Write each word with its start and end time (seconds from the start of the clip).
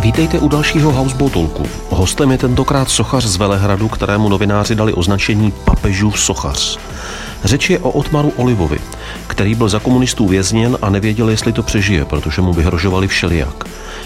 Vítejte 0.00 0.38
u 0.38 0.48
dalšího 0.48 0.92
Houseboat 0.92 1.32
Talku. 1.32 1.66
Hostem 1.90 2.30
je 2.30 2.38
tentokrát 2.38 2.90
sochař 2.90 3.24
z 3.24 3.36
Velehradu, 3.36 3.88
kterému 3.88 4.28
novináři 4.28 4.74
dali 4.74 4.92
označení 4.92 5.52
papežův 5.64 6.20
sochař. 6.20 6.78
Řeč 7.44 7.70
je 7.70 7.78
o 7.78 7.90
Otmaru 7.90 8.32
Olivovi, 8.36 8.78
který 9.26 9.54
byl 9.54 9.68
za 9.68 9.78
komunistů 9.78 10.28
vězněn 10.28 10.78
a 10.82 10.90
nevěděl, 10.90 11.28
jestli 11.28 11.52
to 11.52 11.62
přežije, 11.62 12.04
protože 12.04 12.42
mu 12.42 12.52
vyhrožovali 12.52 13.08
všelijak. 13.08 13.64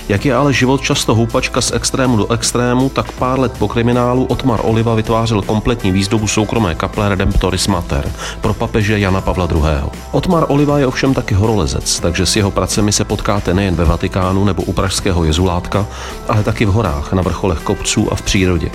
Jak 0.08 0.24
je 0.24 0.34
ale 0.34 0.52
život 0.52 0.82
často 0.82 1.14
houpačka 1.14 1.60
z 1.60 1.72
extrému 1.72 2.16
do 2.16 2.32
extrému, 2.32 2.88
tak 2.88 3.12
pár 3.12 3.38
let 3.38 3.52
po 3.58 3.68
kriminálu 3.68 4.24
Otmar 4.24 4.60
Oliva 4.62 4.94
vytvářel 4.94 5.42
kompletní 5.42 5.92
výzdobu 5.92 6.28
soukromé 6.28 6.74
kaple 6.74 7.08
Redemptoris 7.08 7.66
Mater 7.66 8.12
pro 8.40 8.54
papeže 8.54 8.98
Jana 8.98 9.20
Pavla 9.20 9.48
II. 9.50 9.90
Otmar 10.10 10.44
Oliva 10.48 10.78
je 10.78 10.86
ovšem 10.86 11.14
taky 11.14 11.34
horolezec, 11.34 12.00
takže 12.00 12.26
s 12.26 12.36
jeho 12.36 12.50
pracemi 12.50 12.92
se 12.92 13.04
potkáte 13.04 13.54
nejen 13.54 13.74
ve 13.74 13.84
Vatikánu 13.84 14.44
nebo 14.44 14.62
u 14.62 14.72
pražského 14.72 15.24
jezulátka, 15.24 15.86
ale 16.28 16.42
taky 16.42 16.64
v 16.64 16.72
horách, 16.72 17.12
na 17.12 17.22
vrcholech 17.22 17.58
kopců 17.58 18.12
a 18.12 18.14
v 18.14 18.22
přírodě. 18.22 18.70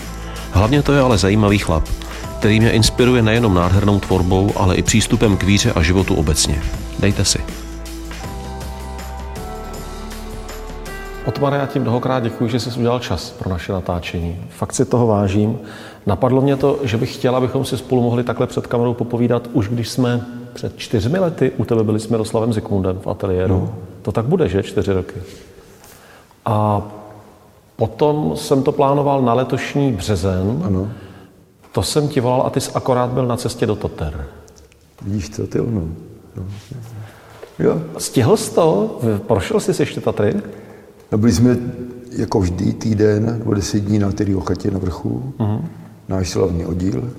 Hlavně 0.52 0.82
to 0.82 0.94
je 0.94 1.02
ale 1.02 1.18
zajímavý 1.18 1.58
chlap, 1.58 1.84
který 2.40 2.60
mě 2.60 2.72
inspiruje 2.72 3.22
nejenom 3.22 3.54
nádhernou 3.54 4.00
tvorbou, 4.00 4.52
ale 4.56 4.76
i 4.76 4.82
přístupem 4.82 5.38
k 5.38 5.44
víře 5.44 5.74
a 5.76 5.82
životu 5.82 6.16
obecně. 6.16 6.62
Dejte 7.00 7.26
si. 7.26 7.40
Otmar, 11.26 11.54
já 11.54 11.66
ti 11.66 11.80
mnohokrát 11.80 12.24
děkuji, 12.24 12.50
že 12.50 12.60
jsi 12.60 12.80
udělal 12.80 13.00
čas 13.00 13.30
pro 13.30 13.50
naše 13.50 13.74
natáčení. 13.74 14.42
Fakt 14.50 14.74
si 14.74 14.86
toho 14.86 15.08
vážím. 15.08 15.60
Napadlo 16.06 16.42
mě 16.42 16.56
to, 16.56 16.80
že 16.84 16.98
bych 16.98 17.14
chtěla, 17.14 17.38
abychom 17.38 17.66
si 17.66 17.78
spolu 17.78 18.02
mohli 18.02 18.24
takhle 18.24 18.48
před 18.48 18.68
kamerou 18.68 18.94
popovídat, 18.94 19.50
už 19.54 19.68
když 19.68 19.90
jsme 19.90 20.26
před 20.54 20.78
čtyřmi 20.78 21.20
lety 21.20 21.52
u 21.58 21.66
tebe 21.66 21.84
byli 21.84 22.00
s 22.00 22.08
Miroslavem 22.08 22.54
Zikmundem 22.54 23.00
v 23.00 23.08
ateliéru. 23.08 23.54
No. 23.54 23.76
To 24.02 24.12
tak 24.12 24.26
bude, 24.26 24.50
že? 24.50 24.64
Čtyři 24.64 24.94
roky. 24.94 25.16
A 26.46 26.82
potom 27.76 28.32
jsem 28.36 28.64
to 28.64 28.72
plánoval 28.72 29.22
na 29.22 29.34
letošní 29.34 29.92
březen. 29.92 30.64
Ano. 30.66 30.88
To 31.78 31.84
jsem 31.84 32.08
ti 32.08 32.20
volal 32.20 32.42
a 32.42 32.50
ty 32.50 32.62
jsi 32.62 32.72
akorát 32.72 33.10
byl 33.10 33.26
na 33.26 33.38
cestě 33.38 33.66
do 33.66 33.76
Toter. 33.76 34.28
Vidíš 35.02 35.30
to, 35.30 35.48
ty 35.48 35.60
ono. 35.60 35.88
No. 36.36 36.46
Jo. 37.60 37.82
Stihl 37.98 38.38
jsi 38.38 38.52
to? 38.52 39.00
Prošel 39.28 39.60
jsi 39.60 39.82
ještě 39.82 40.02
Tatry? 40.02 40.34
No 41.12 41.18
byli 41.18 41.32
jsme 41.32 41.58
jako 42.12 42.40
vždy 42.40 42.74
týden 42.74 43.26
nebo 43.40 43.54
deset 43.54 43.80
dní 43.80 44.00
na 44.00 44.12
té 44.12 44.26
chatě 44.48 44.72
na 44.72 44.80
vrchu, 44.80 45.34
uh-huh. 45.38 45.62
náš 46.08 46.30
slavný 46.30 46.66
oddíl. 46.66 47.12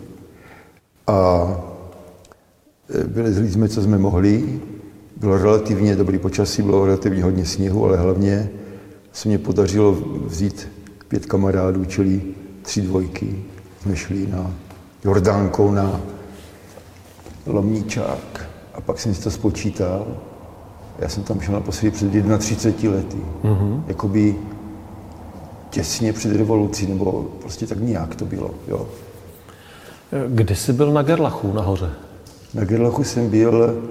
A 1.07 1.47
e, 2.95 3.05
vylezli 3.05 3.51
jsme, 3.51 3.69
co 3.69 3.83
jsme 3.83 3.99
mohli. 3.99 4.61
Bylo 5.17 5.39
relativně 5.39 5.97
dobrý 5.97 6.19
počasí, 6.19 6.63
bylo 6.63 6.87
relativně 6.87 7.23
hodně 7.23 7.47
sněhu, 7.47 7.85
ale 7.85 7.97
hlavně 7.97 8.51
se 9.13 9.29
mě 9.29 9.39
podařilo 9.39 9.93
vzít 10.27 10.69
pět 11.09 11.27
kamarádů, 11.27 11.85
čili 11.85 12.23
tři 12.63 12.81
dvojky. 12.81 13.45
Jsme 13.89 13.97
šli 13.97 14.27
na 14.27 14.51
Jordánkou 15.05 15.71
na 15.71 16.01
Lomníčák. 17.47 18.49
A 18.75 18.81
pak 18.81 19.01
jsem 19.01 19.15
si 19.15 19.23
to 19.23 19.31
spočítal 19.31 20.07
já 20.99 21.09
jsem 21.09 21.23
tam 21.23 21.41
šel 21.41 21.55
naposledy 21.55 21.91
před 21.91 22.39
31 22.39 22.97
lety. 22.97 23.17
Mm-hmm. 23.45 23.83
Jakoby 23.87 24.37
těsně 25.71 26.13
před 26.13 26.37
revolucí, 26.37 26.87
nebo 26.87 27.27
prostě 27.41 27.67
tak 27.67 27.81
nějak 27.81 28.15
to 28.15 28.25
bylo. 28.25 28.51
Jo. 28.69 28.89
Kdy 30.29 30.57
jsi 30.57 30.73
byl 30.73 30.93
na 30.93 31.03
Gerlachu 31.03 31.53
nahoře? 31.53 31.91
Na 32.55 32.65
Gerlachu 32.65 33.05
jsem 33.05 33.31
byl, 33.31 33.83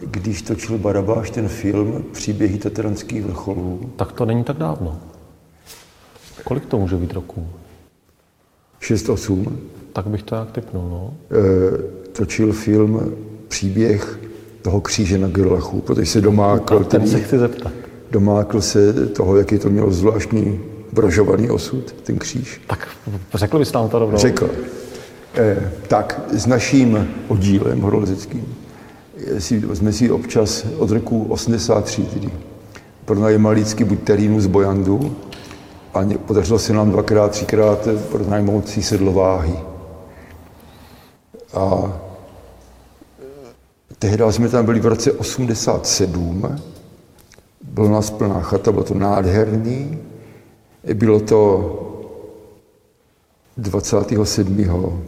když 0.00 0.42
točil 0.42 0.78
Barabáš 0.78 1.30
ten 1.30 1.48
film 1.48 2.04
Příběhy 2.12 2.58
tatranských 2.58 3.22
vrcholů. 3.22 3.90
Tak 3.96 4.12
to 4.12 4.24
není 4.24 4.44
tak 4.44 4.56
dávno. 4.56 5.00
Kolik 6.44 6.66
to 6.66 6.78
může 6.78 6.96
být 6.96 7.12
roků? 7.12 7.46
6-8. 8.82 9.46
Tak 9.92 10.06
bych 10.06 10.22
to 10.22 10.34
jak 10.34 10.52
typnul, 10.52 10.88
no. 10.90 11.14
E, 11.30 12.12
točil 12.12 12.52
film 12.52 13.12
Příběh 13.48 14.20
toho 14.62 14.80
kříže 14.80 15.18
na 15.18 15.28
Gerlachu, 15.28 15.80
protože 15.80 16.06
se 16.06 16.20
domákl, 16.20 16.84
ten, 16.84 17.06
se 17.06 17.20
chci 17.20 17.38
zeptat. 17.38 17.72
domákl 18.10 18.60
se 18.60 18.92
toho, 19.06 19.36
jaký 19.36 19.58
to 19.58 19.70
mělo 19.70 19.90
zvláštní 19.90 20.60
brožovaný 20.92 21.50
osud, 21.50 21.92
ten 22.02 22.18
kříž. 22.18 22.60
Tak 22.66 22.88
řekl 23.34 23.58
bys 23.58 23.72
nám 23.72 23.88
to 23.88 23.98
rovnou? 23.98 24.18
Řekl. 24.18 24.50
Eh, 25.34 25.72
tak 25.88 26.20
s 26.32 26.46
naším 26.46 27.08
oddílem 27.28 27.80
horolezeckým 27.80 28.56
si, 29.38 29.62
jsme 29.72 29.92
si 29.92 30.10
občas 30.10 30.66
od 30.78 30.90
roku 30.90 31.24
83 31.24 32.02
tedy 32.02 32.30
pronajímali 33.04 33.60
vždycky 33.60 33.84
buď 33.84 33.98
terínu 34.00 34.40
z 34.40 34.46
Bojandu 34.46 35.16
a 35.94 36.00
podařilo 36.26 36.58
se 36.58 36.72
nám 36.72 36.90
dvakrát, 36.90 37.30
třikrát 37.30 37.88
pronajmout 38.10 38.68
si 38.68 38.82
sedlováhy. 38.82 39.54
A 41.54 41.92
Tehdy 44.00 44.24
jsme 44.30 44.48
tam 44.48 44.64
byli 44.64 44.80
v 44.80 44.86
roce 44.86 45.12
87, 45.12 46.58
byla 47.62 47.90
nás 47.90 48.10
plná 48.10 48.40
chata, 48.40 48.72
bylo 48.72 48.84
to 48.84 48.94
nádherný. 48.94 49.98
Bylo 50.94 51.20
to 51.20 51.40
27. 53.56 55.02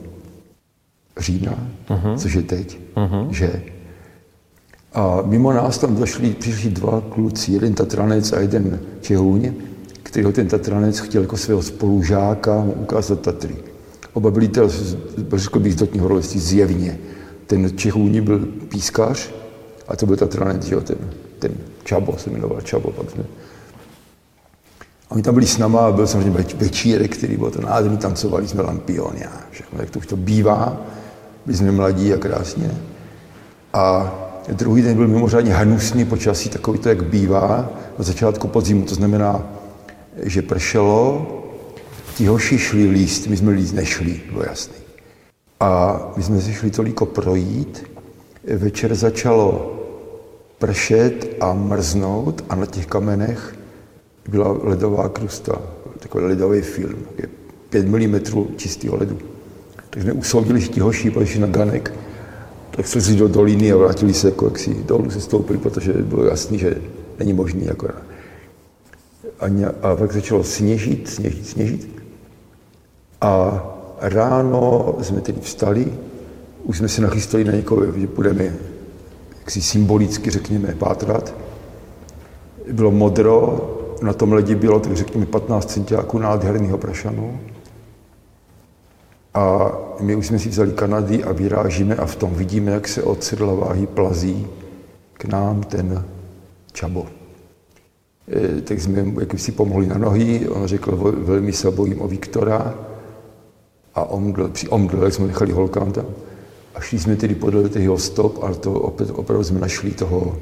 října, 1.18 1.58
uh-huh. 1.88 2.18
což 2.18 2.32
je 2.32 2.42
teď, 2.42 2.78
uh-huh. 2.94 3.28
že? 3.30 3.62
A 4.92 5.22
mimo 5.24 5.52
nás 5.52 5.78
tam 5.78 5.96
došli, 5.96 6.30
přišli 6.30 6.70
dva 6.70 7.00
kluci, 7.00 7.52
jeden 7.52 7.74
Tatranec 7.74 8.32
a 8.32 8.40
jeden 8.40 8.80
Čehůň, 9.00 9.52
kterého 10.12 10.32
ten 10.32 10.48
Tatranec 10.48 10.98
chtěl 10.98 11.22
jako 11.22 11.36
svého 11.36 11.62
spolužáka 11.62 12.64
ukázat 12.76 13.20
Tatry. 13.20 13.56
Oba 14.12 14.30
byli, 14.30 14.48
teda, 14.48 14.68
řekl 15.34 15.58
bych, 15.58 15.74
z 15.74 15.98
horolezství 16.00 16.40
zjevně 16.40 16.98
ten 17.46 17.76
Čechůni 17.76 18.20
byl 18.20 18.38
pískař 18.68 19.30
a 19.88 19.96
to 19.96 20.06
byl 20.06 20.16
Tatranec, 20.16 20.70
jo, 20.70 20.80
ten, 20.80 20.96
ten 21.38 21.52
Čabo 21.84 22.16
se 22.18 22.30
jmenoval, 22.30 22.60
Čabo 22.60 22.90
pak 22.90 23.10
jsme. 23.10 23.24
A 25.10 25.12
oni 25.12 25.22
tam 25.22 25.34
byli 25.34 25.46
s 25.46 25.58
náma 25.58 25.80
a 25.80 25.92
byl 25.92 26.06
samozřejmě 26.06 26.44
večírek, 26.56 27.16
který 27.16 27.36
byl 27.36 27.50
to 27.50 27.60
nádherný, 27.60 27.98
tancovali 27.98 28.48
jsme 28.48 28.62
lampion, 28.62 29.12
já, 29.16 29.32
všechno, 29.50 29.80
jak 29.80 29.90
to 29.90 29.98
už 29.98 30.06
to 30.06 30.16
bývá, 30.16 30.76
byli 31.46 31.58
jsme 31.58 31.72
mladí 31.72 32.14
a 32.14 32.16
krásně. 32.16 32.70
A 33.72 34.14
druhý 34.52 34.82
den 34.82 34.96
byl 34.96 35.08
mimořádně 35.08 35.54
hnusný 35.54 36.04
počasí, 36.04 36.48
takový 36.48 36.78
to, 36.78 36.88
jak 36.88 37.04
bývá, 37.04 37.70
na 37.98 38.04
začátku 38.04 38.48
podzimu, 38.48 38.84
to 38.84 38.94
znamená, 38.94 39.61
že 40.22 40.42
pršelo, 40.42 41.26
ti 42.16 42.26
hoši 42.26 42.58
šli 42.58 42.84
líst, 42.88 43.26
my 43.26 43.36
jsme 43.36 43.50
líst 43.50 43.74
nešli, 43.74 44.20
bylo 44.30 44.42
jasný. 44.44 44.74
A 45.60 46.00
my 46.16 46.22
jsme 46.22 46.40
si 46.40 46.54
šli 46.54 46.70
toliko 46.70 47.06
projít, 47.06 47.84
večer 48.44 48.94
začalo 48.94 49.78
pršet 50.58 51.36
a 51.40 51.52
mrznout 51.52 52.44
a 52.48 52.54
na 52.54 52.66
těch 52.66 52.86
kamenech 52.86 53.54
byla 54.28 54.58
ledová 54.62 55.08
krusta, 55.08 55.62
takový 55.98 56.24
ledový 56.24 56.60
film, 56.60 56.98
5 57.70 57.88
mm 57.88 58.20
čistého 58.56 58.96
ledu. 58.96 59.18
Tak 59.90 60.02
jsme 60.02 60.12
usoudili, 60.12 60.60
že 60.60 60.68
ti 60.68 60.80
hoši 60.80 61.10
pojďli 61.10 61.38
na 61.38 61.46
ganek, 61.46 61.92
tak 62.70 62.86
se 62.86 63.14
do 63.14 63.28
doliny 63.28 63.72
a 63.72 63.76
vrátili 63.76 64.14
se 64.14 64.28
jako 64.28 64.44
jak 64.44 64.58
si 64.58 64.74
dolů 64.74 65.10
se 65.10 65.20
stoupili, 65.20 65.58
protože 65.58 65.92
bylo 65.92 66.24
jasný, 66.24 66.58
že 66.58 66.76
není 67.18 67.32
možný. 67.32 67.64
Jako, 67.64 67.88
a, 69.42 69.46
a 69.82 69.96
pak 69.96 70.12
začalo 70.12 70.44
sněžit, 70.44 71.08
sněžit, 71.08 71.46
sněžit. 71.46 72.02
A 73.20 73.62
ráno 74.00 74.94
jsme 75.02 75.20
tedy 75.20 75.40
vstali, 75.40 75.92
už 76.64 76.78
jsme 76.78 76.88
se 76.88 77.02
nachystali 77.02 77.44
na 77.44 77.52
někoho, 77.52 77.92
že 77.92 78.06
budeme 78.06 78.54
jaksi 79.38 79.62
symbolicky, 79.62 80.30
řekněme, 80.30 80.74
pátrat. 80.74 81.34
Bylo 82.72 82.90
modro, 82.90 83.68
na 84.02 84.12
tom 84.12 84.32
ledě 84.32 84.54
bylo, 84.54 84.80
tak 84.80 84.96
řekněme, 84.96 85.26
15 85.26 85.72
centiáků 85.72 86.18
nádherného 86.18 86.78
prašanu. 86.78 87.40
A 89.34 89.72
my 90.00 90.16
už 90.16 90.26
jsme 90.26 90.38
si 90.38 90.48
vzali 90.48 90.72
Kanady 90.72 91.24
a 91.24 91.32
vyrážíme 91.32 91.96
a 91.96 92.06
v 92.06 92.16
tom 92.16 92.34
vidíme, 92.34 92.72
jak 92.72 92.88
se 92.88 93.02
od 93.02 93.24
sedlaváhy 93.24 93.86
plazí 93.86 94.46
k 95.12 95.24
nám 95.24 95.62
ten 95.62 96.04
čabo. 96.72 97.21
E, 98.28 98.60
tak 98.60 98.80
jsme 98.80 99.04
jak 99.20 99.38
si 99.38 99.52
pomohli 99.52 99.86
na 99.86 99.98
nohy, 99.98 100.48
on 100.48 100.66
řekl, 100.66 100.96
velmi 101.16 101.52
se 101.52 101.70
bojím 101.70 102.00
o 102.00 102.08
Viktora, 102.08 102.74
a 103.94 104.04
omdl, 104.04 104.48
při 104.48 104.68
omdl, 104.68 105.04
jak 105.04 105.14
jsme 105.14 105.26
nechali 105.26 105.52
holkám 105.52 105.92
tam. 105.92 106.06
A 106.74 106.80
šli 106.80 106.98
jsme 106.98 107.16
tedy 107.16 107.34
podle 107.34 107.70
jeho 107.78 107.98
stop, 107.98 108.42
ale 108.42 108.54
to 108.54 108.72
opět, 108.72 109.10
opravdu 109.10 109.44
jsme 109.44 109.60
našli 109.60 109.90
toho 109.90 110.38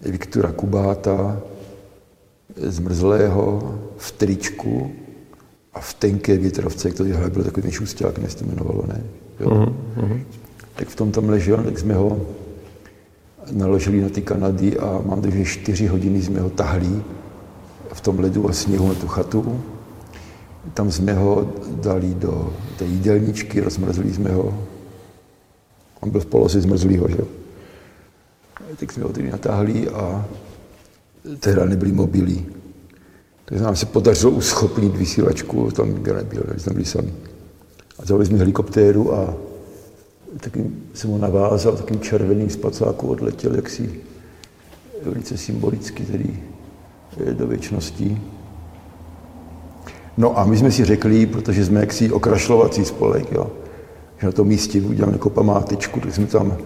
Viktora 0.00 0.52
Kubáta, 0.52 1.40
zmrzlého, 2.56 3.74
v 3.96 4.12
tričku 4.12 4.92
a 5.74 5.80
v 5.80 5.94
tenké 5.94 6.36
větrovce, 6.38 6.90
který 6.90 7.12
byl 7.28 7.44
takový 7.44 7.62
ten 7.62 7.70
šusták, 7.70 8.18
než 8.18 8.34
to 8.34 8.44
jmenovalo, 8.44 8.84
ne? 8.86 9.02
Jo? 9.40 9.48
Uh-huh. 9.96 10.20
Tak 10.74 10.88
v 10.88 10.96
tom 10.96 11.12
tam 11.12 11.28
ležel, 11.28 11.56
tak 11.56 11.78
jsme 11.78 11.94
ho 11.94 12.20
naložili 13.50 14.00
na 14.00 14.08
ty 14.08 14.22
Kanady 14.22 14.78
a 14.78 15.00
mám 15.04 15.22
že 15.30 15.44
čtyři 15.44 15.86
hodiny 15.86 16.22
jsme 16.22 16.40
ho 16.40 16.50
tahli 16.50 17.02
v 17.92 18.00
tom 18.00 18.18
ledu 18.18 18.48
a 18.48 18.52
sněhu 18.52 18.88
na 18.88 18.94
tu 18.94 19.06
chatu. 19.06 19.60
Tam 20.74 20.92
jsme 20.92 21.12
ho 21.14 21.52
dali 21.68 22.14
do 22.14 22.54
té 22.78 22.84
jídelníčky, 22.84 23.60
rozmrzli 23.60 24.14
jsme 24.14 24.30
ho. 24.30 24.64
On 26.00 26.10
byl 26.10 26.20
v 26.20 26.26
poloze 26.26 26.60
zmrzlýho, 26.60 27.08
že. 27.08 27.18
Tak 28.76 28.92
jsme 28.92 29.02
ho 29.02 29.08
tedy 29.08 29.30
natáhli 29.30 29.88
a 29.88 30.24
tehdy 31.40 31.68
nebyli 31.68 31.92
mobily. 31.92 32.46
Takže 33.44 33.64
nám 33.64 33.76
se 33.76 33.86
podařilo 33.86 34.32
uschopnit 34.32 34.96
vysílačku, 34.96 35.70
tam 35.70 35.88
nikdo 35.94 36.14
nebyl, 36.14 36.42
jsme 36.56 36.72
byli 36.72 36.84
sami. 36.84 37.12
A 37.98 38.06
zavolali 38.06 38.26
jsme 38.26 38.38
helikoptéru 38.38 39.14
a 39.14 39.34
taky 40.40 40.70
jsem 40.94 41.10
ho 41.10 41.18
navázal, 41.18 41.76
takým 41.76 42.00
červeným 42.00 42.50
spacáku 42.50 43.08
odletěl 43.08 43.54
jaksi 43.54 44.00
velice 45.02 45.36
symbolicky 45.36 46.02
tedy 46.02 46.38
eh, 47.26 47.34
do 47.34 47.46
věčnosti. 47.46 48.20
No 50.16 50.38
a 50.38 50.44
my 50.44 50.56
jsme 50.56 50.70
si 50.70 50.84
řekli, 50.84 51.26
protože 51.26 51.64
jsme 51.64 51.80
jaksi 51.80 52.10
okrašlovací 52.10 52.84
spolek, 52.84 53.32
jo, 53.32 53.50
že 54.20 54.26
na 54.26 54.32
tom 54.32 54.48
místě 54.48 54.80
uděláme 54.80 55.12
jako 55.12 55.30
památečku, 55.30 56.00
tak 56.00 56.14
jsme 56.14 56.26
tam 56.26 56.56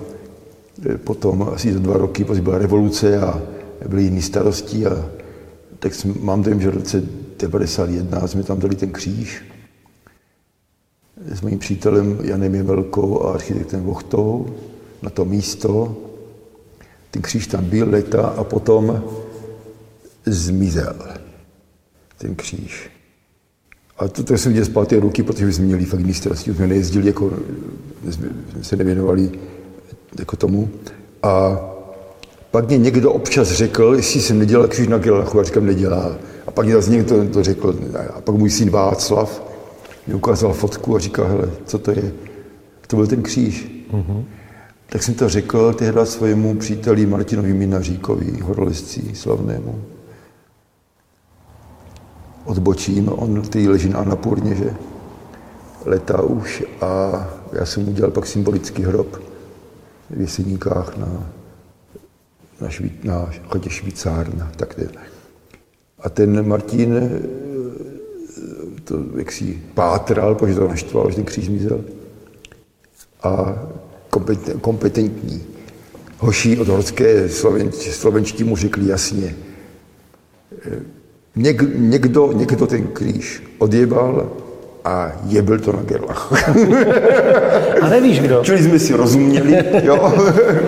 eh, 0.90 0.98
potom 0.98 1.50
asi 1.54 1.72
za 1.72 1.78
dva 1.78 1.96
roky, 1.96 2.24
protože 2.24 2.42
byla 2.42 2.58
revoluce 2.58 3.20
a 3.20 3.42
byly 3.88 4.02
jiné 4.02 4.22
starosti 4.22 4.86
a 4.86 5.08
tak 5.78 5.94
jsme, 5.94 6.14
mám 6.20 6.42
dojem, 6.42 6.60
že 6.60 6.70
v 6.70 6.74
roce 6.74 7.02
91 7.38 8.26
jsme 8.26 8.42
tam 8.42 8.58
dali 8.58 8.76
ten 8.76 8.90
kříž 8.90 9.53
s 11.16 11.40
mým 11.40 11.58
přítelem 11.58 12.18
Janem 12.22 12.54
Jemelkou 12.54 13.22
a 13.22 13.32
architektem 13.32 13.82
Vochtou 13.82 14.46
na 15.02 15.10
to 15.10 15.24
místo. 15.24 15.96
Ten 17.10 17.22
kříž 17.22 17.46
tam 17.46 17.64
byl 17.64 17.90
leta 17.90 18.26
a 18.26 18.44
potom 18.44 19.02
zmizel 20.26 20.96
ten 22.18 22.34
kříž. 22.34 22.90
A 23.98 24.08
to, 24.08 24.24
to 24.24 24.38
jsem 24.38 24.52
viděl 24.52 24.64
z 24.64 24.68
páté 24.68 25.00
ruky, 25.00 25.22
protože 25.22 25.52
jsme 25.52 25.64
měli 25.64 25.84
fakt 25.84 26.00
jiný 26.00 26.14
starosti, 26.14 26.54
jsme 26.54 26.66
nejezdili, 26.66 27.06
jako, 27.06 27.32
jsme 28.10 28.28
se 28.62 28.76
nevěnovali 28.76 29.30
jako 30.18 30.36
tomu. 30.36 30.68
A 31.22 31.60
pak 32.50 32.68
mě 32.68 32.78
někdo 32.78 33.12
občas 33.12 33.48
řekl, 33.48 33.92
jestli 33.96 34.20
jsem 34.20 34.38
nedělal 34.38 34.68
kříž 34.68 34.88
na 34.88 34.98
Gerlachu, 34.98 35.40
a 35.40 35.42
říkám, 35.42 35.66
nedělal. 35.66 36.16
A 36.46 36.50
pak 36.50 36.66
mě 36.66 36.74
zase 36.74 36.90
někdo 36.90 37.28
to 37.28 37.42
řekl, 37.42 37.78
a 38.14 38.20
pak 38.20 38.34
můj 38.34 38.50
syn 38.50 38.70
Václav 38.70 39.53
mi 40.06 40.14
ukázal 40.14 40.52
fotku 40.52 40.96
a 40.96 40.98
říkal, 40.98 41.26
hele, 41.26 41.50
co 41.66 41.78
to 41.78 41.90
je? 41.90 42.12
To 42.86 42.96
byl 42.96 43.06
ten 43.06 43.22
kříž. 43.22 43.70
Mm-hmm. 43.92 44.24
Tak 44.86 45.02
jsem 45.02 45.14
to 45.14 45.28
řekl 45.28 45.72
tehdy 45.72 46.00
svému 46.04 46.54
příteli 46.54 47.06
Martinovi 47.06 47.52
Minaříkovi, 47.52 48.40
horolezci 48.40 49.14
slavnému. 49.14 49.84
Odbočím, 52.44 53.08
on 53.08 53.42
ty 53.42 53.68
leží 53.68 53.88
na 53.88 53.98
Anapurně, 53.98 54.54
že 54.54 54.74
letá 55.84 56.22
už 56.22 56.64
a 56.80 57.12
já 57.52 57.66
jsem 57.66 57.88
udělal 57.88 58.10
pak 58.10 58.26
symbolický 58.26 58.82
hrob 58.82 59.22
v 60.10 60.20
Jeseníkách 60.20 60.96
na, 60.96 61.30
na, 62.60 62.68
šví, 62.68 62.92
na 63.04 63.30
chodě 63.48 63.70
Švýcárna. 63.70 64.52
Tak 64.56 64.80
a 65.98 66.08
ten 66.08 66.48
Martin 66.48 67.20
to 68.84 68.98
jak 69.16 69.32
si 69.32 69.62
pátral, 69.74 70.34
protože 70.34 70.54
to 70.54 70.68
naštvalo, 70.68 71.10
že 71.10 71.16
ten 71.16 71.24
kříž 71.24 71.46
zmizel. 71.46 71.84
A 73.22 73.62
kompetentní 74.60 75.42
hoší 76.18 76.58
od 76.58 76.68
horské 76.68 77.28
slovenští 77.90 78.44
mu 78.44 78.56
řekli 78.56 78.88
jasně, 78.88 79.34
Něk, 81.36 81.62
někdo, 81.74 82.32
někdo 82.32 82.66
ten 82.66 82.86
kříž 82.86 83.42
odjebal 83.58 84.30
a 84.84 85.12
jebil 85.26 85.58
to 85.58 85.72
na 85.72 85.82
gerlach. 85.82 86.32
A 87.80 87.88
nevíš 87.88 88.20
kdo? 88.20 88.40
Čili 88.44 88.62
jsme 88.62 88.78
si 88.78 88.94
rozuměli, 88.94 89.64
jo, 89.82 90.12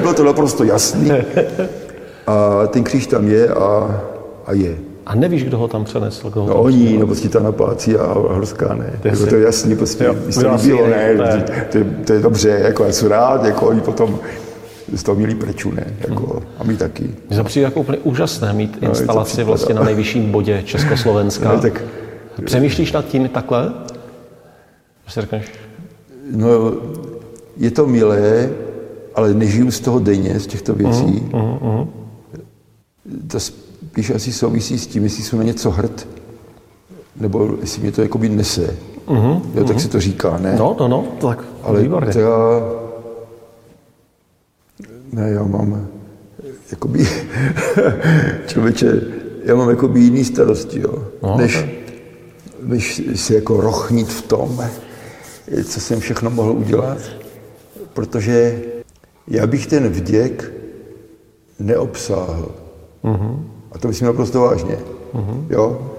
bylo 0.01 0.15
to 0.15 0.25
naprosto 0.25 0.65
jasný. 0.65 1.11
A 2.27 2.67
ten 2.67 2.85
kříž 2.85 3.07
tam 3.07 3.29
je 3.29 3.49
a, 3.49 4.01
a 4.47 4.53
je. 4.53 4.79
A 5.07 5.15
nevíš, 5.15 5.45
kdo 5.45 5.59
ho 5.59 5.69
tam 5.69 5.85
přenesl? 5.85 6.31
Kdo 6.31 6.41
ho 6.41 6.47
no 6.47 6.55
tam 6.55 6.63
oni, 6.65 6.93
nebo 6.93 7.07
prostě 7.07 7.29
ta 7.29 7.41
napácí 7.41 7.97
a 7.97 8.13
Horská 8.13 8.75
ne. 8.75 8.93
To, 9.03 9.09
jako 9.09 9.27
to 9.27 9.35
je 9.35 9.43
jasný, 9.43 9.77
prostě, 9.77 10.05
jo, 10.05 10.15
to 10.35 10.41
bylo, 10.41 10.87
ne, 10.87 11.15
ne. 11.15 11.45
To, 11.73 11.79
je, 11.79 11.85
to, 12.07 12.13
je, 12.13 12.21
dobře, 12.21 12.49
jako 12.49 12.85
já 12.85 12.93
jsem 12.93 13.09
rád, 13.09 13.45
jako 13.45 13.67
oni 13.67 13.81
potom 13.81 14.19
z 14.95 15.03
toho 15.03 15.15
měli 15.15 15.35
preču, 15.35 15.71
ne, 15.71 15.87
jako, 16.09 16.27
hmm. 16.27 16.43
a 16.59 16.65
my 16.65 16.77
taky. 16.77 17.11
Mně 17.31 17.45
přijde 17.45 17.65
jako 17.65 17.81
úplně 17.81 17.99
úžasné 17.99 18.53
mít 18.53 18.79
no, 18.83 18.89
instalaci 18.89 19.45
vlastně 19.45 19.75
na 19.75 19.85
nejvyšším 19.85 20.33
bodě 20.33 20.63
Československa. 20.67 21.53
No, 21.53 21.61
tak, 21.61 21.83
Přemýšlíš 22.45 22.93
nad 22.93 23.07
tím 23.07 23.29
takhle? 23.29 23.73
Co 25.09 25.21
řekneš? 25.21 25.53
No, 26.31 26.49
je 27.57 27.71
to 27.71 27.87
milé, 27.87 28.51
ale 29.15 29.35
nežiju 29.35 29.71
z 29.71 29.81
toho 29.81 29.99
denně, 29.99 30.41
z 30.41 30.47
těchto 30.47 30.75
věcí. 30.75 31.29
Uh, 31.33 31.41
uh, 31.41 31.81
uh. 31.81 31.87
To 33.29 33.39
spíš 33.97 34.11
asi 34.11 34.33
souvisí 34.33 34.79
s 34.79 34.87
tím, 34.87 35.05
jestli 35.05 35.23
jsou 35.23 35.37
na 35.37 35.43
něco 35.43 35.71
hrd, 35.71 36.09
nebo 37.17 37.57
jestli 37.61 37.83
mě 37.83 37.93
to 37.93 38.03
jakoby 38.03 38.29
nese. 38.29 38.77
Uh-huh, 39.07 39.43
jo, 39.55 39.65
tak 39.65 39.77
uh-huh. 39.77 39.81
se 39.81 39.89
to 39.89 40.01
říká, 40.01 40.39
ne? 40.39 40.57
No, 40.59 40.77
no, 40.81 40.89
no, 40.89 41.05
tak 41.21 41.45
Ale 41.63 41.83
výborně. 41.83 42.21
já, 42.21 42.61
ne, 45.13 45.31
já 45.31 45.43
mám 45.43 45.89
jakoby, 46.71 47.07
člověče, 48.47 49.01
já 49.45 49.55
mám 49.55 49.71
jakoby 49.71 50.01
jiný 50.01 50.25
starosti, 50.25 50.81
jo, 50.81 51.09
no, 51.23 51.37
než, 51.37 51.55
tak. 51.55 51.71
než 52.63 53.03
se 53.15 53.35
jako 53.35 53.61
rochnit 53.61 54.09
v 54.09 54.23
tom, 54.23 54.65
co 55.65 55.81
jsem 55.81 56.01
všechno 56.01 56.31
mohl 56.31 56.51
udělat, 56.51 56.99
protože 57.93 58.61
já 59.29 59.47
bych 59.47 59.67
ten 59.67 59.89
vděk 59.89 60.53
neobsáhl. 61.59 62.55
Uh-huh. 63.05 63.56
A 63.77 63.79
to 63.79 63.89
myslím 63.89 64.07
naprosto 64.07 64.41
vážně. 64.41 64.79
Uh-huh. 65.15 65.45
Jo? 65.51 65.93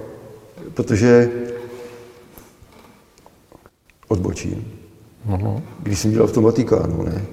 Protože 0.74 1.30
odbočím. 4.08 4.68
Uh-huh. 5.30 5.62
Když 5.84 6.00
jsem 6.00 6.12
dělal 6.12 6.28
v 6.28 6.32
tom 6.32 6.44
Vatikánu, 6.44 7.04
ne, 7.04 7.26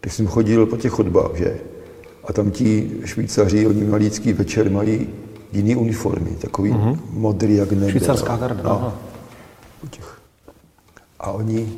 tak 0.00 0.12
jsem 0.12 0.26
chodil 0.26 0.66
po 0.66 0.76
těch 0.76 0.92
chodbách, 0.92 1.34
že? 1.34 1.60
A 2.24 2.32
tam 2.32 2.50
ti 2.50 2.90
Švýcaři, 3.04 3.66
oni 3.66 3.84
na 3.84 3.96
lidský 3.96 4.32
večer 4.32 4.70
mají 4.70 5.08
jiný 5.52 5.76
uniformy, 5.76 6.30
takový 6.30 6.70
uh-huh. 6.70 6.98
modrý 7.10 7.54
jak 7.54 7.72
nebe. 7.72 7.90
Švýcarská 7.90 8.36
garda. 8.36 8.62
No. 8.62 8.94
A 11.20 11.30
oni, 11.30 11.72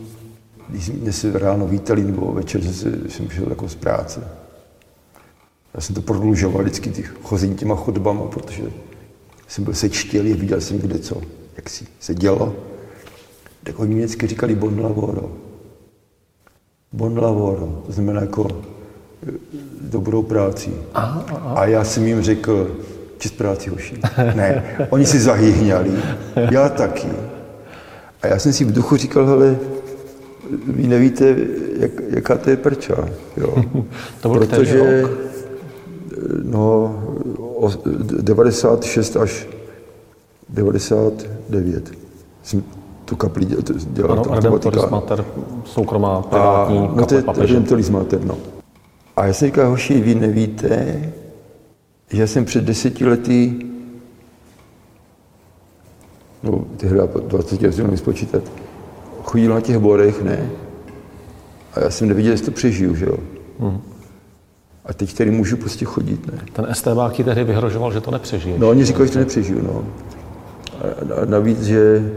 když 0.68 0.90
mě 0.90 1.12
se 1.12 1.38
ráno 1.38 1.66
vítali 1.66 2.04
nebo 2.04 2.32
večer, 2.32 2.60
že 2.60 2.72
jsem 3.08 3.30
šel 3.30 3.46
jako 3.48 3.68
z 3.68 3.74
práce, 3.74 4.28
já 5.76 5.82
jsem 5.82 5.94
to 5.94 6.02
prodlužoval 6.02 6.62
vždycky 6.62 6.90
ty 6.90 7.02
chození 7.22 7.54
těma 7.54 7.76
chodbama, 7.76 8.24
protože 8.24 8.62
jsem 9.48 9.64
byl 9.64 9.74
sečtělý 9.74 10.32
a 10.32 10.36
viděl 10.36 10.60
jsem, 10.60 10.78
kde 10.78 10.98
co, 10.98 11.20
jak 11.56 11.70
si 11.70 11.86
se 12.00 12.14
dělo. 12.14 12.54
Tak 13.64 13.78
oni 13.78 13.94
vždycky 13.94 14.26
říkali 14.26 14.54
bon 14.54 14.80
lavoro. 14.80 15.32
Bon 16.92 17.18
lavoro, 17.18 17.82
to 17.86 17.92
znamená 17.92 18.20
jako 18.20 18.48
e, 19.28 19.32
dobrou 19.80 20.22
práci. 20.22 20.70
Aha, 20.94 21.24
aha. 21.28 21.54
A 21.54 21.66
já 21.66 21.84
jsem 21.84 22.06
jim 22.06 22.22
řekl, 22.22 22.76
čist 23.18 23.36
práci 23.36 23.70
hoši. 23.70 24.00
Ne, 24.34 24.76
oni 24.90 25.06
si 25.06 25.20
zahýhňali, 25.20 25.90
já 26.50 26.68
taky. 26.68 27.08
A 28.22 28.26
já 28.26 28.38
jsem 28.38 28.52
si 28.52 28.64
v 28.64 28.72
duchu 28.72 28.96
říkal, 28.96 29.26
hele, 29.26 29.58
vy 30.66 30.86
nevíte, 30.86 31.36
jak, 31.78 31.90
jaká 32.08 32.38
to 32.38 32.50
je 32.50 32.56
prča. 32.56 33.08
Jo. 33.36 33.64
to 34.20 34.28
byl 34.28 34.46
Protože 34.46 35.04
no, 36.42 36.94
96 38.20 39.16
až 39.16 39.46
99 40.48 41.92
jsem 42.42 42.62
tu 43.04 43.16
kapli 43.16 43.46
dělal. 43.86 44.12
Ano, 44.12 44.34
Redemptoris 44.34 44.90
Mater, 44.90 45.24
soukromá, 45.64 46.22
privátní 46.22 46.78
a, 46.78 46.92
no, 46.94 47.06
to 47.06 47.14
je 47.14 47.24
Redemptoris 47.36 47.90
Mater, 47.90 48.24
no. 48.24 48.38
A 49.16 49.26
já 49.26 49.32
jsem 49.32 49.48
říkal, 49.48 49.70
hoši, 49.70 50.00
vy 50.00 50.14
nevíte, 50.14 51.02
že 52.10 52.20
já 52.20 52.26
jsem 52.26 52.44
před 52.44 52.64
deseti 52.64 53.06
lety, 53.06 53.54
no, 56.42 56.64
tyhle 56.76 57.08
20 57.26 57.62
let 57.62 57.74
si 57.74 57.96
spočítat, 57.96 58.42
chodil 59.22 59.54
na 59.54 59.60
těch 59.60 59.78
borech, 59.78 60.22
ne? 60.22 60.50
A 61.74 61.80
já 61.80 61.90
jsem 61.90 62.08
neviděl, 62.08 62.32
jestli 62.32 62.46
to 62.46 62.52
přežiju, 62.52 62.94
že 62.94 63.06
jo? 63.06 63.16
Hmm. 63.60 63.80
A 64.86 64.92
teď 64.94 65.12
tedy 65.14 65.30
můžu 65.30 65.56
prostě 65.56 65.84
chodit, 65.84 66.26
ne? 66.32 66.38
Ten 66.52 66.66
STB 66.72 67.12
ti 67.12 67.24
tehdy 67.24 67.44
vyhrožoval, 67.44 67.92
že 67.92 68.00
to 68.00 68.10
nepřežiješ. 68.10 68.60
No, 68.60 68.68
oni 68.68 68.84
říkali, 68.84 69.06
že 69.06 69.12
to 69.12 69.18
nepřežiju, 69.18 69.62
no. 69.62 69.84
A, 70.80 71.14
a 71.22 71.24
navíc, 71.24 71.62
že 71.62 72.12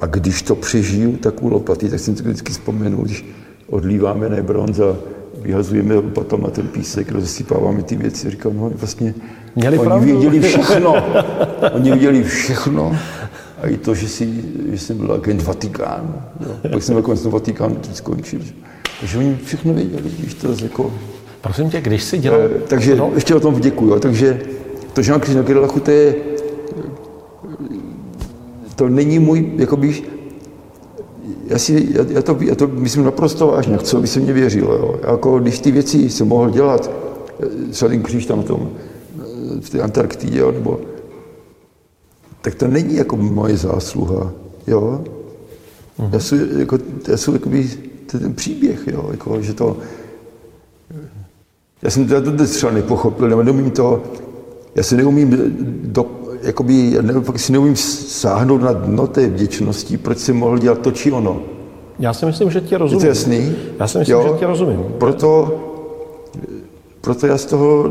a 0.00 0.06
když 0.06 0.42
to 0.42 0.54
přežiju, 0.54 1.16
tak 1.16 1.42
u 1.42 1.48
lopaty, 1.48 1.88
tak 1.88 2.00
jsem 2.00 2.14
to 2.14 2.22
vždycky 2.22 2.52
vzpomenu, 2.52 3.02
když 3.02 3.24
odlíváme 3.66 4.28
ne 4.28 4.42
bronz 4.42 4.80
a 4.80 4.96
vyhazujeme 5.42 6.02
potom 6.02 6.42
na 6.42 6.50
ten 6.50 6.68
písek, 6.68 7.12
rozesypáváme 7.12 7.82
ty 7.82 7.96
věci. 7.96 8.30
Říkám, 8.30 8.56
no 8.56 8.70
vlastně 8.74 9.14
Měli 9.56 9.78
oni 9.78 9.86
pravdu. 9.86 10.06
věděli 10.06 10.40
všechno. 10.40 10.94
oni 11.72 11.90
věděli 11.90 12.24
všechno. 12.24 12.96
A 13.62 13.66
i 13.66 13.76
to, 13.76 13.94
že, 13.94 14.08
si, 14.08 14.44
že 14.70 14.78
jsem 14.78 14.96
byl 14.96 15.12
agent 15.12 15.42
Vatikánu. 15.42 16.14
Pak 16.72 16.82
jsem 16.82 16.96
nakonec 16.96 17.24
Vatikán 17.24 17.76
skončil. 17.92 18.40
Takže 19.00 19.18
oni 19.18 19.38
všechno 19.44 19.74
věděli, 19.74 20.10
když 20.18 20.34
to 20.34 20.48
jako... 20.62 20.92
Prosím 21.42 21.70
tě, 21.70 21.80
když 21.80 22.04
si 22.04 22.18
dělal... 22.18 22.40
Eh, 22.40 22.60
takže 22.68 22.96
no. 22.96 23.10
ještě 23.14 23.34
o 23.34 23.40
tom 23.40 23.60
děkuju. 23.60 23.98
Takže 23.98 24.40
to, 24.92 25.02
že 25.02 25.12
mám 25.12 25.20
kříž 25.20 25.34
na 25.34 25.42
Gerlachu, 25.42 25.80
to 25.80 25.90
je... 25.90 26.14
To 28.76 28.88
není 28.88 29.18
můj, 29.18 29.52
jakoby, 29.56 30.02
já, 31.46 31.58
si, 31.58 31.88
já, 31.90 32.04
já, 32.08 32.22
to, 32.22 32.36
já 32.40 32.54
to 32.54 32.66
myslím 32.66 33.04
naprosto 33.04 33.46
vážně, 33.46 33.78
co 33.78 34.00
by 34.00 34.06
se 34.06 34.20
mě 34.20 34.32
věřilo. 34.32 34.74
Jo. 34.74 35.00
Jako, 35.12 35.38
když 35.38 35.58
ty 35.58 35.70
věci 35.70 36.10
jsem 36.10 36.28
mohl 36.28 36.50
dělat, 36.50 36.90
eh, 37.42 37.70
třeba 37.70 37.88
ten 37.88 38.02
kříž 38.02 38.26
tam 38.26 38.42
v 38.42 38.44
tom, 38.44 38.70
eh, 39.18 39.60
v 39.60 39.70
té 39.70 39.80
Antarktidě, 39.80 40.38
jo, 40.38 40.52
nebo, 40.52 40.80
tak 42.40 42.54
to 42.54 42.68
není 42.68 42.96
jako 42.96 43.16
moje 43.16 43.56
zásluha. 43.56 44.32
Jo. 44.66 45.04
Já 46.12 46.20
jsem, 46.20 46.60
jako, 46.60 46.78
já 47.08 47.16
jsem 47.16 47.34
jakoby, 47.34 47.70
to 48.10 48.16
je 48.16 48.20
ten 48.20 48.34
příběh, 48.34 48.80
jo, 48.86 49.08
jako, 49.10 49.42
že 49.42 49.54
to, 49.54 49.76
já 51.82 51.90
jsem 51.90 52.06
to 52.06 52.20
dnes 52.20 52.50
třeba 52.50 52.72
nepochopil, 52.72 53.28
nebo 53.28 53.42
neumím 53.42 53.70
to, 53.70 54.02
já 54.74 54.82
se 54.82 54.96
neumím, 54.96 55.36
do, 55.82 56.06
jakoby, 56.42 56.90
já 56.92 57.02
ne, 57.02 57.20
pak 57.20 57.38
si 57.38 57.52
neumím 57.52 57.76
sáhnout 57.76 58.62
na 58.62 58.72
dno 58.72 59.06
té 59.06 59.26
vděčnosti, 59.28 59.96
proč 59.98 60.18
jsem 60.18 60.36
mohl 60.36 60.58
dělat 60.58 60.78
to 60.78 60.90
či 60.90 61.12
ono. 61.12 61.42
Já 61.98 62.12
si 62.12 62.26
myslím, 62.26 62.50
že 62.50 62.60
ti 62.60 62.74
Je 62.74 62.78
rozumím. 62.78 63.00
to 63.00 63.06
jasný? 63.06 63.52
Já 63.78 63.88
si 63.88 63.98
myslím, 63.98 64.22
že 64.22 64.38
ti 64.38 64.44
rozumím. 64.44 64.80
Proto, 64.98 65.60
proto 67.00 67.26
já 67.26 67.38
z 67.38 67.44
toho, 67.46 67.90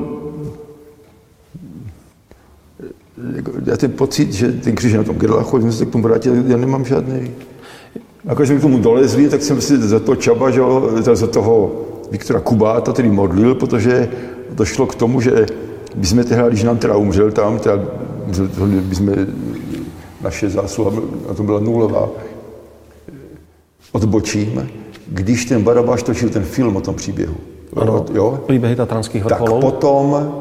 já 3.66 3.78
ten 3.78 3.92
pocit, 3.92 4.34
že 4.34 4.52
ten 4.52 4.76
kříž 4.76 4.92
je 4.92 4.98
na 4.98 5.04
tom 5.04 5.16
Gerlachu, 5.16 5.62
jsem 5.62 5.72
se 5.72 5.86
k 5.86 5.90
tomu 5.90 6.04
vrátil, 6.04 6.34
já 6.48 6.58
nemám 6.58 6.86
žádný. 6.86 7.32
A 8.28 8.34
když 8.34 8.48
jsme 8.50 8.58
k 8.58 8.62
tomu 8.62 8.80
dolezli, 8.80 9.30
tak 9.30 9.42
jsem 9.44 9.62
si 9.62 9.78
za 9.78 10.00
to 10.00 10.16
Čaba, 10.16 10.50
že, 10.52 10.60
jo, 10.60 10.90
za 11.14 11.28
toho 11.28 11.72
Viktora 12.12 12.40
Kubáta 12.40 12.94
tedy 12.94 13.10
modlil, 13.10 13.56
protože 13.56 14.10
došlo 14.52 14.86
k 14.86 14.96
tomu, 14.96 15.22
že 15.22 15.46
my 15.96 16.06
jsme 16.06 16.24
tehdy, 16.24 16.48
když 16.48 16.64
nám 16.64 16.78
teda 16.78 16.96
umřel 16.96 17.32
tam, 17.32 17.60
teda, 17.60 17.80
by 18.82 18.96
jsme, 18.96 19.14
naše 20.22 20.50
zásluha 20.50 20.92
na 21.28 21.34
tom 21.34 21.46
byla 21.46 21.60
nulová, 21.60 22.10
odbočím, 23.92 24.70
když 25.08 25.46
ten 25.46 25.64
Barabáš 25.64 26.04
točil 26.04 26.30
ten 26.30 26.44
film 26.44 26.76
o 26.76 26.82
tom 26.82 26.96
příběhu. 26.96 27.36
Ano, 27.76 28.06
Jo? 28.14 28.40
příběhy 28.48 28.76
tatranských 28.76 29.24
Tak 29.24 29.40
vrcholů. 29.40 29.62
potom 29.62 30.32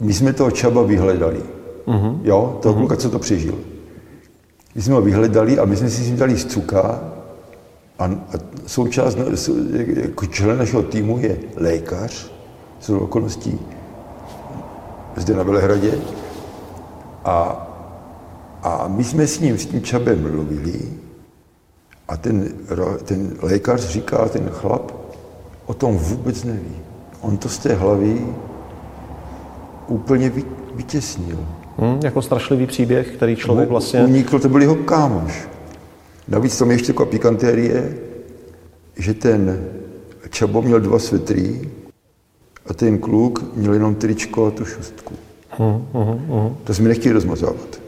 my 0.00 0.12
jsme 0.12 0.32
toho 0.32 0.50
Čaba 0.50 0.82
vyhledali. 0.82 1.40
Uh-huh. 1.86 2.18
Jo, 2.22 2.58
toho 2.62 2.74
uh-huh. 2.74 2.78
kluka, 2.78 2.96
co 2.96 3.10
to 3.10 3.18
přežil. 3.18 3.54
My 4.74 4.82
jsme 4.82 4.94
ho 4.94 5.02
vyhledali 5.02 5.58
a 5.58 5.64
my 5.64 5.76
jsme 5.76 5.90
si 5.90 6.02
s 6.02 6.06
ním 6.06 6.16
dali 6.16 6.36
z 6.36 6.44
cuka 6.44 7.00
a, 7.98 8.10
součást, 8.66 9.18
jako 9.94 10.26
člen 10.26 10.58
našeho 10.58 10.82
týmu 10.82 11.18
je 11.18 11.36
lékař, 11.56 12.32
z 12.80 12.90
okolností 12.90 13.58
zde 15.16 15.34
na 15.34 15.42
Velehradě. 15.42 15.98
A, 17.24 17.66
a 18.62 18.88
my 18.88 19.04
jsme 19.04 19.26
s 19.26 19.40
ním, 19.40 19.58
s 19.58 19.66
tím 19.66 19.82
Čabem 19.82 20.32
mluvili 20.32 20.80
a 22.08 22.16
ten, 22.16 22.48
ten 23.04 23.36
lékař 23.42 23.80
říká, 23.80 24.28
ten 24.28 24.48
chlap 24.50 24.92
o 25.66 25.74
tom 25.74 25.96
vůbec 25.96 26.44
neví. 26.44 26.76
On 27.20 27.36
to 27.36 27.48
z 27.48 27.58
té 27.58 27.74
hlavy 27.74 28.26
úplně 29.88 30.30
vy, 30.30 30.44
vytěsnil. 30.74 31.38
Hm, 31.78 32.00
jako 32.04 32.22
strašlivý 32.22 32.66
příběh, 32.66 33.10
který 33.16 33.36
člověk 33.36 33.68
vlastně... 33.68 34.04
Unikl, 34.04 34.38
to 34.38 34.48
byl 34.48 34.62
jeho 34.62 34.74
kámoš. 34.74 35.48
Navíc 36.28 36.58
tam 36.58 36.70
je 36.70 36.74
ještě 36.74 36.92
taková 36.92 37.10
pikantérie, 37.10 37.98
že 38.96 39.14
ten 39.14 39.68
Čabo 40.30 40.62
měl 40.62 40.80
dva 40.80 40.98
svetry 40.98 41.70
a 42.66 42.74
ten 42.74 42.98
kluk 42.98 43.54
měl 43.54 43.72
jenom 43.72 43.94
tričko 43.94 44.46
a 44.46 44.50
tu 44.50 44.64
šustku. 44.64 45.14
To 46.64 46.74
jsme 46.74 46.88
nechtěli 46.88 47.12
rozmazávat. 47.12 47.80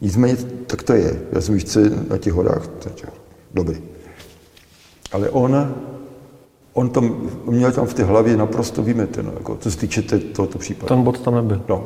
Nicméně 0.00 0.36
tak 0.66 0.82
to 0.82 0.92
je. 0.92 1.20
Já 1.32 1.40
jsem 1.40 1.54
je 1.56 1.90
na 2.10 2.18
těch 2.18 2.32
horách. 2.32 2.70
Dobrý. 3.54 3.78
Ale 5.12 5.30
on, 5.30 5.74
on, 6.72 6.90
tam, 6.90 7.30
měl 7.46 7.72
tam 7.72 7.86
v 7.86 7.94
té 7.94 8.04
hlavě 8.04 8.36
naprosto 8.36 8.82
vymeteno, 8.82 9.32
jako, 9.32 9.56
co 9.56 9.70
se 9.70 9.78
týče 9.78 10.02
tohoto 10.02 10.58
případu. 10.58 10.88
Ten 10.88 11.02
bod 11.02 11.20
tam 11.20 11.34
nebyl. 11.34 11.62
No. 11.68 11.84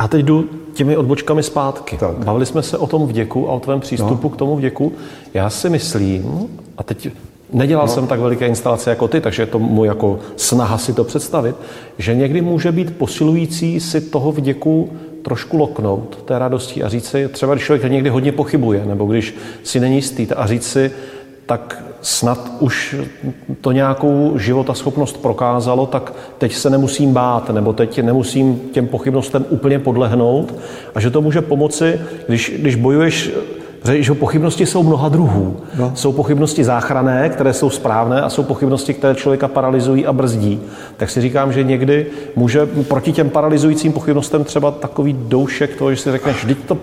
A 0.00 0.08
teď 0.08 0.26
jdu 0.26 0.44
těmi 0.74 0.96
odbočkami 0.96 1.42
zpátky. 1.42 1.96
Tak. 1.96 2.24
Bavili 2.24 2.46
jsme 2.46 2.62
se 2.62 2.78
o 2.78 2.86
tom 2.86 3.06
vděku 3.06 3.48
a 3.48 3.52
o 3.52 3.60
tvém 3.60 3.80
přístupu 3.80 4.28
no. 4.28 4.28
k 4.28 4.36
tomu 4.36 4.56
vděku. 4.56 4.92
Já 5.34 5.50
si 5.50 5.70
myslím, 5.70 6.48
a 6.78 6.82
teď 6.82 7.08
nedělal 7.52 7.86
no. 7.86 7.92
jsem 7.92 8.06
tak 8.06 8.20
veliké 8.20 8.46
instalace 8.46 8.90
jako 8.90 9.08
ty, 9.08 9.20
takže 9.20 9.42
je 9.42 9.46
to 9.46 9.58
můj 9.58 9.88
jako 9.88 10.18
snaha 10.36 10.78
si 10.78 10.92
to 10.92 11.04
představit, 11.04 11.56
že 11.98 12.14
někdy 12.14 12.40
může 12.40 12.72
být 12.72 12.96
posilující 12.96 13.80
si 13.80 14.00
toho 14.00 14.32
vděku 14.32 14.90
trošku 15.22 15.56
loknout 15.56 16.22
té 16.24 16.38
radosti 16.38 16.82
a 16.82 16.88
říct 16.88 17.08
si, 17.08 17.28
třeba 17.28 17.54
když 17.54 17.64
člověk 17.64 17.92
někdy 17.92 18.10
hodně 18.10 18.32
pochybuje, 18.32 18.82
nebo 18.86 19.06
když 19.06 19.34
si 19.62 19.80
není 19.80 19.96
jistý 19.96 20.26
a 20.36 20.46
říct 20.46 20.66
si, 20.66 20.90
tak 21.50 21.82
snad 22.00 22.50
už 22.60 22.96
to 23.60 23.72
nějakou 23.72 24.38
životaschopnost 24.38 25.16
prokázalo, 25.16 25.86
tak 25.86 26.12
teď 26.38 26.54
se 26.54 26.70
nemusím 26.70 27.12
bát, 27.12 27.50
nebo 27.50 27.72
teď 27.72 28.02
nemusím 28.02 28.60
těm 28.72 28.86
pochybnostem 28.86 29.44
úplně 29.48 29.78
podlehnout 29.78 30.54
a 30.94 31.00
že 31.00 31.10
to 31.10 31.20
může 31.20 31.40
pomoci, 31.40 32.00
když, 32.26 32.52
když 32.58 32.74
bojuješ 32.74 33.30
že 33.94 34.14
pochybnosti 34.14 34.66
jsou 34.66 34.82
mnoha 34.82 35.08
druhů. 35.08 35.56
No. 35.78 35.92
Jsou 35.94 36.12
pochybnosti 36.12 36.64
záchrané, 36.64 37.28
které 37.28 37.52
jsou 37.52 37.70
správné, 37.70 38.22
a 38.22 38.30
jsou 38.30 38.42
pochybnosti, 38.42 38.94
které 38.94 39.14
člověka 39.14 39.48
paralyzují 39.48 40.06
a 40.06 40.12
brzdí. 40.12 40.60
Tak 40.96 41.10
si 41.10 41.20
říkám, 41.20 41.52
že 41.52 41.64
někdy 41.64 42.06
může 42.36 42.66
proti 42.66 43.12
těm 43.12 43.30
paralyzujícím 43.30 43.92
pochybnostem 43.92 44.44
třeba 44.44 44.70
takový 44.70 45.12
doušek 45.12 45.76
toho, 45.76 45.90
že 45.90 45.96
si 45.96 46.12
řekneš, 46.12 46.44
vždyť 46.44 46.58
to 46.66 46.78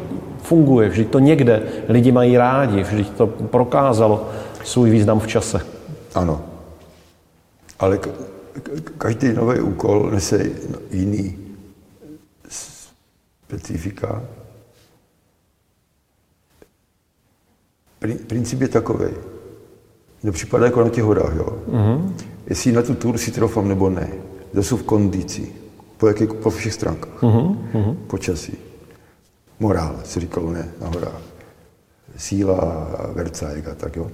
funguje, 0.47 0.89
vždyť 0.89 1.07
to 1.07 1.19
někde 1.19 1.61
lidi 1.89 2.11
mají 2.11 2.37
rádi, 2.37 2.83
vždyť 2.83 3.09
to 3.09 3.27
prokázalo 3.27 4.25
svůj 4.63 4.89
význam 4.89 5.19
v 5.19 5.27
čase. 5.27 5.65
Ano. 6.15 6.45
Ale 7.79 7.99
každý 8.97 9.33
nový 9.33 9.59
úkol 9.59 10.09
nese 10.11 10.49
jiný 10.91 11.37
specifika. 12.49 14.23
Pri- 17.99 18.17
Princip 18.27 18.61
je 18.61 18.67
takový. 18.67 19.05
Mně 20.23 20.31
připadá 20.31 20.65
jako 20.65 20.83
na 20.83 20.89
těch 20.89 21.03
horách, 21.03 21.35
jo. 21.35 21.57
Mm-hmm. 21.69 22.13
Jestli 22.47 22.71
na 22.71 22.81
tu 22.81 22.95
tur 22.95 23.17
si 23.17 23.31
trofám 23.31 23.67
nebo 23.67 23.89
ne. 23.89 24.09
To 24.53 24.63
jsou 24.63 24.77
v 24.77 24.83
kondici. 24.83 25.51
Po, 25.97 26.07
jaké, 26.07 26.27
po 26.27 26.49
všech 26.49 26.73
stránkách. 26.73 27.21
Mm-hmm. 27.23 27.95
Počasí. 28.07 28.57
Morál, 29.59 29.99
si 30.05 30.19
říkalo 30.19 30.51
ne, 30.51 30.71
na 30.81 30.87
horách. 30.87 31.21
Síla, 32.17 32.87
vercajk 33.13 33.67
a 33.67 33.75
tak, 33.75 33.95
jo. 33.95 34.11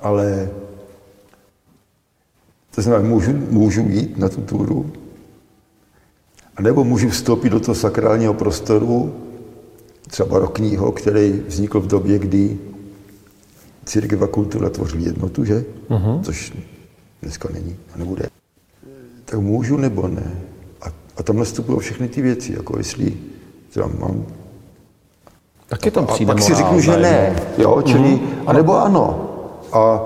Ale 0.00 0.50
to 2.74 2.82
znamená, 2.82 3.08
můžu, 3.08 3.32
můžu 3.50 3.80
jít 3.80 4.18
na 4.18 4.28
tu 4.28 4.40
túru, 4.40 4.92
anebo 6.56 6.84
můžu 6.84 7.08
vstoupit 7.08 7.50
do 7.50 7.60
toho 7.60 7.74
sakrálního 7.74 8.34
prostoru, 8.34 9.14
třeba 10.10 10.28
barokního, 10.28 10.92
který 10.92 11.42
vznikl 11.46 11.80
v 11.80 11.86
době, 11.86 12.18
kdy 12.18 12.58
církev 13.84 14.22
a 14.22 14.26
kultura 14.26 14.70
tvořili 14.70 15.04
jednotu, 15.04 15.44
že? 15.44 15.64
Uh-huh. 15.90 16.22
Což 16.22 16.52
dneska 17.22 17.48
není 17.52 17.76
a 17.94 17.98
nebude. 17.98 18.28
Tak 19.24 19.40
můžu 19.40 19.76
nebo 19.76 20.08
ne? 20.08 20.40
A, 20.80 20.86
a 21.16 21.22
tam 21.22 21.36
nastupují 21.36 21.78
všechny 21.78 22.08
ty 22.08 22.22
věci, 22.22 22.52
jako 22.52 22.78
jestli 22.78 23.16
třeba 23.70 23.90
mám 23.98 24.26
Taky 25.68 25.90
tam 25.90 26.04
a 26.04 26.06
přijde 26.06 26.32
pak 26.32 26.42
si 26.42 26.54
řeknu, 26.54 26.80
že 26.80 26.96
ne, 26.96 27.36
jo, 27.58 27.82
čili, 27.82 28.08
mm-hmm. 28.08 28.42
anebo 28.46 28.76
ano. 28.76 29.27
A 29.72 30.00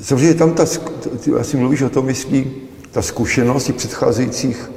samozřejmě 0.00 0.34
tam 0.34 0.52
ta, 0.54 0.64
ty 1.24 1.32
asi 1.32 1.56
mluvíš 1.56 1.82
o 1.82 1.90
tom, 1.90 2.08
jestli 2.08 2.50
ta 2.92 3.02
zkušenost 3.02 3.68
i 3.68 3.72
předcházejících, 3.72 4.70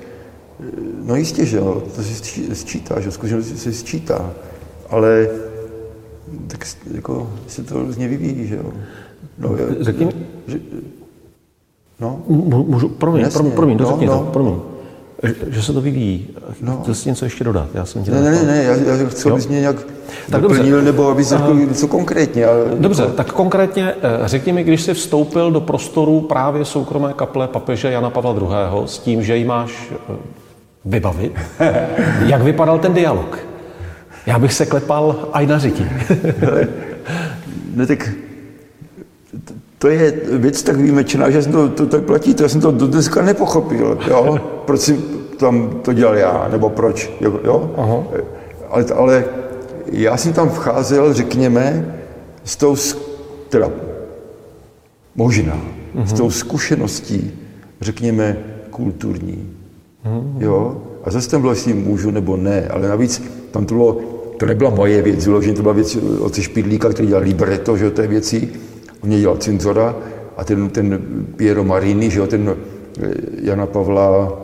eh, 0.60 0.65
no 1.03 1.15
jistě, 1.15 1.46
že 1.46 1.58
jo, 1.58 1.84
to 1.96 2.03
se 2.03 2.10
sčí- 2.24 2.51
sčítá, 2.53 3.00
že 3.00 3.12
zkušenost 3.12 3.58
se 3.58 3.74
sčítá, 3.74 4.32
ale 4.89 5.27
tak 6.48 6.67
jako 6.93 7.29
se 7.48 7.63
to 7.63 7.84
různě 7.84 8.08
vyvíjí, 8.08 8.48
že 8.48 8.55
jo. 8.55 8.72
No, 9.38 9.55
je- 9.58 9.84
Řekni 9.84 10.05
mi, 10.05 10.13
že, 10.48 10.60
no, 12.00 12.24
Mů- 12.29 12.65
můžu, 12.67 12.89
promiň, 12.89 13.22
Jasně, 13.22 13.34
promiň, 13.51 13.77
promiň, 13.77 13.77
no, 13.77 13.98
no. 14.05 14.20
to, 14.20 14.29
promiň. 14.32 14.55
Že 15.47 15.63
se 15.63 15.73
to 15.73 15.81
vyvíjí. 15.81 16.27
No. 16.61 16.79
Chtěl 16.81 16.93
jsi 16.93 17.09
něco 17.09 17.25
ještě 17.25 17.43
dodat? 17.43 17.67
Já 17.73 17.85
jsem 17.85 18.03
ne, 18.07 18.21
ne, 18.21 18.31
ne, 18.31 18.43
ne, 18.43 18.63
já, 18.63 18.75
já 18.75 19.09
chci, 19.09 19.29
abys 19.29 19.47
mě 19.47 19.59
nějak 19.59 19.75
tak 20.29 20.41
doplnil, 20.41 20.75
dobře. 20.75 20.85
nebo 20.85 21.09
abys 21.09 21.29
řekl 21.29 21.53
něco 21.53 21.87
konkrétně. 21.87 22.45
Ale... 22.45 22.65
Dobře, 22.77 23.05
tak 23.15 23.31
konkrétně 23.31 23.93
eh, 23.93 24.27
řekni 24.27 24.53
mi, 24.53 24.63
když 24.63 24.81
jsi 24.81 24.93
vstoupil 24.93 25.51
do 25.51 25.61
prostoru 25.61 26.21
právě 26.21 26.65
soukromé 26.65 27.13
kaple 27.13 27.47
papeže 27.47 27.91
Jana 27.91 28.09
Pavla 28.09 28.35
II. 28.35 28.87
s 28.87 28.99
tím, 28.99 29.23
že 29.23 29.37
ji 29.37 29.45
máš 29.45 29.91
eh, 29.91 30.13
vybavit, 30.85 31.33
jak 32.25 32.41
vypadal 32.41 32.79
ten 32.79 32.93
dialog? 32.93 33.39
Já 34.25 34.39
bych 34.39 34.53
se 34.53 34.65
klepal 34.65 35.15
aj 35.33 35.47
na 35.47 35.59
řití. 35.59 35.85
no 37.75 37.87
tak 37.87 38.09
to 39.83 39.89
je 39.89 40.13
věc 40.31 40.63
tak 40.63 40.77
výjimečná, 40.77 41.29
že 41.29 41.43
jsem 41.43 41.51
to, 41.51 41.69
to 41.69 41.85
tak 41.85 42.03
platí, 42.03 42.33
to 42.33 42.43
já 42.43 42.49
jsem 42.49 42.61
to 42.61 42.71
do 42.71 42.87
dneska 42.87 43.21
nepochopil, 43.21 43.99
jo? 44.07 44.39
proč 44.65 44.81
jsem 44.81 44.97
tam 45.37 45.69
to 45.81 45.93
dělal 45.93 46.15
já, 46.15 46.47
nebo 46.51 46.69
proč, 46.69 47.11
jo? 47.43 47.71
Aha. 47.77 48.03
Ale, 48.69 48.85
ale 48.95 49.25
já 49.91 50.17
jsem 50.17 50.33
tam 50.33 50.49
vcházel, 50.49 51.13
řekněme, 51.13 51.95
s 52.43 52.55
tou, 52.55 52.75
teda 53.49 53.69
možná, 55.15 55.53
uh-huh. 55.95 56.05
s 56.05 56.09
mhm. 56.09 56.17
tou 56.17 56.31
zkušeností, 56.31 57.31
řekněme, 57.81 58.37
kulturní. 58.69 59.49
Uh-huh. 60.05 60.23
Jo? 60.39 60.81
A 61.03 61.11
zase 61.11 61.29
tam 61.29 61.41
bylo, 61.41 61.53
jestli 61.53 61.73
můžu 61.73 62.11
nebo 62.11 62.37
ne, 62.37 62.67
ale 62.67 62.87
navíc 62.87 63.23
tam 63.51 63.65
to 63.65 63.75
bylo, 63.75 63.97
to 64.37 64.45
nebyla 64.45 64.69
moje 64.69 65.01
věc, 65.01 65.25
vyloženě 65.25 65.55
to 65.55 65.61
byla 65.61 65.73
věc 65.73 65.97
od 66.19 66.35
Špidlíka, 66.35 66.89
který 66.89 67.07
dělal 67.07 67.23
libretto, 67.23 67.77
že 67.77 67.85
jo, 67.85 67.91
té 67.91 68.07
věci, 68.07 68.49
on 69.03 69.10
mě 69.10 69.19
dělal 69.19 69.38
Cinzora 69.38 69.95
a 70.38 70.43
ten, 70.43 70.69
ten 70.69 71.00
Piero 71.36 71.63
Marini, 71.63 72.10
že 72.10 72.19
jo, 72.19 72.27
ten 72.27 72.55
eh, 73.01 73.07
Jana 73.41 73.65
Pavla, 73.65 74.39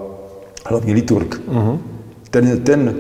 hlavní 0.66 0.94
liturg, 0.94 1.42
uh-huh. 1.48 1.80
ten, 2.30 2.60
ten 2.60 2.96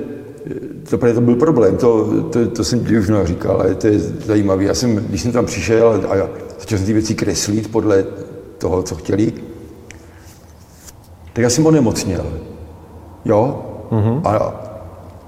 to, 0.90 0.98
to 0.98 1.22
byl 1.22 1.36
problém, 1.36 1.78
to, 1.78 2.08
to, 2.24 2.48
to 2.48 2.64
jsem 2.64 2.80
už 3.00 3.10
mnoho 3.10 3.26
říkal, 3.26 3.62
ale 3.62 3.76
to 3.76 3.88
je 3.88 4.00
zajímavé. 4.00 4.64
Já 4.64 4.74
jsem, 4.74 4.96
když 4.96 5.22
jsem 5.22 5.32
tam 5.32 5.46
přišel 5.46 5.90
a, 6.10 6.16
začal 6.60 6.78
jsem 6.78 6.86
ty 6.88 6.94
věci 6.94 7.16
kreslit 7.16 7.72
podle 7.72 8.06
toho, 8.58 8.84
co 8.84 8.96
chtěli, 8.96 9.34
tak 11.34 11.44
já 11.44 11.50
jsem 11.50 11.66
onemocněl. 11.66 12.26
Jo? 13.26 13.66
Uh-huh. 13.92 14.22
A, 14.24 14.36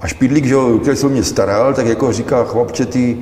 a 0.00 0.06
Špidlík, 0.06 0.44
že, 0.44 0.56
který 0.82 0.96
se 0.96 1.06
o 1.06 1.10
mě 1.10 1.24
staral, 1.24 1.74
tak 1.74 1.86
jako 1.86 2.12
říká, 2.12 2.44
chlapče, 2.44 2.86
ty, 2.86 3.18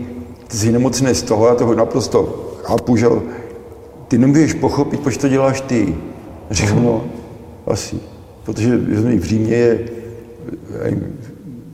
ty 0.48 0.56
jsi 0.56 0.72
nemocný 0.72 1.14
z 1.14 1.22
toho, 1.22 1.46
já 1.46 1.54
toho 1.54 1.74
naprosto 1.74 2.49
chápu, 2.70 2.96
že 2.96 3.06
ty 4.08 4.18
nemůžeš 4.18 4.54
pochopit, 4.54 5.00
proč 5.00 5.16
to 5.16 5.28
děláš 5.28 5.60
ty. 5.60 5.96
Říkám, 6.50 6.78
uh-huh. 6.78 6.82
no, 6.82 7.04
asi. 7.66 7.96
Protože 8.44 8.76
v 8.76 9.24
Římě 9.24 9.56
je 9.56 9.88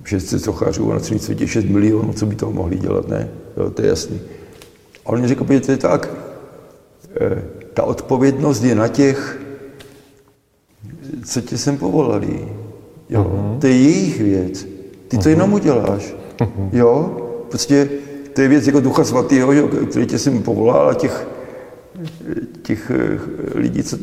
600 0.04 0.42
sochařů 0.42 0.90
a 0.90 0.94
na 0.94 1.00
celém 1.00 1.18
světě 1.18 1.48
6 1.48 1.64
milionů, 1.64 2.12
co 2.12 2.26
by 2.26 2.34
toho 2.34 2.52
mohli 2.52 2.76
dělat, 2.76 3.08
ne? 3.08 3.28
Jo, 3.56 3.70
to 3.70 3.82
je 3.82 3.88
jasný. 3.88 4.20
A 5.06 5.08
on 5.08 5.20
mi 5.20 5.28
řekl, 5.28 5.46
že 5.50 5.60
to 5.60 5.70
je 5.72 5.76
tak, 5.76 6.10
eh, 7.20 7.42
ta 7.74 7.82
odpovědnost 7.82 8.62
je 8.62 8.74
na 8.74 8.88
těch, 8.88 9.40
co 11.24 11.40
tě 11.40 11.58
sem 11.58 11.76
povolali. 11.76 12.48
Jo, 13.10 13.22
uh-huh. 13.22 13.58
to 13.58 13.66
je 13.66 13.76
jejich 13.76 14.20
věc. 14.20 14.64
Ty 15.08 15.16
to 15.16 15.22
uh-huh. 15.22 15.28
jenom 15.28 15.52
uděláš. 15.52 16.14
Uh-huh. 16.38 16.68
Jo, 16.72 17.16
prostě 17.50 17.88
to 18.36 18.42
je 18.42 18.48
věc 18.48 18.66
jako 18.66 18.80
Ducha 18.80 19.04
Svatého, 19.04 19.68
který 19.90 20.06
tě 20.06 20.18
sem 20.18 20.42
povolal 20.42 20.88
a 20.88 20.94
těch, 20.94 21.28
těch 22.62 22.90
eh, 22.90 23.18
lidí, 23.58 23.82
co 23.82 23.98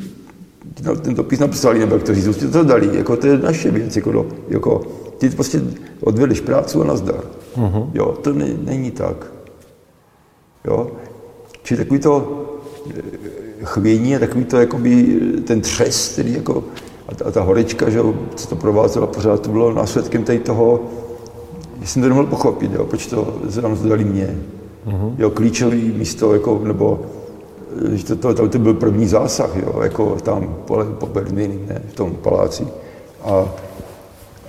ten 1.01 1.13
dopis 1.13 1.39
napsali, 1.39 1.79
nebo 1.79 1.99
kteří 1.99 2.33
to 2.51 2.63
dali, 2.63 2.97
jako 2.97 3.17
to 3.17 3.27
je 3.27 3.37
naše 3.37 3.71
věc, 3.71 3.95
jako, 3.95 4.27
jako 4.49 4.81
ty 5.17 5.29
prostě 5.29 5.61
odvedeš 6.01 6.41
práci 6.41 6.77
a 6.77 6.83
nazdar. 6.83 7.23
Uh-huh. 7.55 7.89
Jo, 7.93 8.17
to 8.21 8.33
ne, 8.33 8.47
není 8.65 8.91
tak. 8.91 9.31
Jo? 10.65 10.91
Čili 11.63 11.77
takový 11.77 11.99
to 11.99 12.45
eh, 12.89 13.01
chvění 13.63 14.15
a 14.15 14.19
takový 14.19 14.45
to, 14.45 14.57
jakoby, 14.57 15.19
ten 15.45 15.61
třes, 15.61 16.09
který 16.13 16.33
jako, 16.33 16.63
a 17.07 17.15
ta, 17.15 17.25
a 17.25 17.31
ta 17.31 17.41
horečka, 17.41 17.89
že 17.89 17.99
co 18.35 18.47
to 18.47 18.55
provázela 18.55 19.07
pořád, 19.07 19.41
to 19.41 19.49
bylo 19.49 19.73
následkem 19.73 20.23
tady 20.23 20.39
toho, 20.39 20.83
jsem 21.89 22.01
to 22.01 22.09
nemohl 22.09 22.27
pochopit, 22.27 22.71
jo, 22.73 22.85
proč 22.85 23.07
to 23.07 23.37
nám 23.61 23.75
zdali 23.75 24.03
mě. 24.03 24.37
Uh-huh. 24.87 25.15
Jo, 25.17 25.29
klíčový 25.29 25.93
místo, 25.97 26.33
jako, 26.33 26.61
nebo 26.63 27.01
eh, 27.93 27.97
že 27.97 28.05
to, 28.05 28.15
to, 28.15 28.33
to, 28.33 28.49
to 28.49 28.59
byl 28.59 28.73
první 28.73 29.07
zásah, 29.07 29.55
jo, 29.55 29.81
jako 29.81 30.17
tam 30.23 30.55
po, 30.65 30.85
po 30.99 31.05
Berlíně, 31.05 31.47
ne, 31.67 31.81
v 31.89 31.93
tom 31.93 32.11
paláci. 32.11 32.67
A 33.23 33.45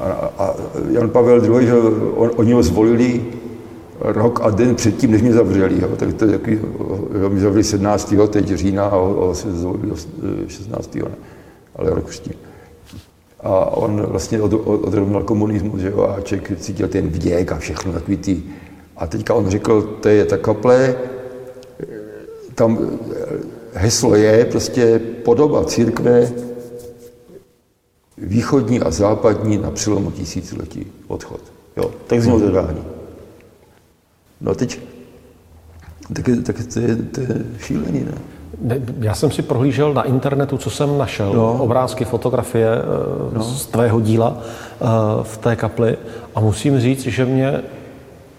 a, 0.01 0.31
a 0.39 0.55
Jan 0.91 1.11
Pavel 1.11 1.45
II, 1.45 1.67
že 1.67 1.75
on, 2.17 2.31
oni 2.37 2.53
ho 2.53 2.63
zvolili 2.63 3.25
rok 4.01 4.41
a 4.43 4.51
den 4.51 4.75
předtím, 4.75 5.11
než 5.11 5.23
mě 5.23 5.33
zavřeli. 5.33 5.81
Jo. 5.83 5.89
Tak 5.97 6.15
to 6.15 6.27
takový, 6.27 6.59
jo, 7.21 7.31
mě 7.31 7.41
zavřeli 7.41 7.65
17. 7.65 8.15
teď 8.31 8.49
října 8.49 8.85
a 8.85 8.97
ho 8.97 9.35
se 9.35 9.53
zvolili 9.53 9.93
16. 10.49 10.95
Ne. 10.95 11.03
ale 11.77 11.91
rok 11.91 12.05
předtím. 12.05 12.35
A 13.45 13.77
on 13.77 14.03
vlastně 14.03 14.43
od, 14.43 14.53
od, 14.53 14.85
odrovnal 14.85 15.23
komunismus, 15.23 15.81
že 15.81 15.91
jo, 15.91 16.03
a 16.03 16.21
člověk 16.21 16.61
cítil 16.61 16.89
ten 16.89 17.09
vděk 17.09 17.53
a 17.53 17.59
všechno 17.59 17.93
takový 17.93 18.17
ty. 18.17 18.43
A 18.97 19.07
teďka 19.07 19.35
on 19.35 19.51
řekl, 19.51 19.83
to 19.83 20.09
je 20.09 20.25
ta 20.25 20.37
kaple, 20.37 20.95
tam 22.55 22.79
heslo 23.73 24.15
je 24.15 24.45
prostě 24.45 24.99
podoba 24.99 25.65
církve 25.65 26.33
východní 28.19 28.81
a 28.81 28.91
západní 28.91 29.59
na 29.59 29.71
přelomu 29.71 30.11
tisíciletí 30.11 30.87
odchod. 31.09 31.41
Jo, 31.77 31.91
tak 32.07 32.23
znělo 32.23 32.41
to 32.41 32.51
dání. 32.51 32.85
No 34.41 34.55
teď, 34.55 34.81
tak, 36.13 36.25
tak 36.45 36.57
to, 36.75 36.81
je, 36.81 36.97
to 36.97 37.21
je 37.21 37.47
šílený, 37.59 38.01
ne? 38.05 38.15
Já 39.01 39.15
jsem 39.15 39.31
si 39.31 39.43
prohlížel 39.43 39.95
na 39.95 40.03
internetu, 40.03 40.59
co 40.59 40.71
jsem 40.71 40.99
našel, 40.99 41.33
no. 41.33 41.53
obrázky, 41.53 42.05
fotografie 42.05 42.69
eh, 42.69 43.35
no. 43.35 43.43
z 43.43 43.67
tvého 43.67 44.01
díla 44.01 44.39
eh, 44.39 44.87
v 45.23 45.37
té 45.37 45.57
kapli 45.57 45.97
a 46.35 46.41
musím 46.41 46.81
říct, 46.81 47.03
že 47.03 47.25
mě 47.25 47.61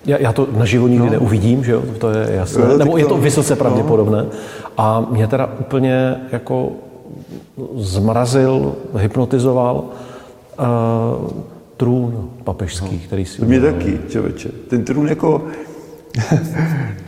já, 0.06 0.18
já 0.18 0.34
to 0.34 0.48
naživo 0.58 0.88
nikdy 0.88 1.06
no. 1.06 1.12
neuvidím, 1.12 1.64
že 1.64 1.72
jo, 1.72 1.84
to 2.00 2.10
je 2.10 2.28
jasné, 2.36 2.68
no, 2.68 2.78
nebo 2.78 2.98
je 2.98 3.06
to 3.06 3.18
vysoce 3.18 3.54
no. 3.54 3.58
pravděpodobné. 3.58 4.18
No. 4.18 4.30
A 4.78 5.06
mě 5.10 5.28
teda 5.28 5.50
úplně 5.60 6.16
jako 6.32 6.72
zmrazil, 7.76 8.76
hypnotizoval 8.98 9.84
uh, 10.60 10.66
trůn 11.78 12.30
papežský, 12.44 12.96
no. 12.96 13.02
který 13.06 13.26
si... 13.26 13.40
To 13.40 13.46
mě 13.46 13.62
taky, 13.62 14.00
člověče. 14.10 14.50
Ten 14.70 14.84
trůn 14.84 15.08
jako... 15.08 15.44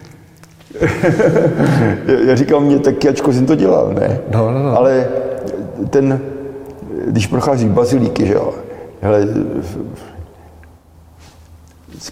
já 2.27 2.35
říkám, 2.35 2.63
mě 2.63 2.79
taky, 2.79 3.09
ačko 3.09 3.33
jsem 3.33 3.45
to 3.45 3.55
dělal, 3.55 3.93
ne? 3.93 4.19
No, 4.33 4.51
no, 4.51 4.63
no. 4.63 4.77
Ale 4.77 5.07
ten, 5.89 6.21
když 7.07 7.27
prochází 7.27 7.67
bazilíky, 7.67 8.27
že 8.27 8.33
jo, 8.33 8.53
hele, 9.01 9.27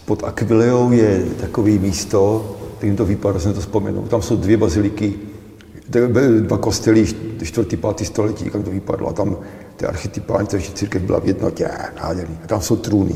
pod 0.06 0.24
Aquileou 0.24 0.92
je 0.92 1.26
takový 1.42 1.80
místo, 1.80 2.52
kterým 2.78 2.96
to 2.96 3.06
vypadá, 3.06 3.40
jsem 3.40 3.54
to 3.54 3.60
vzpomenu. 3.60 4.02
Tam 4.02 4.22
jsou 4.22 4.36
dvě 4.36 4.58
baziliky, 4.58 5.14
byly 5.90 6.42
dva 6.42 6.58
kostely, 6.58 7.06
čtvrtý, 7.44 7.78
pátý 7.78 8.06
století, 8.06 8.46
jak 8.46 8.64
to 8.64 8.72
vypadlo. 8.72 9.10
A 9.10 9.14
tam 9.14 9.38
ty 9.76 9.86
archetypální, 9.86 10.48
takže 10.48 10.72
církev 10.72 11.02
byla 11.02 11.20
v 11.20 11.26
jednotě, 11.26 11.70
nádherný. 12.04 12.38
A 12.44 12.48
tam 12.48 12.62
jsou 12.62 12.76
trůny. 12.76 13.16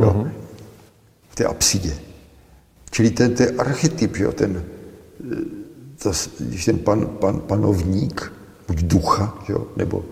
Jo? 0.00 0.06
Uh-huh. 0.06 0.30
V 1.28 1.34
té 1.34 1.44
apsidě. 1.44 1.92
Čili 2.94 3.10
ten, 3.10 3.34
ten 3.34 3.58
archetyp, 3.58 4.16
že 4.16 4.24
jo, 4.24 4.32
ten, 4.32 4.62
to, 6.02 6.12
když 6.40 6.64
ten 6.64 6.78
pan, 6.78 7.06
pan, 7.06 7.40
panovník, 7.40 8.32
buď 8.68 8.82
ducha, 8.82 9.34
že 9.46 9.52
jo, 9.52 9.66
nebo 9.76 10.04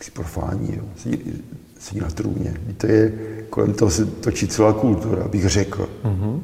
si 0.00 0.10
profání, 0.10 0.74
jo, 0.76 0.84
sedí, 0.96 1.42
sedí 1.78 2.00
na 2.00 2.10
trůně. 2.10 2.56
To 2.76 2.86
je, 2.86 3.12
kolem 3.50 3.72
toho 3.72 3.90
se 3.90 4.06
točí 4.06 4.48
celá 4.48 4.72
kultura, 4.72 5.28
bych 5.28 5.48
řekl. 5.48 5.88
Uh-huh. 6.04 6.40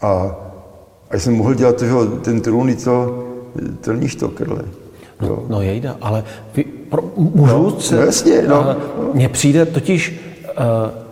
A 0.00 0.36
a 1.10 1.18
jsem 1.18 1.34
mohl 1.34 1.54
dělat 1.54 1.76
to, 1.76 1.84
že 1.84 1.92
ten 2.22 2.40
trůn, 2.40 2.76
to, 2.76 3.24
to 3.80 3.92
není 3.92 4.08
štokrle. 4.08 4.62
No, 5.20 5.46
no 5.48 5.62
jejda, 5.62 5.96
ale 6.00 6.24
vy, 6.54 6.64
pro, 6.64 7.12
můžu 7.16 7.62
no, 7.62 7.80
se... 7.80 7.96
No 7.96 8.02
jasně, 8.02 8.42
no. 8.42 8.76
Mně 9.14 9.28
přijde 9.28 9.66
totiž, 9.66 10.20
uh, 10.58 11.05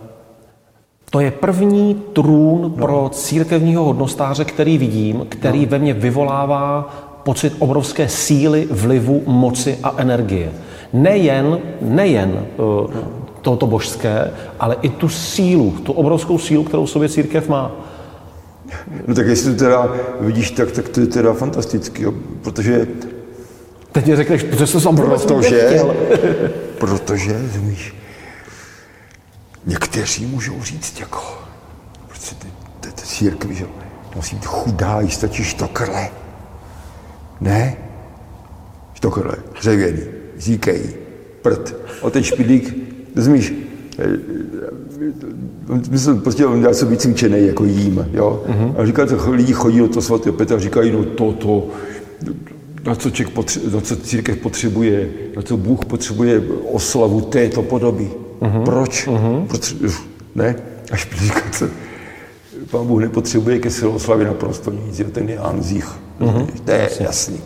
to 1.15 1.19
je 1.19 1.31
první 1.31 2.03
trůn 2.13 2.61
no. 2.61 2.69
pro 2.69 3.09
církevního 3.13 3.83
hodnostáře, 3.83 4.45
který 4.45 4.77
vidím, 4.77 5.25
který 5.29 5.61
no. 5.61 5.67
ve 5.69 5.79
mně 5.79 5.93
vyvolává 5.93 6.89
pocit 7.23 7.53
obrovské 7.59 8.09
síly, 8.09 8.67
vlivu, 8.71 9.23
moci 9.25 9.77
a 9.83 9.93
energie. 9.97 10.51
Nejen, 10.93 11.59
nejen 11.81 12.29
uh, 12.29 12.65
no. 12.67 12.89
toto 13.41 13.67
božské, 13.67 14.31
ale 14.59 14.75
i 14.81 14.89
tu 14.89 15.09
sílu, 15.09 15.71
tu 15.71 15.93
obrovskou 15.93 16.37
sílu, 16.37 16.63
kterou 16.63 16.85
v 16.85 16.89
sobě 16.89 17.09
církev 17.09 17.49
má. 17.49 17.71
No 19.07 19.15
tak 19.15 19.27
jestli 19.27 19.51
to 19.53 19.59
teda 19.59 19.89
vidíš 20.19 20.51
tak, 20.51 20.71
tak 20.71 20.89
to 20.89 20.99
je 20.99 21.07
teda 21.07 21.33
fantastický, 21.33 22.03
jo, 22.03 22.13
protože 22.41 22.87
Teď 23.91 24.07
mi 24.07 24.15
řekneš, 24.15 24.45
že 24.57 24.67
jsi 24.67 24.83
tam 24.83 24.95
protože, 24.95 25.81
protože, 26.77 27.41
rozumíš, 27.41 27.95
někteří 29.65 30.25
můžou 30.25 30.63
říct 30.63 30.99
jako, 30.99 31.23
prostě 32.07 32.35
ty, 32.35 32.47
ty, 32.79 32.91
ty 32.91 33.01
církvi, 33.01 33.55
že 33.55 33.65
musí 34.15 34.35
být 34.35 34.45
chudá, 34.45 35.01
jí 35.01 35.11
stačí 35.11 35.43
štokrle. 35.43 36.09
Ne, 37.41 37.77
štokrle, 38.93 39.35
hřevěný, 39.53 40.01
říkej, 40.37 40.93
prd. 41.41 41.75
A 42.03 42.09
ten 42.09 42.23
špidlík, 42.23 42.75
rozumíš, 43.15 43.53
myslím, 45.89 46.21
prostě 46.21 46.45
on 46.45 46.73
se 46.73 46.85
víc 46.85 47.01
cvičený 47.01 47.47
jako 47.47 47.65
jím, 47.65 48.09
jo. 48.13 48.43
Uh-huh. 48.47 48.73
A 48.77 48.85
říká, 48.85 49.05
že 49.05 49.15
lidi 49.29 49.53
chodí 49.53 49.79
do 49.79 49.87
toho 49.87 50.01
svatého 50.01 50.35
Petra 50.35 50.57
a 50.57 50.59
říkají, 50.59 50.91
no 50.91 51.03
to, 51.03 51.31
to, 51.31 51.67
na 52.85 52.95
co, 52.95 53.09
potře- 53.09 53.73
na 53.73 53.81
co 53.81 53.95
církev 53.95 54.37
potřebuje, 54.37 55.09
na 55.35 55.41
co 55.41 55.57
Bůh 55.57 55.85
potřebuje 55.85 56.43
oslavu 56.71 57.21
této 57.21 57.63
podoby. 57.63 58.09
Uh-huh. 58.45 58.63
Proč? 58.63 59.07
Uh-huh. 59.07 59.47
Potře- 59.47 59.91
ne? 60.35 60.55
Až 60.91 61.07
říká, 61.17 61.41
co, 61.51 61.67
pán 62.71 62.87
Bůh 62.87 63.01
nepotřebuje 63.01 63.59
ke 63.59 63.71
své 63.71 63.87
oslavě 63.87 64.27
naprosto 64.27 64.71
nic, 64.71 64.99
jo, 64.99 65.07
ten 65.11 65.29
je 65.29 65.37
anzích. 65.37 65.87
Uh-huh. 66.19 66.47
To 66.65 66.71
je 66.71 66.89
jasný. 66.99 67.39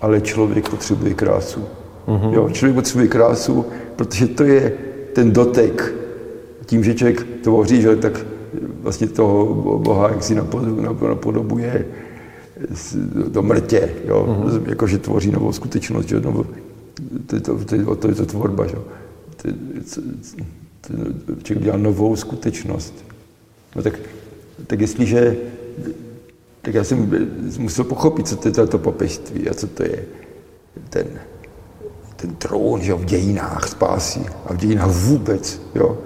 Ale 0.00 0.20
člověk 0.20 0.68
potřebuje 0.68 1.14
krásu. 1.14 1.64
Uh-huh. 2.06 2.32
Jo, 2.32 2.50
člověk 2.50 2.74
potřebuje 2.74 3.08
krásu, 3.08 3.66
protože 3.96 4.26
to 4.26 4.44
je 4.44 4.72
ten 5.12 5.32
dotek. 5.32 5.94
Tím, 6.66 6.84
že 6.84 6.94
člověk 6.94 7.26
tvoří, 7.42 7.82
že 7.82 7.96
tak 7.96 8.26
vlastně 8.82 9.06
toho 9.06 9.54
Boha, 9.78 10.08
jak 10.08 10.22
si 10.22 10.34
napodobuje 11.02 11.84
do 13.28 13.42
mrtě, 13.42 13.90
jo? 14.04 14.26
Uh-huh. 14.28 14.68
jako, 14.68 14.86
že 14.86 14.98
tvoří 14.98 15.30
novou 15.30 15.52
skutečnost, 15.52 16.08
že? 16.08 16.20
Novou, 16.20 16.44
to, 17.26 17.40
to, 17.40 17.58
to, 17.64 17.96
to 17.96 18.08
je 18.08 18.14
to 18.14 18.26
tvorba, 18.26 18.66
že? 18.66 18.76
To, 19.42 19.48
to, 19.94 20.94
to, 21.26 21.42
člověk 21.42 21.64
dělá 21.64 21.76
novou 21.76 22.16
skutečnost. 22.16 22.94
No 23.76 23.82
tak, 23.82 23.98
tak 24.66 24.80
jestliže, 24.80 25.36
tak 26.62 26.74
já 26.74 26.84
jsem 26.84 27.10
musel 27.58 27.84
pochopit, 27.84 28.28
co 28.28 28.36
to 28.36 28.60
je 28.60 28.66
to 28.66 28.78
papežství 28.78 29.48
a 29.48 29.54
co 29.54 29.66
to 29.66 29.82
je 29.82 30.04
ten, 30.90 31.06
ten 32.16 32.34
trůn, 32.34 32.80
že 32.80 32.94
v 32.94 33.04
dějinách 33.04 33.68
spásí 33.68 34.26
a 34.46 34.52
v 34.52 34.56
dějinách 34.56 34.90
vůbec, 34.90 35.60
jo. 35.74 35.98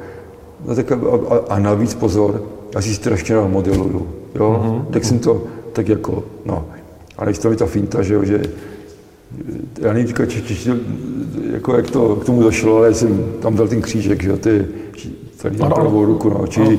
No 0.67 0.75
tak 0.75 0.93
a, 0.93 0.97
a, 1.29 1.39
a 1.49 1.59
navíc 1.59 1.95
pozor, 1.95 2.45
já 2.75 2.81
si 2.81 2.95
strašně 2.95 3.35
rád 3.35 3.49
modeluju, 3.49 4.09
jo. 4.35 4.63
Mm-hmm. 4.63 4.93
Tak 4.93 5.05
jsem 5.05 5.19
to 5.19 5.47
tak 5.73 5.89
jako, 5.89 6.25
no. 6.45 6.67
A 7.19 7.25
než 7.25 7.39
to 7.39 7.51
je 7.51 7.57
ta 7.57 7.67
finta, 7.67 8.03
že 8.03 8.15
jo, 8.15 8.25
že 8.25 8.43
já 9.81 9.93
nevím, 9.93 10.15
či, 10.29 10.43
či, 10.43 10.57
či, 10.57 10.71
jako 11.53 11.77
jak 11.77 11.91
to 11.91 12.17
k 12.17 12.25
tomu 12.25 12.43
došlo, 12.43 12.77
ale 12.77 12.95
jsem 12.95 13.25
tam 13.41 13.57
dal 13.57 13.69
ten 13.69 13.83
křížek, 13.83 14.23
že 14.23 14.37
ty 14.37 14.67
tady 15.43 15.59
na 15.59 15.71
pravou 15.71 16.05
ruku, 16.05 16.29
no, 16.29 16.47
či 16.47 16.79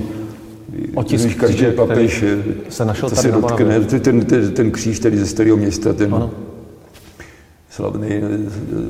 Otisk, 0.96 1.38
každý 1.38 1.66
papež 1.76 2.24
se 2.70 2.86
našel 2.86 3.10
to 3.10 3.16
se 3.16 3.32
dotkne, 3.32 3.80
ten, 3.82 4.26
ten, 4.26 4.52
ten, 4.54 4.72
kříž 4.72 5.00
tady 5.00 5.18
ze 5.18 5.26
starého 5.26 5.58
města, 5.58 5.94
ten 5.94 6.16
ano. 6.16 6.32
slavný 7.70 8.10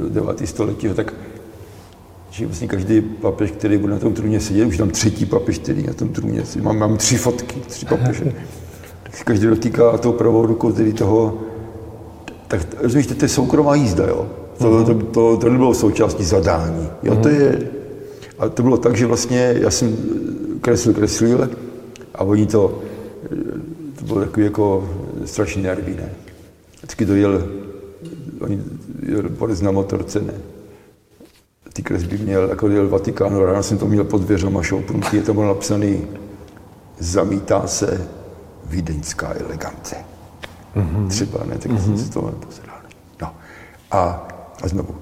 9. 0.10 0.48
století, 0.48 0.90
tak 0.90 1.14
že 2.32 2.46
vlastně 2.46 2.68
každý 2.68 3.02
papež, 3.02 3.52
který 3.52 3.78
bude 3.78 3.94
na 3.94 4.00
tom 4.00 4.14
trůně 4.14 4.40
sedět, 4.40 4.66
už 4.66 4.78
tam 4.78 4.90
třetí 4.90 5.26
papež, 5.26 5.58
který 5.58 5.84
na 5.84 5.94
tom 5.94 6.10
trůně 6.10 6.46
sedět, 6.46 6.64
mám, 6.64 6.78
mám 6.78 6.98
tři 6.98 7.18
fotky, 7.18 7.60
tři 7.68 7.86
papeže, 7.86 8.34
tak 9.04 9.14
každý 9.24 9.48
dotýká 9.48 9.98
tou 9.98 10.12
pravou 10.12 10.46
rukou 10.46 10.72
tedy 10.72 10.94
toho, 10.94 11.38
tak 12.58 12.82
rozumíš, 12.82 13.08
to 13.08 13.26
je 13.26 13.30
soukromá 13.30 13.76
jízda, 13.76 14.08
jo. 14.08 14.28
To, 14.58 14.66
uh-huh. 14.66 14.86
to, 14.86 14.94
to, 15.06 15.38
to 15.38 15.50
nebylo 15.50 15.74
součástí 15.74 16.24
zadání. 16.24 16.90
Jo, 17.04 17.14
uh-huh. 17.14 17.22
to 17.22 17.30
je, 17.30 17.70
a 18.40 18.50
to 18.50 18.64
bylo 18.64 18.78
tak, 18.78 18.98
že 18.98 19.06
vlastně 19.06 19.56
já 19.60 19.72
jsem 19.72 19.98
kreslil, 20.62 20.94
kreslil 20.94 21.50
a 22.16 22.24
oni 22.24 22.46
to, 22.46 22.80
to 24.00 24.06
bylo 24.06 24.20
takový 24.20 24.46
jako 24.46 24.90
strašný 25.26 25.64
nervy, 25.64 25.96
ne. 25.96 26.10
Vždycky 26.78 27.06
to 27.06 27.16
jel, 27.16 27.48
oni 28.42 28.62
jel 29.02 29.30
Boris 29.30 29.62
na 29.62 29.72
motorce, 29.72 30.22
ne. 30.22 30.34
Ty 31.74 31.84
kresby 31.84 32.18
měl, 32.18 32.50
jako 32.50 32.68
jel 32.70 32.90
Vatikánu, 32.90 33.46
ráno 33.46 33.64
jsem 33.64 33.78
to 33.78 33.86
měl 33.86 34.04
pod 34.04 34.22
dvěřama 34.22 34.64
šoupnutý, 34.64 35.16
je 35.16 35.22
to 35.24 35.34
bylo 35.34 35.48
napsaný 35.48 36.02
zamítá 37.00 37.68
se 37.68 38.08
vídeňská 38.66 39.34
elegance. 39.40 40.13
Mm-hmm. 40.76 41.08
Třeba, 41.08 41.40
ne, 41.46 41.58
tak 41.58 41.72
mm-hmm. 41.72 41.84
jsem 41.84 41.98
si 41.98 42.12
to 42.12 42.22
pozeral. 42.22 42.78
No. 43.22 43.28
A, 43.92 44.28
a 44.64 44.68
znovu. 44.68 44.96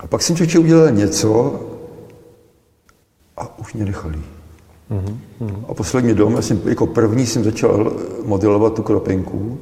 A 0.00 0.06
pak 0.06 0.22
jsem 0.22 0.36
člověk 0.36 0.64
udělal 0.64 0.90
něco 0.90 1.60
a 3.36 3.58
už 3.58 3.74
mě 3.74 3.84
nechali. 3.84 4.18
Mm-hmm. 4.90 5.64
A 5.68 5.74
poslední 5.74 6.14
dom, 6.14 6.34
já 6.36 6.42
jsem, 6.42 6.60
jako 6.64 6.86
první 6.86 7.26
jsem 7.26 7.44
začal 7.44 7.92
modelovat 8.24 8.74
tu 8.74 8.82
kropenku, 8.82 9.58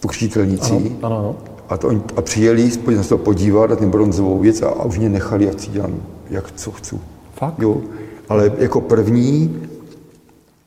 tu 0.00 0.08
křtitelnici. 0.08 0.72
Ano, 0.72 0.90
ano, 1.02 1.18
ano. 1.18 1.36
A, 1.68 1.76
to, 1.76 2.02
a 2.16 2.22
přijeli, 2.22 2.70
spojili 2.70 3.02
se 3.02 3.08
to 3.08 3.18
podívat 3.18 3.70
na 3.70 3.76
ten 3.76 3.90
bronzovou 3.90 4.38
věc 4.38 4.62
a, 4.62 4.68
a 4.68 4.84
už 4.84 4.98
mě 4.98 5.08
nechali, 5.08 5.44
jak 5.44 5.60
si 5.60 5.70
dělám, 5.70 5.94
jak 6.30 6.52
co 6.52 6.70
chci. 6.70 6.96
Fakt? 7.34 7.58
Jo. 7.58 7.80
Ale 8.28 8.52
jako 8.58 8.80
první 8.80 9.60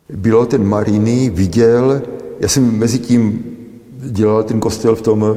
bylo 0.10 0.46
ten 0.46 0.68
Mariny, 0.68 1.30
viděl, 1.30 2.02
já 2.40 2.48
jsem 2.48 2.78
mezi 2.78 3.00
tím 3.00 3.51
dělal 4.02 4.44
ten 4.44 4.60
kostel 4.60 4.96
v 4.96 5.02
tom, 5.02 5.36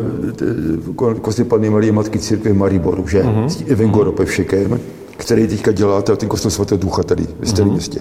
kostel 1.21 1.45
Panny 1.45 1.71
Marie 1.71 1.93
Matky 1.93 2.19
Církve 2.19 2.53
v 2.53 2.57
Mariboru, 2.57 3.09
že? 3.09 3.23
Uh-huh. 3.23 3.47
S 3.47 3.65
Evengoropevšekem, 3.67 4.81
který 5.17 5.47
teďka 5.47 5.73
dělá 5.73 6.03
ten 6.03 6.29
kostel 6.29 6.51
svatého 6.51 6.79
ducha 6.79 7.03
tady 7.03 7.27
ve 7.39 7.47
starém 7.47 7.69
uh-huh. 7.69 7.73
městě. 7.73 8.01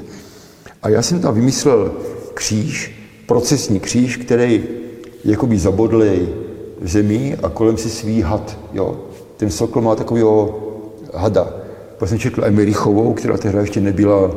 A 0.84 0.90
já 0.90 1.02
jsem 1.02 1.20
tam 1.20 1.36
vymyslel 1.36 1.92
kříž, 2.34 2.96
procesní 3.28 3.80
kříž, 3.80 4.18
který 4.18 4.64
jakoby 5.26 5.60
zabodlej 5.60 6.28
v 6.82 6.88
zemi 6.88 7.38
a 7.44 7.50
kolem 7.50 7.78
si 7.78 7.90
svý 7.90 8.22
had. 8.22 8.60
Jo. 8.74 8.98
Ten 9.38 9.50
sokol 9.50 9.82
má 9.82 9.96
takového 9.96 10.60
hada. 11.14 11.54
Pak 11.98 12.10
jsem 12.10 12.20
četl 12.20 12.46
Emerichovou, 12.46 13.14
která 13.14 13.38
tehdy 13.38 13.58
ještě 13.58 13.82
nebyla 13.82 14.32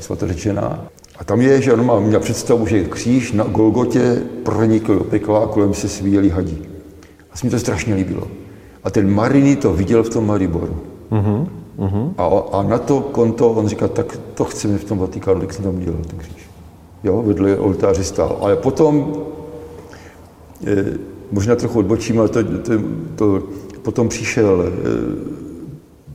svatořečená. 0.00 0.86
A 1.18 1.24
tam 1.24 1.40
je, 1.40 1.62
že 1.62 1.72
on 1.72 1.86
má, 1.86 2.00
měl 2.00 2.20
představu, 2.20 2.66
že 2.66 2.84
kříž 2.84 3.32
na 3.32 3.44
Golgotě 3.44 4.22
pronikl 4.42 4.98
do 4.98 5.04
pekla 5.04 5.44
a 5.44 5.46
kolem 5.46 5.74
se 5.74 5.88
svíjeli 5.88 6.28
hadí. 6.28 6.62
A 7.30 7.36
se 7.36 7.46
mi 7.46 7.50
to 7.50 7.58
strašně 7.58 7.94
líbilo. 7.94 8.28
A 8.84 8.90
ten 8.90 9.14
Marini 9.14 9.56
to 9.56 9.72
viděl 9.72 10.02
v 10.02 10.08
tom 10.08 10.26
Mariboru. 10.26 10.76
Uh-huh. 11.10 12.14
A, 12.18 12.56
a 12.58 12.62
na 12.62 12.78
to 12.78 13.00
konto 13.00 13.50
on 13.50 13.68
říká, 13.68 13.88
tak 13.88 14.18
to 14.34 14.44
chceme 14.44 14.78
v 14.78 14.84
tom 14.84 14.98
Vatikánu, 14.98 15.40
tak 15.40 15.52
jsem 15.52 15.64
tam 15.64 15.76
udělal 15.76 16.00
ten 16.06 16.18
kříž. 16.18 16.50
Jo, 17.04 17.22
vedle 17.22 17.58
oltáře 17.58 18.04
stál. 18.04 18.38
Ale 18.40 18.56
potom, 18.56 19.12
e, 20.66 20.84
možná 21.32 21.56
trochu 21.56 21.78
odbočím, 21.78 22.20
ale 22.20 22.28
to, 22.28 22.42
to, 22.42 22.72
to, 23.14 23.42
potom 23.82 24.08
přišel 24.08 24.62
e, 24.62 25.43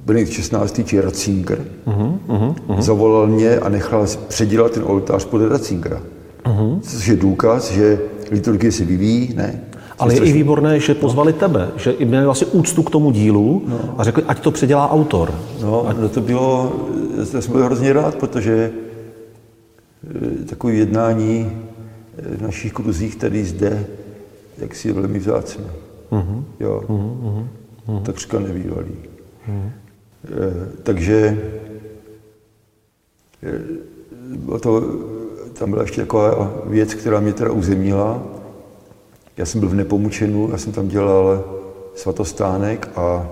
Benedikt 0.09 0.33
16. 0.33 0.81
či 0.85 1.01
Ratzinger, 1.01 1.61
uh-huh, 1.85 2.17
uh-huh. 2.27 2.81
zavolal 2.81 3.27
mě 3.27 3.59
a 3.59 3.69
nechal 3.69 4.05
předělat 4.27 4.71
ten 4.71 4.83
oltář 4.85 5.25
podle 5.25 5.49
Ratzingera. 5.49 6.01
Uh-huh. 6.45 6.79
Což 6.81 7.07
je 7.07 7.15
důkaz, 7.15 7.71
že 7.71 7.99
liturgie 8.31 8.71
se 8.71 8.85
vyvíjí, 8.85 9.33
ne? 9.35 9.61
Ale 9.99 10.13
je 10.13 10.19
i 10.19 10.33
výborné, 10.33 10.79
že 10.79 10.93
pozvali 10.93 11.33
tebe, 11.33 11.69
že 11.77 11.93
měli 12.05 12.25
vlastně 12.25 12.47
úctu 12.47 12.83
k 12.83 12.89
tomu 12.89 13.11
dílu 13.11 13.61
no. 13.67 13.95
a 13.97 14.03
řekli, 14.03 14.23
ať 14.27 14.39
to 14.39 14.51
předělá 14.51 14.91
autor. 14.91 15.33
No, 15.61 15.87
ať... 15.87 15.97
no 15.97 16.09
to 16.09 16.21
bylo, 16.21 16.73
já 17.17 17.41
jsem 17.41 17.51
byl 17.51 17.63
hrozně 17.63 17.93
rád, 17.93 18.15
protože 18.15 18.71
eh, 20.41 20.45
takové 20.45 20.73
jednání 20.73 21.51
eh, 22.17 22.35
v 22.37 22.41
našich 22.41 22.73
kruzích 22.73 23.15
tady 23.15 23.45
zde, 23.45 23.85
jak 24.57 24.75
si 24.75 24.91
velmi 24.91 25.19
vzácné. 25.19 25.63
Uh-huh. 26.11 26.43
Jo, 26.59 26.83
uh-huh. 26.87 27.45
Uh-huh. 27.87 28.01
takřka 28.01 28.39
nevývalý. 28.39 28.95
Uh-huh. 29.49 29.69
Eh, 30.25 30.67
takže 30.83 31.37
eh, 33.43 34.59
to, 34.59 34.81
tam 35.53 35.69
byla 35.69 35.81
ještě 35.81 36.01
taková 36.01 36.53
věc, 36.65 36.93
která 36.93 37.19
mě 37.19 37.33
teda 37.33 37.51
uzemnila. 37.51 38.23
Já 39.37 39.45
jsem 39.45 39.59
byl 39.59 39.69
v 39.69 39.73
Nepomučenu, 39.73 40.49
já 40.51 40.57
jsem 40.57 40.71
tam 40.71 40.87
dělal 40.87 41.43
svatostánek 41.95 42.89
a, 42.95 43.29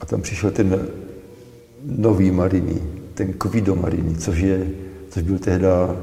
a 0.00 0.06
tam 0.06 0.22
přišel 0.22 0.50
ten 0.50 0.88
nový 1.82 2.30
Marini, 2.30 2.82
ten 3.14 3.32
Kvido 3.32 3.76
Marini, 3.76 4.16
což, 4.16 4.38
je, 4.38 4.70
což 5.10 5.22
byl 5.22 5.38
tehda 5.38 5.96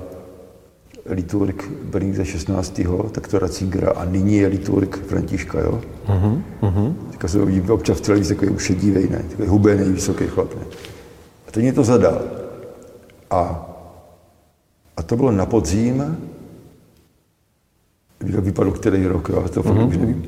liturg 1.06 1.72
Benigza 1.84 2.24
16. 2.24 2.82
tak 3.12 3.28
to 3.28 3.40
Ratzingera 3.40 3.92
a 3.92 4.06
nyní 4.06 4.38
je 4.38 4.48
liturg 4.48 4.98
Františka, 5.08 5.60
jo? 5.60 5.82
Uh-huh, 6.08 6.42
uh-huh. 6.62 6.94
Teďka 7.12 7.28
se 7.28 7.46
vidím 7.46 7.72
občas 7.72 7.98
v 7.98 8.02
televizi 8.02 8.36
takový 8.36 8.52
ušedívej, 8.52 9.10
ne? 9.10 9.24
Takový 9.30 9.48
hubený, 9.48 9.92
vysoký 9.92 10.28
chlap, 10.28 10.56
ne? 10.56 10.62
A 11.48 11.52
teď 11.52 11.64
mě 11.64 11.74
to 11.74 11.84
zadal. 11.84 12.22
A, 13.30 13.70
a 14.98 15.04
to 15.04 15.16
bylo 15.16 15.32
na 15.32 15.46
podzim, 15.46 16.18
jak 18.26 18.44
vypadlo 18.44 18.72
který 18.72 19.08
rok, 19.08 19.30
jo? 19.30 19.50
to 19.50 19.62
uh-huh. 19.62 19.88
už 19.88 19.98
nevím. 19.98 20.26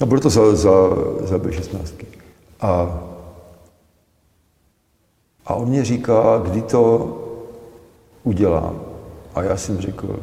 A 0.00 0.06
bylo 0.06 0.20
to 0.20 0.30
za, 0.30 0.56
za, 0.56 0.72
za 1.20 1.36
B16. 1.36 2.04
A, 2.60 3.02
a 5.46 5.54
on 5.54 5.68
mě 5.68 5.84
říká, 5.84 6.42
kdy 6.44 6.62
to 6.62 7.18
udělám. 8.22 8.91
A 9.34 9.42
já 9.42 9.56
jsem 9.56 9.78
řekl, 9.80 10.18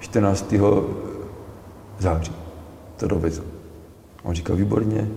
14. 0.00 0.54
září 1.98 2.32
to 2.96 3.08
dovezu. 3.08 3.42
On 4.22 4.34
říkal, 4.34 4.56
výborně, 4.56 5.08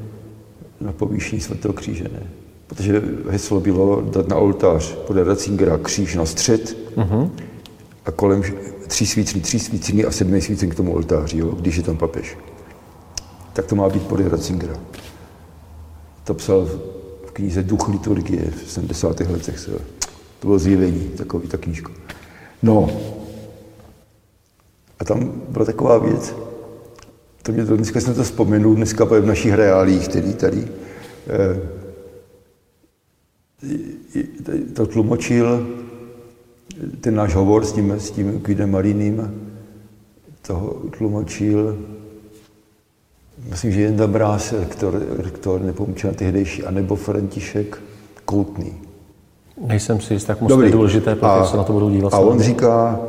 na 0.82 0.92
povýšení 0.92 1.42
svatého 1.42 1.74
kříže 1.74 2.04
ne. 2.04 2.24
Protože 2.68 3.02
heslo 3.30 3.60
bylo 3.60 4.02
dát 4.02 4.28
na 4.28 4.36
oltář 4.36 4.96
podle 5.08 5.24
Ratzingera 5.24 5.78
kříž 5.78 6.16
na 6.16 6.26
střed 6.26 6.78
uh-huh. 6.96 7.30
a 8.06 8.12
kolem 8.12 8.44
tři 8.88 9.06
svícny, 9.06 9.42
tři 9.42 9.60
svícny 9.60 10.06
a 10.06 10.12
sedmý 10.12 10.42
svícen 10.42 10.70
k 10.70 10.76
tomu 10.76 10.94
oltáři, 10.94 11.38
jo, 11.38 11.48
když 11.48 11.76
je 11.76 11.84
tam 11.84 11.98
papež. 11.98 12.38
Tak 13.54 13.66
to 13.66 13.76
má 13.76 13.90
být 13.90 14.04
podle 14.04 14.30
Ratzingera. 14.30 14.74
To 16.24 16.34
psal 16.34 16.66
v 17.26 17.32
knize 17.32 17.64
Duch 17.64 17.88
liturgie 17.88 18.52
v 18.66 18.72
70. 18.72 19.20
letech. 19.20 19.70
To 20.42 20.48
bylo 20.48 20.60
zjevení, 20.60 21.10
takový 21.18 21.48
ta 21.48 21.58
knížka. 21.58 21.92
No, 22.64 22.90
a 25.00 25.06
tam 25.06 25.42
byla 25.50 25.66
taková 25.66 25.98
věc, 25.98 26.36
to 27.44 27.52
mě 27.52 27.66
to, 27.66 27.78
dneska 27.78 28.02
jsem 28.02 28.14
to 28.14 28.24
vzpomenu, 28.24 28.76
dneska 28.76 29.06
v 29.06 29.26
našich 29.26 29.54
reálích, 29.54 30.08
který 30.08 30.34
tady 30.34 30.68
eh, 31.28 31.82
to 34.74 34.86
tlumočil 34.86 35.68
ten 37.02 37.16
náš 37.16 37.36
hovor 37.36 37.66
s 37.66 37.72
tím, 37.74 37.92
s 37.92 38.12
tím 38.12 38.42
Kvídem 38.42 38.72
Mariným, 38.72 39.42
toho 40.42 40.74
tlumočil, 40.98 41.78
myslím, 43.50 43.72
že 43.72 43.82
Jenda 43.82 44.08
Brás, 44.08 44.54
rektor, 44.54 45.02
rektor 45.18 45.62
nepomůže 45.62 46.08
na 46.08 46.14
tehdejší, 46.14 46.64
anebo 46.64 46.96
František 46.96 47.82
Koutný. 48.26 48.91
Nejsem 49.58 50.02
si 50.02 50.14
jist, 50.14 50.26
tak 50.26 50.42
moc 50.42 50.50
Dobrý. 50.50 50.72
důležité, 50.72 51.16
protože 51.16 51.50
se 51.52 51.58
na 51.58 51.64
to 51.64 51.74
budou 51.74 51.90
dívat. 51.90 52.14
A 52.14 52.20
on 52.20 52.40
říká, 52.40 53.00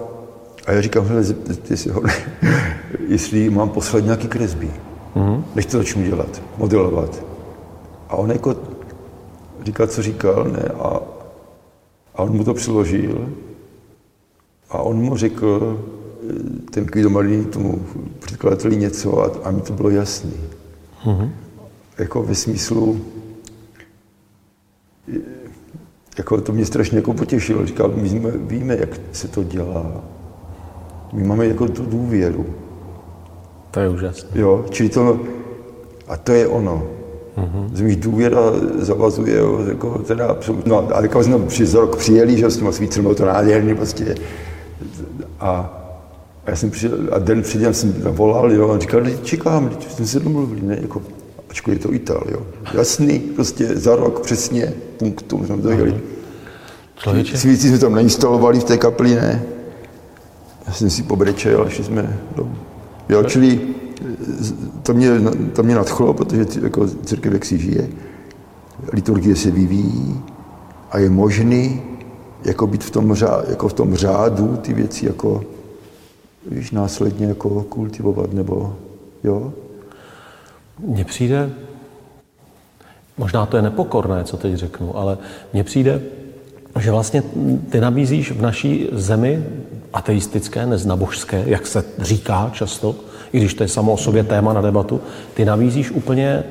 a 0.67 0.73
já 0.73 0.81
říkám, 0.81 1.07
hele, 1.07 1.25
si 1.75 1.91
ho, 1.91 2.03
jestli 3.09 3.51
mám 3.51 3.69
poslat 3.69 4.05
nějaký 4.05 4.29
kresby, 4.29 4.71
mm-hmm. 5.17 5.43
než 5.55 5.67
to 5.67 5.79
začnu 5.79 6.03
dělat, 6.03 6.43
modelovat. 6.59 7.25
A 8.09 8.17
on 8.17 8.31
jako 8.31 8.57
říkal, 9.65 9.87
co 9.87 10.03
říkal, 10.03 10.45
ne, 10.45 10.63
a, 10.63 11.01
a 12.15 12.23
on 12.23 12.37
mu 12.37 12.45
to 12.45 12.55
přiložil 12.55 13.29
a 14.71 14.79
on 14.79 14.97
mu 14.97 15.17
řekl, 15.17 15.81
ten 16.71 16.87
kvízomalý 16.87 17.45
tomu 17.45 17.87
předkladateli 18.19 18.77
něco 18.77 19.23
a, 19.23 19.49
a 19.49 19.51
mi 19.51 19.61
to 19.61 19.73
bylo 19.73 19.91
jasný. 19.91 20.35
Mm-hmm. 21.05 21.31
Jako 21.99 22.23
ve 22.23 22.35
smyslu, 22.35 23.01
jako 26.19 26.41
to 26.41 26.53
mě 26.53 26.65
strašně 26.65 26.99
jako 26.99 27.15
potěšilo. 27.15 27.67
Říkal, 27.67 27.93
my 27.95 28.09
jsme, 28.09 28.31
víme, 28.31 28.77
jak 28.77 29.01
se 29.13 29.29
to 29.29 29.43
dělá. 29.43 30.05
My 31.13 31.25
máme 31.25 31.47
jako 31.47 31.69
tu 31.69 31.87
důvěru. 31.87 32.47
To 33.71 33.81
je 33.81 33.89
úžasné. 33.89 34.29
Jo, 34.35 34.65
čili 34.71 34.89
to, 34.89 35.21
a 36.09 36.17
to 36.17 36.33
je 36.33 36.47
ono. 36.49 36.83
Mm-hmm. 37.37 37.83
Mít 37.83 37.99
důvěra 37.99 38.41
zavazuje, 38.79 39.37
jo, 39.37 39.65
jako 39.69 39.99
teda 39.99 40.27
absolutně. 40.27 40.71
No, 40.71 40.97
a 40.97 41.03
jako 41.03 41.25
jsme 41.25 41.39
při 41.39 41.73
rok 41.73 41.97
přijeli, 41.97 42.39
že 42.39 42.51
s 42.51 42.57
těma 42.57 42.73
svícem 42.73 43.15
to 43.15 43.25
nádherný 43.25 43.75
prostě. 43.75 44.15
A, 45.41 45.51
a 46.47 46.51
já 46.51 46.57
jsem 46.57 46.71
přijel, 46.71 46.99
a 47.13 47.19
den 47.19 47.43
předtím 47.43 47.75
jsem 47.75 47.93
volal, 47.93 48.53
jo, 48.53 48.71
a 48.71 48.79
říkal, 48.79 49.01
čekám, 49.23 49.71
jsme 49.89 50.07
se 50.07 50.21
domluvili, 50.21 50.63
ne, 50.63 50.79
jako, 50.83 51.03
ačko 51.53 51.71
je 51.71 51.79
to 51.79 51.93
Ital, 51.93 52.25
jo. 52.31 52.47
Jasný, 52.75 53.19
prostě 53.19 53.77
za 53.77 53.97
rok 53.97 54.21
přesně, 54.21 54.73
punktum 54.97 55.47
jsme 55.47 55.63
to 55.63 55.71
jeli. 55.71 56.01
Svíci 57.35 57.69
jsme 57.69 57.79
tam 57.79 57.95
nainstalovali 57.95 58.61
v 58.61 58.65
té 58.65 58.77
kapli, 58.77 59.15
ne. 59.15 59.43
Já 60.67 60.73
jsem 60.73 60.91
si 60.91 61.03
pobrečel, 61.03 61.69
šli 61.69 61.85
jsme 61.85 62.21
domů. 62.37 62.57
Jo, 63.09 63.23
čili 63.25 63.61
to 64.83 64.95
mě, 64.95 65.11
to 65.53 65.63
mě 65.63 65.75
nadchlo, 65.75 66.15
protože 66.15 66.47
jako 66.63 66.89
církev 66.89 67.33
jak 67.33 67.45
si 67.45 67.59
žije, 67.59 67.89
liturgie 68.93 69.37
se 69.37 69.51
vyvíjí 69.51 70.21
a 70.91 70.99
je 70.99 71.11
možný 71.11 71.83
jako 72.45 72.67
být 72.67 72.85
v 72.85 72.91
tom, 72.91 73.15
řádu, 73.15 73.51
jako 73.51 73.69
v 73.69 73.73
tom 73.73 73.95
řádu 73.95 74.57
ty 74.57 74.73
věci 74.73 75.07
jako 75.07 75.45
víš, 76.51 76.71
následně 76.71 77.27
jako 77.27 77.63
kultivovat, 77.69 78.33
nebo 78.33 78.77
jo? 79.25 79.53
Mně 80.83 81.05
přijde, 81.05 81.51
možná 83.19 83.47
to 83.47 83.57
je 83.57 83.63
nepokorné, 83.63 84.25
co 84.25 84.37
teď 84.37 84.55
řeknu, 84.55 84.99
ale 84.99 85.19
mně 85.53 85.65
přijde, 85.65 86.01
že 86.81 86.91
vlastně 86.91 87.23
ty 87.71 87.81
nabízíš 87.81 88.33
v 88.33 88.43
naší 88.43 88.89
zemi 88.93 89.45
ateistické, 89.93 90.67
neznabožské, 90.67 91.45
jak 91.47 91.67
se 91.67 91.85
říká 91.99 92.51
často, 92.53 92.95
i 93.33 93.39
když 93.39 93.55
to 93.55 93.63
je 93.63 93.69
samo 93.69 93.93
o 93.93 93.97
sobě 93.97 94.25
téma 94.25 94.53
na 94.53 94.61
debatu, 94.61 95.01
ty 95.35 95.45
nabízíš 95.45 95.91
úplně 95.91 96.45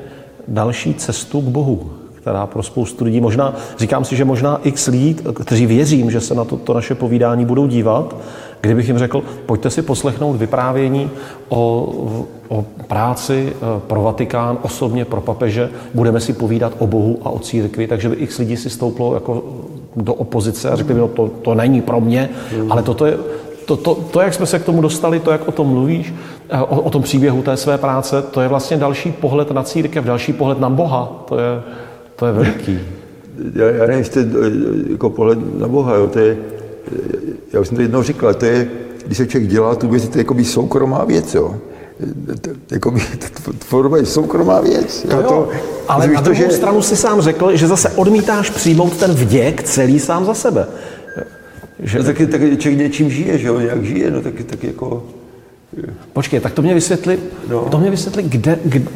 další 0.48 0.94
cestu 0.94 1.40
k 1.40 1.44
Bohu, 1.44 1.90
která 2.14 2.46
pro 2.46 2.62
spoustu 2.62 3.04
lidí 3.04 3.20
možná, 3.20 3.56
říkám 3.78 4.04
si, 4.04 4.16
že 4.16 4.24
možná 4.24 4.60
x 4.64 4.86
lidí, 4.86 5.16
kteří 5.44 5.66
věřím, 5.66 6.10
že 6.10 6.20
se 6.20 6.34
na 6.34 6.44
to, 6.44 6.56
to 6.56 6.74
naše 6.74 6.94
povídání 6.94 7.44
budou 7.44 7.66
dívat, 7.66 8.16
kdybych 8.62 8.88
jim 8.88 8.98
řekl, 8.98 9.22
pojďte 9.46 9.70
si 9.70 9.82
poslechnout 9.82 10.32
vyprávění 10.32 11.10
o, 11.48 11.92
o 12.48 12.64
práci 12.88 13.52
eh, 13.52 13.80
pro 13.86 14.02
Vatikán, 14.02 14.58
osobně 14.62 15.04
pro 15.04 15.20
papeže, 15.20 15.70
budeme 15.94 16.20
si 16.20 16.32
povídat 16.32 16.72
o 16.78 16.86
Bohu 16.86 17.18
a 17.24 17.30
o 17.30 17.38
církvi, 17.38 17.86
takže 17.86 18.08
by 18.08 18.16
x 18.16 18.38
lidí 18.38 18.56
si 18.56 18.70
stouplo 18.70 19.14
jako 19.14 19.44
do 19.96 20.14
opozice 20.14 20.70
a 20.70 20.76
řekli 20.76 20.94
by, 20.94 21.00
no 21.00 21.08
to, 21.08 21.30
to 21.42 21.54
není 21.54 21.80
pro 21.80 22.00
mě, 22.00 22.30
ale 22.70 22.82
toto 22.82 23.06
je, 23.06 23.16
to, 23.64 23.76
to, 23.76 23.94
to, 23.94 24.20
jak 24.20 24.34
jsme 24.34 24.46
se 24.46 24.58
k 24.58 24.64
tomu 24.64 24.82
dostali, 24.82 25.20
to, 25.20 25.30
jak 25.30 25.48
o 25.48 25.52
tom 25.52 25.66
mluvíš, 25.66 26.14
eh, 26.48 26.58
o, 26.58 26.80
o 26.80 26.90
tom 26.90 27.02
příběhu 27.02 27.42
té 27.42 27.56
své 27.56 27.78
práce, 27.78 28.22
to 28.22 28.40
je 28.40 28.48
vlastně 28.48 28.76
další 28.76 29.12
pohled 29.12 29.50
na 29.50 29.62
církev, 29.62 30.04
další 30.04 30.32
pohled 30.32 30.60
na 30.60 30.70
Boha. 30.70 31.24
To 31.28 31.38
je, 31.38 31.62
to 32.16 32.26
je 32.26 32.32
veliký. 32.32 32.78
Já, 33.54 33.66
já 33.66 33.80
nevím, 33.80 33.98
jestli 33.98 34.26
jako 34.90 35.10
pohled 35.10 35.58
na 35.58 35.68
Boha, 35.68 35.94
jo, 35.94 36.06
to 36.06 36.18
je, 36.18 36.36
já 37.52 37.60
už 37.60 37.68
jsem 37.68 37.76
to 37.76 37.82
jednou 37.82 38.02
říkal, 38.02 38.34
to 38.34 38.44
je, 38.44 38.68
když 39.06 39.18
se 39.18 39.26
člověk 39.26 39.50
dělá 39.50 39.74
tu 39.74 39.88
věc, 39.88 40.08
to 40.08 40.18
je 40.18 40.20
jako 40.20 40.44
soukromá 40.44 41.04
věc, 41.04 41.34
jo. 41.34 41.56
Jako 42.70 42.94
tvorba 43.58 43.96
je 43.96 44.06
soukromá 44.06 44.60
věc. 44.60 45.06
To 45.10 45.16
jo, 45.16 45.22
to, 45.22 45.48
ale 45.88 46.08
na 46.08 46.20
druhou 46.20 46.42
to, 46.42 46.50
že... 46.50 46.56
stranu 46.56 46.82
si 46.82 46.96
sám 46.96 47.20
řekl, 47.20 47.56
že 47.56 47.66
zase 47.66 47.90
odmítáš 47.90 48.50
přijmout 48.50 48.96
ten 48.96 49.10
vděk 49.10 49.62
celý 49.62 49.98
sám 49.98 50.24
za 50.24 50.34
sebe. 50.34 50.66
Že... 51.82 51.98
No, 51.98 52.04
tak, 52.04 52.16
tak 52.18 52.40
člověk 52.40 52.78
něčím 52.78 53.10
žije, 53.10 53.38
že 53.38 53.48
jo, 53.48 53.58
jak 53.58 53.84
žije, 53.84 54.10
no 54.10 54.20
tak, 54.20 54.34
tak 54.46 54.64
jako... 54.64 55.02
Počkej, 56.12 56.40
tak 56.40 56.52
to 56.52 56.62
mě 56.62 56.74
vysvětli, 56.74 57.18
no. 57.48 57.68
to 57.70 57.78
mě 57.78 57.90
vysvětli, 57.90 58.22
kde, 58.22 58.58
kde, 58.64 58.88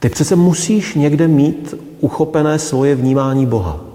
ty 0.00 0.08
přece 0.08 0.36
musíš 0.36 0.94
někde 0.94 1.28
mít 1.28 1.74
uchopené 2.00 2.58
svoje 2.58 2.94
vnímání 2.94 3.46
Boha. 3.46 3.87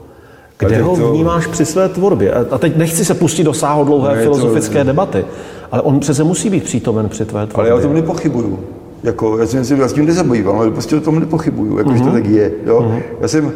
Kde 0.57 0.81
ho 0.81 0.97
to... 0.97 1.11
vnímáš 1.11 1.47
při 1.47 1.65
své 1.65 1.89
tvorbě? 1.89 2.33
A 2.33 2.57
teď 2.57 2.77
nechci 2.77 3.05
se 3.05 3.13
pustit 3.13 3.43
do 3.43 3.53
sáhodlouhé 3.53 4.15
ne, 4.15 4.21
filozofické 4.21 4.77
to... 4.77 4.83
debaty, 4.83 5.25
ale 5.71 5.81
on 5.81 5.99
přece 5.99 6.23
musí 6.23 6.49
být 6.49 6.63
přítomen 6.63 7.09
při 7.09 7.25
tvé 7.25 7.47
tvorbě. 7.47 7.71
Ale 7.71 7.81
já 7.81 7.85
o 7.85 7.87
tom 7.87 7.93
nepochybuju. 7.93 8.59
Jako, 9.03 9.37
já 9.37 9.45
jsem 9.45 9.65
si 9.65 9.75
tím 9.93 10.05
nezabýval, 10.05 10.55
ale 10.55 10.71
prostě 10.71 10.95
o 10.95 11.01
tom 11.01 11.19
nepochybuju, 11.19 11.77
jako, 11.77 11.89
mm-hmm. 11.89 11.93
že 11.93 11.99
to 11.99 12.05
mhm. 12.05 12.13
tak 12.13 12.25
je. 12.25 12.51
Jo? 12.65 12.79
Mm-hmm. 12.79 13.01
Já 13.21 13.27
jsem... 13.27 13.51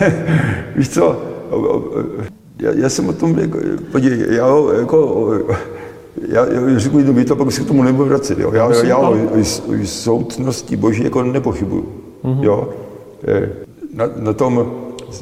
Víš 0.76 0.88
co, 0.88 1.20
já, 2.58 2.70
já 2.74 2.88
jsem 2.88 3.08
o 3.08 3.12
tom, 3.12 3.38
jako, 3.38 3.58
podívej, 3.92 4.26
já 4.30 4.46
jako, 4.78 5.28
já, 6.28 6.46
já 6.52 6.78
řeknu 6.78 6.98
jednu 6.98 7.14
větu, 7.14 7.36
pak 7.36 7.52
se 7.52 7.60
k 7.60 7.66
tomu 7.66 7.82
nebudu 7.82 8.08
vracet. 8.08 8.38
Jo. 8.38 8.52
Já, 8.54 8.74
já, 8.74 8.84
já 8.84 8.98
o, 8.98 9.12
o 9.12 9.44
soudnosti 9.84 10.76
Boží 10.76 11.04
jako 11.04 11.22
nepochybuju. 11.22 11.88
Mm-hmm. 12.24 12.42
Jo. 12.42 12.68
Na, 13.94 14.04
na 14.16 14.32
tom 14.32 14.72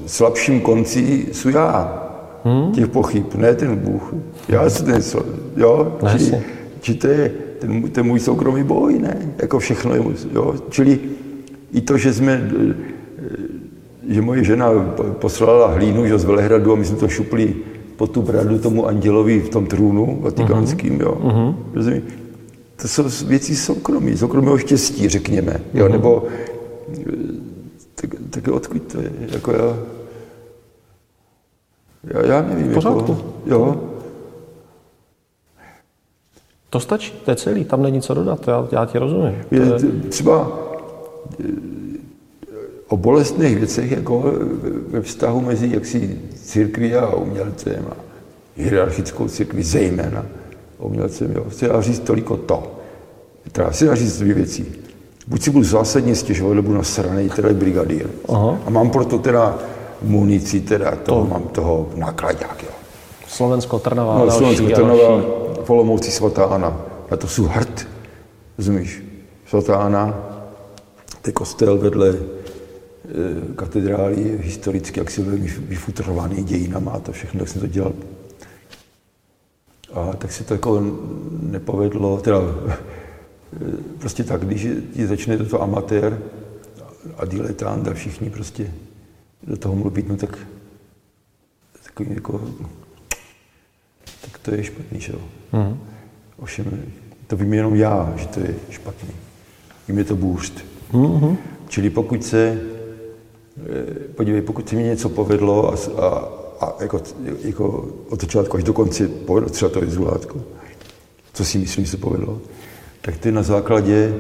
slabším 0.06 0.60
konci 0.60 1.26
jsou 1.32 1.48
já. 1.48 2.04
Hmm? 2.44 2.72
Těch 2.72 2.88
pochyb, 2.88 3.24
ne 3.34 3.54
ten 3.54 3.76
Bůh. 3.76 4.14
Já 4.48 4.70
jsem 4.70 4.86
ten, 4.86 5.02
jo. 5.56 5.96
Či, 6.18 6.34
či 6.80 6.94
to 6.94 7.06
je 7.06 7.32
ten, 7.58 7.82
ten 7.82 8.06
můj 8.06 8.20
soukromý 8.20 8.62
boj, 8.62 8.98
ne? 8.98 9.16
Jako 9.38 9.58
všechno 9.58 9.94
je, 9.94 10.02
jo. 10.32 10.54
Čili 10.70 10.98
i 11.72 11.80
to, 11.80 11.98
že 11.98 12.12
jsme 12.14 12.50
že 14.08 14.22
moje 14.22 14.44
žena 14.44 14.70
poslala 15.20 15.66
hlínu 15.66 16.06
že 16.06 16.18
z 16.18 16.24
Velehradu 16.24 16.72
a 16.72 16.76
my 16.76 16.84
jsme 16.84 16.96
to 16.96 17.08
šupli 17.08 17.54
po 17.96 18.06
tu 18.06 18.22
bradu 18.22 18.58
tomu 18.58 18.86
andělovi 18.86 19.40
v 19.40 19.48
tom 19.48 19.66
trůnu 19.66 20.18
vatikánským, 20.20 21.00
jo. 21.00 21.18
Uh-huh. 21.22 21.54
Rozumí? 21.74 22.02
To 22.82 22.88
jsou 22.88 23.04
věci 23.26 23.56
soukromí, 23.56 24.16
soukromého 24.16 24.58
štěstí, 24.58 25.08
řekněme, 25.08 25.60
jo, 25.74 25.86
uh-huh. 25.86 25.92
nebo 25.92 26.22
tak, 28.30 28.44
tak 28.44 28.54
odkud 28.54 28.92
to 28.92 29.00
je, 29.00 29.12
jako 29.18 29.52
já, 29.52 29.76
já, 32.04 32.26
já 32.26 32.42
nevím, 32.42 32.72
jako, 32.72 33.18
jo. 33.46 33.80
To 36.70 36.80
stačí, 36.80 37.12
to 37.24 37.30
je 37.30 37.36
celý, 37.36 37.64
tam 37.64 37.82
není 37.82 38.00
co 38.00 38.14
dodat, 38.14 38.48
já, 38.48 38.68
já 38.72 38.86
ti 38.86 38.98
rozumím. 38.98 39.34
Je, 39.50 39.60
je... 39.60 40.08
Třeba 40.08 40.58
eh, 41.40 41.46
o 42.88 42.96
bolestných 42.96 43.56
věcech 43.56 43.90
jako 43.90 44.32
ve 44.88 45.00
vztahu 45.00 45.40
mezi 45.40 45.70
jaksi 45.74 46.20
církví 46.34 46.94
a 46.94 47.14
umělcem 47.14 47.86
a 47.90 47.96
hierarchickou 48.56 49.28
církví 49.28 49.62
zejména 49.62 50.26
umělcem, 50.78 51.32
jo. 51.32 51.46
Se 51.50 51.68
dá 51.68 51.80
říct 51.80 52.00
toliko 52.00 52.36
to. 52.36 52.80
Teda 53.52 53.72
se 53.72 53.84
dá 53.84 53.94
říct 53.94 54.18
dvě 54.18 54.34
věci. 54.34 54.66
Buď 55.28 55.42
si 55.42 55.50
budu 55.50 55.64
zásadně 55.64 56.14
stěžovat, 56.14 56.54
nebo 56.54 56.66
budu 56.66 56.78
nasranej, 56.78 57.28
teda 57.28 57.48
brigadír. 57.52 58.06
Aha. 58.28 58.58
A 58.66 58.70
mám 58.70 58.90
proto 58.90 59.18
teda 59.18 59.58
munici, 60.02 60.60
teda 60.60 60.96
toho, 60.96 61.24
to. 61.24 61.30
mám 61.30 61.42
toho 61.42 61.88
nákladák, 61.94 62.62
jo. 62.62 62.70
Slovensko, 63.26 63.78
Trnava, 63.78 64.18
no, 64.18 64.26
další, 64.26 64.38
Slovensko, 64.38 64.66
Trnava, 64.66 65.22
Polomouci, 65.66 66.10
svatá 66.10 66.44
Anna. 66.44 66.80
A 67.10 67.16
to 67.16 67.28
jsou 67.28 67.44
hrd, 67.44 67.88
rozumíš? 68.58 69.02
Svatá 69.46 69.76
Anna, 69.76 70.18
to 71.22 71.28
je 71.28 71.32
kostel 71.32 71.78
vedle 71.78 72.08
e, 72.08 72.14
katedrály, 73.56 74.38
historicky, 74.42 75.00
jak 75.00 75.10
si 75.10 75.22
velmi 75.22 75.48
vyfutrovaný 75.58 76.44
dějinama 76.44 76.90
a 76.92 76.98
to 76.98 77.12
všechno, 77.12 77.40
tak 77.40 77.48
jsem 77.48 77.60
to 77.60 77.66
dělal. 77.66 77.92
A 79.94 80.16
tak 80.18 80.32
se 80.32 80.44
to 80.44 80.54
jako 80.54 80.82
nepovedlo, 81.42 82.16
teda 82.16 82.40
prostě 83.98 84.24
tak, 84.24 84.44
když 84.44 84.66
ti 84.92 85.06
začne 85.06 85.36
to 85.36 85.62
amatér 85.62 86.22
a 87.16 87.24
diletant 87.24 87.88
a 87.88 87.94
všichni 87.94 88.30
prostě 88.30 88.72
do 89.42 89.56
toho 89.56 89.76
mluvit, 89.76 90.08
no 90.08 90.16
tak 90.16 90.38
takový 91.84 92.14
jako 92.14 92.40
tak 94.20 94.38
to 94.38 94.54
je 94.54 94.64
špatný, 94.64 95.00
že 95.00 95.12
jo. 95.12 95.18
Mm. 95.52 95.80
Ovšem, 96.38 96.82
to 97.26 97.36
vím 97.36 97.54
jenom 97.54 97.74
já, 97.74 98.14
že 98.16 98.26
to 98.26 98.40
je 98.40 98.54
špatný. 98.70 99.10
Vím 99.88 99.98
je 99.98 100.04
to 100.04 100.16
bůřt. 100.16 100.64
Mm-hmm. 100.92 101.36
Čili 101.68 101.90
pokud 101.90 102.24
se, 102.24 102.60
eh, 103.66 104.08
podívej, 104.14 104.42
pokud 104.42 104.68
se 104.68 104.76
mi 104.76 104.82
něco 104.82 105.08
povedlo 105.08 105.72
a, 105.72 105.76
a, 106.02 106.08
a 106.60 106.82
jako, 106.82 107.02
jako 107.42 107.88
od 108.08 108.20
začátku 108.20 108.56
až 108.56 108.64
do 108.64 108.72
konce 108.72 109.08
povedlo 109.08 109.50
třeba 109.50 109.70
to 109.70 109.82
izolátko, 109.82 110.42
co 111.32 111.44
si 111.44 111.58
myslím, 111.58 111.84
že 111.84 111.90
se 111.90 111.96
povedlo, 111.96 112.40
tak 113.00 113.18
to 113.18 113.28
je 113.28 113.32
na 113.32 113.42
základě 113.42 114.14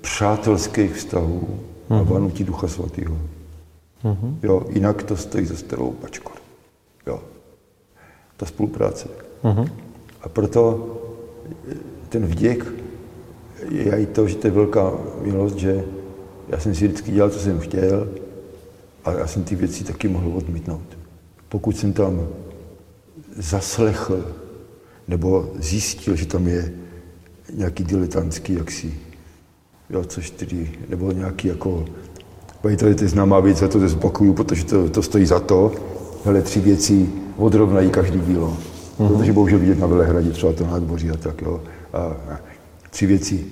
přátelských 0.00 0.94
vztahů 0.94 1.48
mm-hmm. 1.88 1.94
a 1.94 2.02
mhm. 2.02 2.12
vanutí 2.12 2.44
Ducha 2.44 2.68
Svatého. 2.68 3.18
Mm-hmm. 4.04 4.34
Jo, 4.42 4.62
jinak 4.68 5.02
to 5.02 5.16
stojí 5.16 5.46
za 5.46 5.56
starou 5.56 5.90
pačku. 5.90 6.32
Jo 7.06 7.20
ta 8.42 8.46
spolupráce. 8.46 9.08
Uh-huh. 9.44 9.70
A 10.22 10.28
proto 10.28 10.58
ten 12.08 12.26
vděk 12.26 12.66
je 13.70 14.02
i 14.02 14.06
to, 14.06 14.28
že 14.28 14.36
to 14.36 14.46
je 14.46 14.50
velká 14.50 14.92
milost, 15.22 15.56
že 15.56 15.84
já 16.48 16.58
jsem 16.58 16.74
si 16.74 16.86
vždycky 16.86 17.12
dělal, 17.12 17.30
co 17.30 17.38
jsem 17.38 17.60
chtěl 17.60 18.08
a 19.04 19.12
já 19.12 19.26
jsem 19.26 19.44
ty 19.44 19.54
věci 19.54 19.84
taky 19.84 20.08
mohl 20.08 20.32
odmítnout. 20.34 20.98
Pokud 21.48 21.76
jsem 21.76 21.92
tam 21.92 22.28
zaslechl 23.36 24.34
nebo 25.08 25.50
zjistil, 25.54 26.16
že 26.16 26.26
tam 26.26 26.46
je 26.46 26.72
nějaký 27.54 27.84
diletantský 27.84 28.54
jaksi, 28.54 28.94
jo, 29.90 30.04
což 30.04 30.30
tedy, 30.30 30.70
nebo 30.88 31.12
nějaký 31.12 31.48
jako, 31.48 31.84
tady 32.62 32.76
to 32.76 33.04
je 33.04 33.08
známá 33.08 33.40
věc, 33.40 33.58
za 33.58 33.68
to 33.68 33.88
zbokuju, 33.88 34.32
protože 34.34 34.64
to, 34.64 34.90
to 34.90 35.02
stojí 35.02 35.26
za 35.26 35.40
to, 35.40 35.72
hele, 36.24 36.42
tři 36.42 36.60
věci, 36.60 37.08
odrovnají 37.36 37.90
každý 37.90 38.20
dílo. 38.20 38.56
Mm-hmm. 38.98 39.08
Protože 39.08 39.32
bohužel 39.32 39.58
vidět 39.58 39.78
na 39.78 39.86
Velehradě 39.86 40.30
třeba 40.30 40.52
to 40.52 40.66
nádvoří 40.66 41.10
a 41.10 41.16
tak, 41.16 41.42
jo. 41.42 41.62
A, 41.92 41.98
a 41.98 42.40
tři 42.90 43.06
věci. 43.06 43.44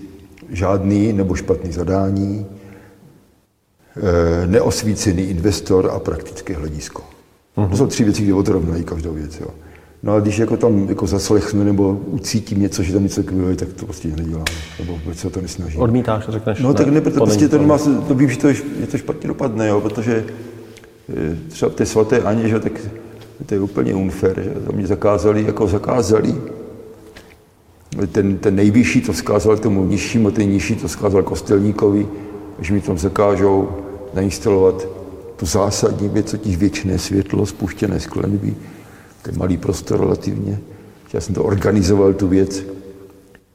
Žádný 0.48 1.12
nebo 1.12 1.34
špatný 1.34 1.72
zadání, 1.72 2.46
e, 4.42 4.46
neosvícený 4.46 5.22
investor 5.22 5.90
a 5.94 5.98
praktické 5.98 6.54
hledisko. 6.54 7.02
Mm-hmm. 7.56 7.70
To 7.70 7.76
jsou 7.76 7.86
tři 7.86 8.04
věci, 8.04 8.22
které 8.22 8.34
odrovnají 8.34 8.84
každou 8.84 9.12
věc, 9.12 9.40
jo. 9.40 9.48
No 10.02 10.14
a 10.14 10.20
když 10.20 10.38
jako 10.38 10.56
tam 10.56 10.88
jako 10.88 11.06
zaslechnu 11.06 11.64
nebo 11.64 12.00
ucítím 12.06 12.62
něco, 12.62 12.82
že 12.82 12.92
tam 12.92 13.02
něco 13.02 13.22
takového 13.22 13.56
tak 13.56 13.72
to 13.72 13.86
prostě 13.86 14.08
nedělám. 14.08 14.44
Nebo 14.78 14.98
vůbec 15.04 15.18
se 15.18 15.30
to 15.30 15.40
nesnažím. 15.40 15.80
Odmítáš, 15.80 16.28
řekneš? 16.28 16.60
No 16.60 16.74
tak 16.74 16.86
ne, 16.86 17.00
to 17.00 17.10
prostě 17.10 17.48
to, 17.48 17.58
nemá, 17.58 17.78
to 18.08 18.14
vím, 18.14 18.30
že 18.30 18.38
to, 18.38 18.48
je, 18.48 18.56
to 18.90 18.98
špatně 18.98 19.28
dopadne, 19.28 19.68
jo, 19.68 19.80
protože 19.80 20.24
e, 21.16 21.36
třeba 21.48 21.70
té 21.70 21.86
svaté 21.86 22.22
Aně, 22.22 22.48
že 22.48 22.60
tak 22.60 22.72
to 23.46 23.54
je 23.54 23.60
úplně 23.60 23.94
unfair, 23.94 24.42
že 24.42 24.50
to 24.50 24.72
mě 24.72 24.86
zakázali, 24.86 25.44
jako 25.46 25.66
zakázali. 25.66 26.34
Ten, 28.12 28.38
ten 28.38 28.54
nejvyšší 28.54 29.00
to 29.00 29.12
vzkázal 29.12 29.58
tomu 29.58 29.84
nižšímu, 29.84 30.30
ten 30.30 30.50
nižší 30.50 30.74
to 30.74 30.88
vzkázal 30.88 31.22
kostelníkovi, 31.22 32.08
že 32.60 32.74
mi 32.74 32.80
tam 32.80 32.98
zakážou 32.98 33.68
nainstalovat 34.14 34.88
tu 35.36 35.46
zásadní 35.46 36.08
věc, 36.08 36.30
totiž 36.30 36.56
věčné 36.56 36.98
světlo, 36.98 37.46
spuštěné 37.46 38.00
ten 39.22 39.38
malý 39.38 39.56
prostor 39.56 40.00
relativně. 40.00 40.58
Já 41.12 41.20
jsem 41.20 41.34
to 41.34 41.44
organizoval, 41.44 42.14
tu 42.14 42.28
věc, 42.28 42.64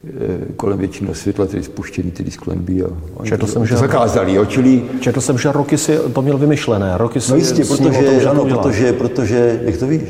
Eh, 0.07 0.53
kolem 0.55 0.77
většinou 0.77 1.13
světla, 1.13 1.45
tedy 1.45 1.63
spuštěný 1.63 2.11
tedy 2.11 2.31
sklenby 2.31 2.83
a 2.83 2.87
četl 3.23 3.45
to, 3.45 3.51
jsem, 3.51 3.65
že, 3.65 3.77
zakázali. 3.77 4.33
Jo, 4.33 4.45
čili... 4.45 4.83
Četl 4.99 5.21
jsem, 5.21 5.37
že 5.37 5.51
roky 5.51 5.77
si 5.77 5.97
to 6.13 6.21
měl 6.21 6.37
vymyšlené. 6.37 6.97
Roky 6.97 7.21
si 7.21 7.31
no 7.31 7.37
jistě, 7.37 7.65
protože, 7.65 7.83
tom, 7.83 8.19
že 8.19 8.29
ano, 8.29 8.45
protože, 8.45 8.93
protože, 8.93 9.59
jak 9.63 9.77
to 9.77 9.87
víš? 9.87 10.01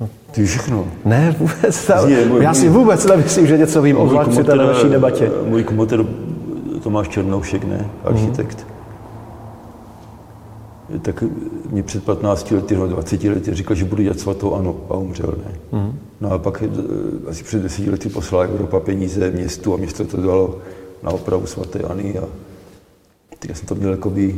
No. 0.00 0.08
Ty 0.30 0.44
všechno. 0.44 0.86
Ne, 1.04 1.36
vůbec. 1.38 1.86
Ta, 1.86 2.08
je, 2.08 2.26
můj, 2.26 2.42
já 2.42 2.54
si 2.54 2.68
vůbec 2.68 3.06
nemyslím, 3.06 3.46
že 3.46 3.58
něco 3.58 3.82
vím, 3.82 3.96
o 3.96 4.28
při 4.28 4.44
té 4.44 4.56
naší 4.56 4.88
debatě. 4.88 5.30
Můj 5.44 5.64
komoter 5.64 6.04
Tomáš 6.82 7.08
Černoušek, 7.08 7.64
ne? 7.64 7.86
Architekt. 8.04 8.66
Tak 11.02 11.24
mě 11.70 11.82
před 11.82 12.04
15 12.04 12.50
lety 12.50 12.74
nebo 12.74 12.86
20 12.86 13.24
lety 13.24 13.54
říkal, 13.54 13.76
že 13.76 13.84
budu 13.84 14.02
dělat 14.02 14.20
svatou 14.20 14.54
ano 14.54 14.80
a 14.88 14.94
umřel, 14.94 15.34
ne. 15.46 15.78
Mm. 15.78 15.98
No 16.20 16.32
a 16.32 16.38
pak 16.38 16.62
eh, 16.62 17.28
asi 17.28 17.44
před 17.44 17.62
10 17.62 17.86
lety 17.86 18.08
poslala 18.08 18.44
Evropa 18.44 18.80
peníze 18.80 19.30
městu 19.30 19.74
a 19.74 19.76
město 19.76 20.04
to 20.04 20.16
dalo 20.16 20.58
na 21.02 21.10
opravu 21.10 21.46
svaté 21.46 21.78
Ani 21.78 22.18
a 22.18 22.28
já 23.48 23.54
jsem 23.54 23.66
to 23.66 23.74
měl 23.74 23.90
jako 23.90 24.10
by 24.10 24.36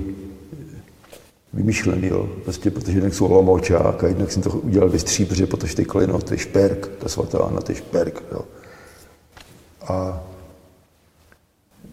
vymyšlený, 1.53 2.09
jo. 2.09 2.29
Prostě, 2.45 2.71
protože 2.71 2.99
jednak 2.99 3.15
jsou 3.15 3.27
Olomoučák 3.27 4.05
a 4.05 4.07
jednak 4.07 4.33
jsem 4.33 4.43
to 4.43 4.51
udělal 4.51 4.89
ve 4.89 4.99
Stříbře, 4.99 5.47
protože 5.47 5.77
ty 5.77 5.85
kleno, 5.85 6.19
to 6.19 6.35
je 6.35 6.39
šperk, 6.39 6.89
ta 6.99 7.09
svatá 7.09 7.39
Anna, 7.39 7.61
to 7.61 7.73
je 7.73 7.77
šperk, 7.77 8.23
jo. 8.33 8.45
A 9.89 10.25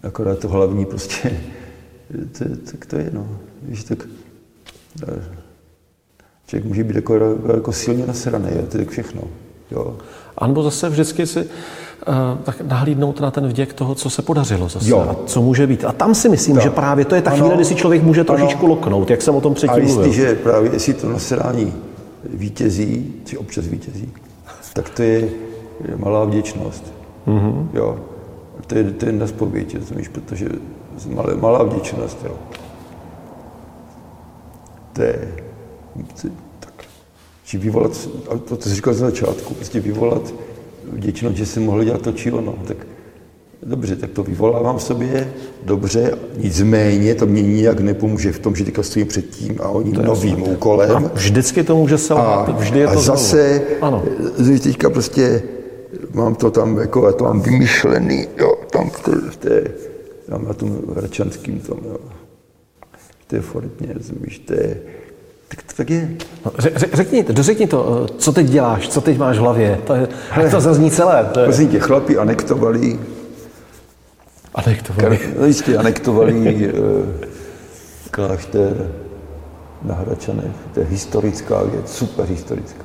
akorát 0.04 0.40
to 0.40 0.48
hlavní 0.48 0.86
prostě, 0.86 1.42
to, 2.38 2.46
tak 2.72 2.86
to 2.86 2.96
je, 2.96 3.10
no. 3.14 3.40
Víš, 3.62 3.84
tak 3.84 4.08
Člověk 6.46 6.66
může 6.66 6.84
být 6.84 6.96
jako, 6.96 7.20
jako 7.54 7.74
silně 7.74 8.06
nasraný, 8.08 8.50
to 8.70 8.78
je 8.78 8.86
všechno. 8.86 9.22
Jo. 9.72 9.96
A 10.38 10.48
nebo 10.48 10.64
zase 10.64 10.90
vždycky 10.90 11.28
si 11.28 11.40
uh, 11.40 11.46
tak 12.44 12.62
nahlídnout 12.62 13.20
na 13.20 13.32
ten 13.32 13.48
vděk 13.48 13.74
toho, 13.74 13.96
co 13.96 14.10
se 14.10 14.22
podařilo 14.22 14.70
zase 14.70 14.90
jo. 14.90 15.00
a 15.10 15.16
co 15.26 15.42
může 15.42 15.68
být. 15.68 15.86
A 15.86 15.92
tam 15.92 16.16
si 16.16 16.30
myslím, 16.30 16.56
tak. 16.56 16.64
že 16.64 16.70
právě 16.70 17.06
to 17.06 17.16
je 17.16 17.22
ta 17.22 17.32
ano, 17.32 17.40
chvíle, 17.40 17.56
kdy 17.56 17.66
si 17.66 17.76
člověk 17.76 18.04
může 18.04 18.24
trošičku 18.24 18.66
ano. 18.66 18.76
loknout, 18.76 19.10
jak 19.10 19.22
jsem 19.22 19.36
o 19.36 19.42
tom 19.42 19.54
předtím 19.54 19.84
a 19.84 19.88
mluvil. 19.88 20.14
že 20.14 20.36
právě 20.36 20.72
jestli 20.74 20.94
to 20.94 21.10
nasrání 21.10 21.74
vítězí, 22.34 23.14
či 23.26 23.38
občas 23.38 23.68
vítězí, 23.68 24.12
tak 24.74 24.90
to 24.90 25.02
je 25.04 25.30
malá 25.96 26.26
vděčnost. 26.26 26.94
Mm-hmm. 27.28 27.68
Jo. 27.74 28.00
To 28.68 28.78
je, 28.78 28.84
to 28.84 29.06
je 29.06 29.12
na 29.12 29.28
spověď, 29.28 29.78
protože 30.12 30.50
malá, 31.08 31.36
malá 31.36 31.64
vděčnost. 31.64 32.18
Jo 32.26 32.36
to 35.00 35.04
je, 35.04 35.30
tak, 36.60 36.74
či 37.46 37.58
vyvolat, 37.58 38.10
a 38.30 38.38
to, 38.38 38.58
to 38.58 38.70
jsi 38.70 38.76
říkal 38.76 38.94
za 38.94 39.06
začátku, 39.06 39.54
prostě 39.54 39.80
vyvolat 39.80 40.34
vděčnost, 40.92 41.36
že 41.36 41.46
jsem 41.46 41.64
mohl 41.64 41.84
dělat 41.84 42.02
to 42.02 42.12
či 42.12 42.32
ono, 42.32 42.56
tak 42.68 42.78
dobře, 43.64 43.96
tak 43.96 44.10
to 44.12 44.24
vyvolávám 44.24 44.78
v 44.78 44.84
sobě, 44.84 45.34
dobře, 45.64 46.18
nicméně 46.38 47.16
to 47.16 47.26
mě 47.26 47.42
nijak 47.42 47.80
nepomůže 47.80 48.32
v 48.32 48.40
tom, 48.40 48.56
že 48.56 48.66
teďka 48.66 48.84
stojím 48.84 49.08
před 49.08 49.30
tím 49.30 49.60
a 49.64 49.70
oni 49.70 49.92
novým 49.92 50.44
úkolem. 50.44 50.96
A 50.96 51.12
vždycky 51.14 51.64
to 51.64 51.76
může 51.76 51.98
se 51.98 52.14
a, 52.14 52.52
vždy 52.52 52.80
je 52.80 52.88
to 52.88 52.94
A 52.94 53.02
zase, 53.02 53.62
ano. 53.82 54.04
teďka 54.64 54.90
prostě 54.90 55.44
mám 56.14 56.36
to 56.36 56.52
tam, 56.52 56.78
jako 56.78 57.06
já 57.06 57.12
to 57.12 57.24
mám 57.24 57.42
vymyšlený, 57.42 58.28
jo, 58.38 58.56
tam 58.72 58.90
v 58.90 59.00
té, 59.00 59.12
v 59.30 59.38
té 59.38 59.72
tam 60.30 60.46
na 60.46 60.54
tom 60.54 60.78
Hračanským 60.96 61.60
tom, 61.60 61.78
jo 61.86 61.98
té 63.30 63.42
formě, 63.42 63.94
rozumíš, 63.94 64.40
to 64.40 64.54
je, 64.54 64.78
tak 65.48 65.64
to 65.64 65.74
tak 65.78 65.90
je. 65.90 66.10
No, 66.46 66.52
řekni, 66.94 67.24
dořekni 67.24 67.68
to, 67.68 68.08
co 68.18 68.32
teď 68.32 68.48
děláš, 68.48 68.90
co 68.90 69.02
teď 69.02 69.18
máš 69.18 69.38
v 69.38 69.40
hlavě, 69.40 69.80
to, 69.88 69.96
je, 69.96 70.08
to 70.52 70.62
zazní 70.62 70.92
celé. 70.92 71.30
To 71.34 71.40
je... 71.40 71.46
Prosím 71.46 71.68
tě, 71.68 71.80
chlapi 71.80 72.18
anektovali, 72.18 73.00
anektovali. 74.56 75.20
No 75.40 75.46
jistě, 75.46 75.78
anektovali 75.78 76.66
eh, 76.66 77.28
klášter 78.12 78.92
na 79.84 79.96
Hračanech, 79.96 80.56
to 80.74 80.80
je 80.80 80.86
historická 80.86 81.64
věc, 81.64 81.96
super 81.96 82.26
historická. 82.26 82.84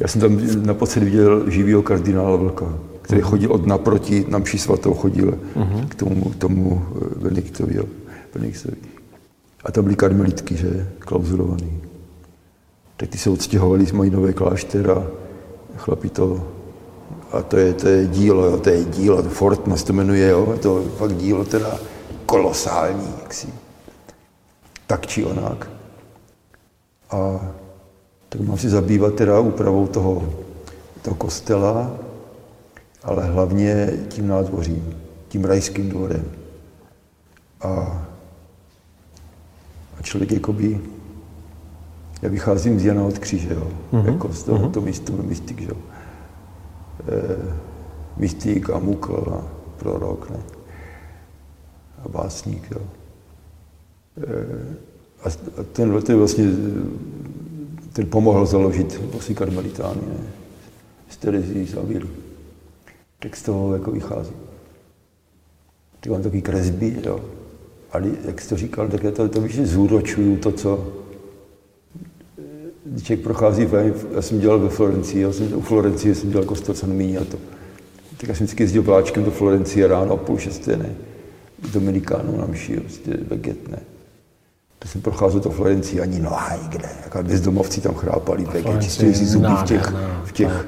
Já 0.00 0.08
jsem 0.08 0.20
tam 0.20 0.40
naposled 0.66 1.04
viděl 1.04 1.50
živýho 1.50 1.82
kardinála 1.82 2.36
Vlka, 2.36 2.66
který 3.02 3.20
chodil 3.20 3.52
od 3.52 3.66
naproti, 3.66 4.24
na 4.28 4.38
mši 4.38 4.58
svatou 4.58 4.94
chodil 4.94 5.38
uh-huh. 5.56 5.88
k 5.88 5.94
tomu, 5.94 6.32
tomu 6.38 6.82
eh, 6.96 7.30
Jo. 8.34 8.40
Benediktovi. 8.40 8.76
A 9.64 9.72
tam 9.72 9.84
byly 9.84 9.96
karmelitky, 9.96 10.56
že, 10.56 10.88
klauzulovaný. 10.98 11.82
Tak 12.96 13.08
ty 13.08 13.18
se 13.18 13.30
odstěhovali 13.30 13.86
z 13.86 13.92
mojí 13.92 14.10
nové 14.10 14.32
klášter 14.32 14.90
a 14.90 15.06
chlapi 15.76 16.08
to 16.08 16.48
a 17.32 17.42
to 17.42 17.56
je, 17.56 17.72
to 17.72 17.88
je 17.88 18.06
dílo, 18.06 18.44
jo, 18.44 18.56
to 18.58 18.70
je 18.70 18.84
dílo, 18.84 19.22
to 19.22 19.28
Fortmas 19.28 19.82
to 19.84 19.92
jmenuje, 19.92 20.28
jo, 20.28 20.58
to 20.62 20.78
je 20.78 20.88
fakt 20.88 21.16
dílo 21.16 21.44
teda 21.44 21.78
kolosální, 22.26 23.14
jaksi. 23.22 23.48
Tak 24.86 25.06
či 25.06 25.24
onak. 25.24 25.70
A 27.10 27.40
tak 28.28 28.40
mám 28.40 28.58
si 28.58 28.68
zabývat 28.68 29.14
teda 29.14 29.40
úpravou 29.40 29.86
toho, 29.86 30.34
toho 31.02 31.16
kostela, 31.16 31.90
ale 33.02 33.24
hlavně 33.24 33.92
tím 34.08 34.28
nádvořím, 34.28 34.94
tím 35.28 35.44
rajským 35.44 35.88
dvorem. 35.88 36.24
A, 37.60 38.02
a 40.00 40.02
člověk 40.02 40.32
jakoby, 40.32 40.80
já 42.22 42.28
vycházím 42.28 42.80
z 42.80 42.84
Jana 42.84 43.04
od 43.04 43.18
kříže, 43.18 43.54
jo, 43.54 43.70
mm-hmm. 43.92 44.12
jako 44.12 44.32
z 44.32 44.42
toho, 44.42 44.58
mm-hmm. 44.58 44.70
to 44.70 44.80
místo, 44.80 45.12
mystik, 45.12 45.60
jo. 45.60 45.76
E, 47.08 47.36
mystik 48.16 48.70
a 48.70 48.78
mukl 48.78 49.34
a 49.38 49.46
prorok, 49.76 50.30
ne? 50.30 50.36
A 52.04 52.08
básník, 52.08 52.70
jo. 52.70 52.80
E, 54.16 54.76
a, 55.24 55.28
a 55.60 55.64
ten, 55.72 56.02
ten 56.02 56.16
vlastně 56.16 56.44
ten 57.92 58.06
pomohl 58.06 58.46
založit 58.46 59.00
vlastně 59.12 59.34
karmelitány, 59.34 60.00
ne? 60.06 60.26
z 61.08 61.16
Terezí, 61.16 61.66
z 61.66 61.76
Avilu. 61.76 62.08
Tak 63.18 63.36
z 63.36 63.42
toho 63.42 63.74
jako 63.74 63.90
vychází. 63.90 64.32
Ty 66.00 66.10
mám 66.10 66.22
takový 66.22 66.42
kresby, 66.42 66.96
jo. 67.04 67.20
Ale 67.92 68.08
jak 68.24 68.40
jsi 68.40 68.48
to 68.48 68.56
říkal, 68.56 68.88
tak 68.88 69.02
já 69.02 69.10
to, 69.10 69.28
to 69.28 69.40
víš, 69.40 69.60
zúročuju 69.60 70.36
to, 70.36 70.52
co 70.52 71.00
když 72.84 73.04
člověk 73.04 73.24
prochází 73.24 73.68
já 74.14 74.22
jsem 74.22 74.40
dělal 74.40 74.58
ve 74.58 74.68
Florencii, 74.68 75.22
já 75.22 75.32
jsem, 75.32 75.54
u 75.54 75.60
Florencie 75.60 76.14
jsem 76.14 76.30
dělal 76.30 76.44
kostel 76.44 76.74
San 76.74 77.02
a 77.02 77.24
to. 77.24 77.38
Tak 78.16 78.28
já 78.28 78.34
jsem 78.34 78.46
vždycky 78.46 78.62
jezdil 78.62 78.82
vláčkem 78.82 79.24
do 79.24 79.30
Florencie 79.30 79.86
ráno 79.86 80.14
o 80.14 80.16
půl 80.16 80.38
šesté, 80.38 80.76
ne? 80.76 80.90
Dominikánů 81.72 82.38
na 82.38 82.46
mši, 82.46 82.80
prostě 82.80 83.18
veget, 83.28 83.68
ne? 83.68 83.78
To 84.78 84.88
jsem 84.88 85.00
procházel 85.00 85.40
to 85.40 85.50
Florencii 85.50 86.00
ani 86.00 86.20
noha 86.20 86.56
nikde. 86.62 86.88
Jako 87.04 87.22
bezdomovci 87.22 87.80
tam 87.80 87.94
chrápali, 87.94 88.44
veget, 88.44 88.82
čistili 88.82 89.14
si 89.14 89.26
zuby 89.26 89.46
v 89.60 89.64
těch, 89.64 89.92
v 90.24 90.32
těch, 90.32 90.66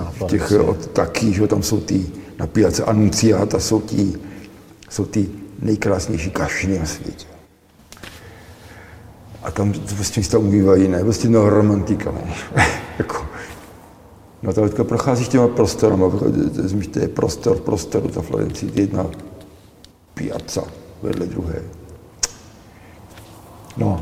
v 0.00 0.26
těch 0.26 0.52
od, 0.52 0.86
taky, 0.86 1.32
že 1.32 1.46
tam 1.46 1.62
jsou 1.62 1.80
ty 1.80 2.06
na 2.38 2.46
pijace 2.46 2.84
Anunciata, 2.84 3.60
jsou 3.60 3.80
ty, 3.80 4.12
jsou 4.90 5.04
ty 5.04 5.28
nejkrásnější 5.58 6.30
kašny 6.30 6.78
na 6.78 6.86
světě. 6.86 7.26
A 9.42 9.50
tam 9.50 9.72
prostě 9.72 10.20
tam 10.20 10.40
umývají, 10.40 10.88
ne, 10.88 11.04
prostě 11.04 11.28
no 11.28 11.50
romantika, 11.50 12.10
ne. 12.10 12.34
jako, 12.98 13.26
no 14.42 14.52
to 14.52 14.60
teďka 14.68 14.84
procházíš 14.84 15.28
těma 15.28 15.48
prostorama, 15.48 16.10
to 16.90 16.98
je 16.98 17.08
prostor, 17.08 17.58
prostor, 17.58 18.02
ta 18.10 18.22
Florencie, 18.22 18.72
jedna 18.74 19.06
piazza 20.14 20.62
vedle 21.02 21.26
druhé. 21.26 21.62
No, 23.76 24.00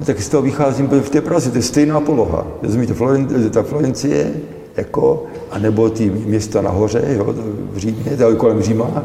no 0.00 0.06
tak 0.06 0.22
z 0.22 0.28
toho 0.28 0.42
vycházím 0.42 0.88
v 0.88 1.10
té 1.10 1.20
Praze, 1.20 1.50
to 1.50 1.58
je 1.58 1.62
stejná 1.62 2.00
poloha. 2.00 2.46
Rozumíte, 2.62 2.94
Floren, 2.94 3.50
ta 3.50 3.62
Florencie, 3.62 4.32
jako, 4.76 5.26
anebo 5.50 5.90
ty 5.90 6.10
města 6.10 6.62
nahoře, 6.62 7.02
jo, 7.08 7.34
v 7.72 7.76
Římě, 7.76 8.16
kolem 8.36 8.62
Říma, 8.62 9.04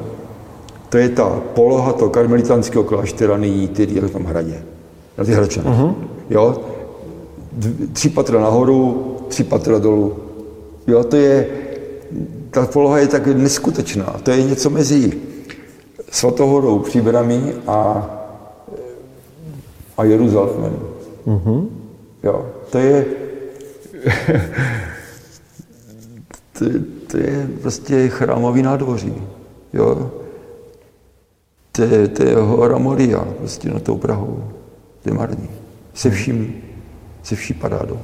to 0.90 0.98
je 0.98 1.10
ta 1.10 1.42
poloha 1.54 1.94
toho 1.94 2.10
karmelitánského 2.10 2.84
kláštera 2.84 3.38
nyní, 3.38 3.68
který 3.68 3.96
je 3.96 4.02
v 4.02 4.12
tom 4.12 4.24
hradě, 4.24 4.64
na 5.18 5.24
ty 5.24 5.32
Hradčany. 5.32 5.70
Uh-huh. 5.70 5.94
Jo, 6.30 6.62
tři 7.94 8.10
patra 8.10 8.40
nahoru, 8.40 9.16
tři 9.28 9.44
patra 9.44 9.80
dolů. 9.80 10.16
Jo, 10.88 11.04
to 11.04 11.16
je, 11.16 11.48
ta 12.50 12.66
poloha 12.66 12.98
je 12.98 13.08
tak 13.08 13.28
neskutečná. 13.28 14.16
To 14.24 14.32
je 14.32 14.44
něco 14.44 14.70
mezi 14.70 15.14
Svatohorou, 16.12 16.80
Příbrami 16.80 17.54
a 17.68 18.10
a 19.98 20.04
Jeruzalémem. 20.04 20.80
Mm-hmm. 21.28 21.68
Jo, 22.24 22.46
to 22.70 22.78
je, 22.78 23.06
to, 26.60 26.66
to 27.08 27.18
je 27.18 27.48
prostě 27.62 28.08
chrámový 28.08 28.62
nádvoří. 28.62 29.14
Jo. 29.74 30.12
To 31.76 31.82
je, 31.82 32.08
to 32.08 32.24
je 32.24 32.36
hora 32.36 32.78
Moria, 32.78 33.28
prostě 33.38 33.70
na 33.70 33.80
tou 33.80 33.98
Prahou. 33.98 34.44
To 35.04 35.10
je 35.10 35.14
marný. 35.14 35.50
Se 35.94 36.10
vším, 36.10 36.56
se 37.24 37.36
vší 37.36 37.54
parádou. 37.54 38.00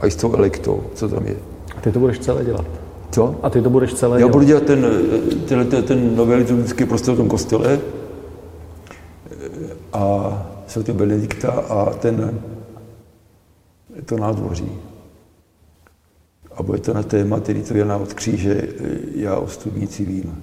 A 0.00 0.06
i 0.06 0.10
s 0.10 0.16
tou 0.16 0.34
elektou, 0.34 0.84
co 0.94 1.08
tam 1.08 1.26
je. 1.26 1.36
A 1.76 1.80
ty 1.80 1.92
to 1.92 1.98
budeš 1.98 2.18
celé 2.18 2.44
dělat? 2.44 2.64
Co? 3.10 3.36
A 3.42 3.50
ty 3.50 3.62
to 3.62 3.70
budeš 3.70 3.94
celé 3.94 4.16
Já 4.16 4.18
dělat? 4.18 4.32
budu 4.32 4.44
dělat 4.44 4.62
ten, 4.62 4.86
ten, 5.48 5.66
ten, 5.66 5.82
ten 5.82 6.16
nový 6.16 6.34
liturgický 6.34 6.84
prostor 6.84 7.14
v 7.14 7.16
tom 7.16 7.28
kostele. 7.28 7.80
A 9.92 10.32
svatého 10.66 10.98
Benedikta 10.98 11.50
a 11.50 11.90
ten, 11.90 12.40
to 14.04 14.16
nádvoří. 14.16 14.72
A 16.56 16.62
bude 16.62 16.78
to 16.78 16.94
na 16.94 17.02
téma, 17.02 17.40
který 17.40 17.62
to 17.62 17.74
Jana 17.74 17.96
od 17.96 18.12
kříže, 18.12 18.68
já 19.14 19.36
o 19.36 19.48
studnici 19.48 20.04
vím. 20.04 20.42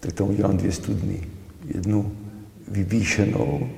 Tak 0.00 0.12
tam 0.12 0.28
udělám 0.28 0.56
dvě 0.56 0.72
studny. 0.72 1.28
Jednu 1.74 2.12
vyvýšenou, 2.68 3.70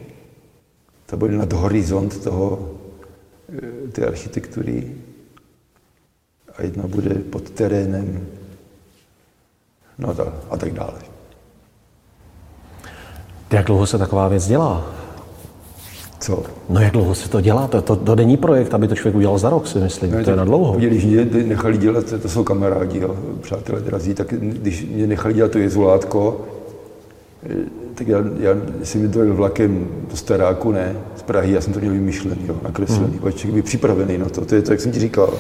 ta 1.07 1.17
bude 1.17 1.37
nad 1.37 1.53
horizont 1.53 2.25
toho, 2.25 2.75
té 3.93 4.07
architektury, 4.07 4.95
a 6.57 6.63
jedna 6.63 6.87
bude 6.87 7.15
pod 7.15 7.51
terénem, 7.51 8.27
no 9.99 10.09
a, 10.09 10.15
a 10.51 10.57
tak 10.57 10.73
dále. 10.73 10.99
Jak 13.51 13.67
dlouho 13.67 13.87
se 13.87 13.99
taková 13.99 14.29
věc 14.29 14.47
dělá? 14.47 15.02
Co? 16.23 16.43
No 16.69 16.81
jak 16.81 16.93
dlouho 16.93 17.15
se 17.15 17.29
to 17.29 17.41
dělá? 17.41 17.69
To, 17.69 17.83
to, 17.83 17.97
to 17.97 18.17
není 18.17 18.37
projekt, 18.37 18.75
aby 18.75 18.89
to 18.89 18.95
člověk 18.95 19.17
udělal 19.17 19.39
za 19.39 19.51
rok, 19.51 19.67
si 19.67 19.79
myslím. 19.79 20.11
No, 20.11 20.25
to 20.25 20.31
je 20.31 20.37
na 20.37 20.45
dlouho. 20.45 20.75
Když 20.75 21.05
mě 21.05 21.25
nechali 21.25 21.79
dělat, 21.79 22.05
to 22.23 22.29
jsou 22.29 22.45
kamarádi, 22.45 22.99
jo, 22.99 23.17
přátelé 23.41 23.81
drazí, 23.81 24.15
tak 24.15 24.35
když 24.39 24.87
mě 24.91 25.07
nechali 25.07 25.35
dělat 25.35 25.51
to 25.51 25.59
jezulátko, 25.59 26.41
eh, 27.51 27.55
tak 27.95 28.09
já, 28.09 28.19
já 28.39 28.51
jsem 28.83 29.11
dojel 29.11 29.35
vlakem 29.35 29.89
do 30.11 30.17
Staráku, 30.17 30.73
ne, 30.73 30.97
z 31.17 31.23
Prahy, 31.23 31.53
já 31.53 31.61
jsem 31.61 31.73
to 31.73 31.81
měl 31.81 31.93
vymyšlený, 31.93 32.41
jo, 32.49 32.57
nakreslený, 32.63 33.19
hmm. 33.23 33.33
člověk 33.33 33.55
byl 33.55 33.63
připravený 33.63 34.19
na 34.19 34.29
to, 34.29 34.45
to 34.45 34.55
je 34.55 34.63
to, 34.63 34.73
jak 34.73 34.81
jsem 34.81 34.93
ti 34.93 35.01
říkal. 35.01 35.35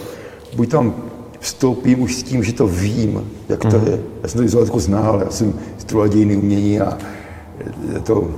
Buď 0.57 0.71
tam 0.71 0.95
vstoupím 1.41 2.03
už 2.03 2.17
s 2.17 2.23
tím, 2.23 2.45
že 2.45 2.53
to 2.53 2.67
vím, 2.67 3.31
jak 3.49 3.61
to 3.61 3.79
hmm. 3.79 3.87
je. 3.87 3.99
Já 4.23 4.29
jsem 4.29 4.39
to 4.39 4.43
jezulátko 4.43 4.81
znal, 4.81 5.21
já 5.25 5.31
jsem 5.31 5.55
studoval 5.79 6.09
dějiny 6.09 6.37
umění 6.37 6.81
a 6.81 6.99
to 8.05 8.31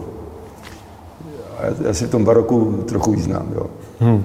já, 1.65 1.75
já 1.87 1.95
si 1.95 2.07
v 2.07 2.11
tom 2.11 2.25
baroku 2.25 2.85
trochu 2.89 3.13
vyznám, 3.13 3.49
jo. 3.55 3.67
Hmm. 4.01 4.23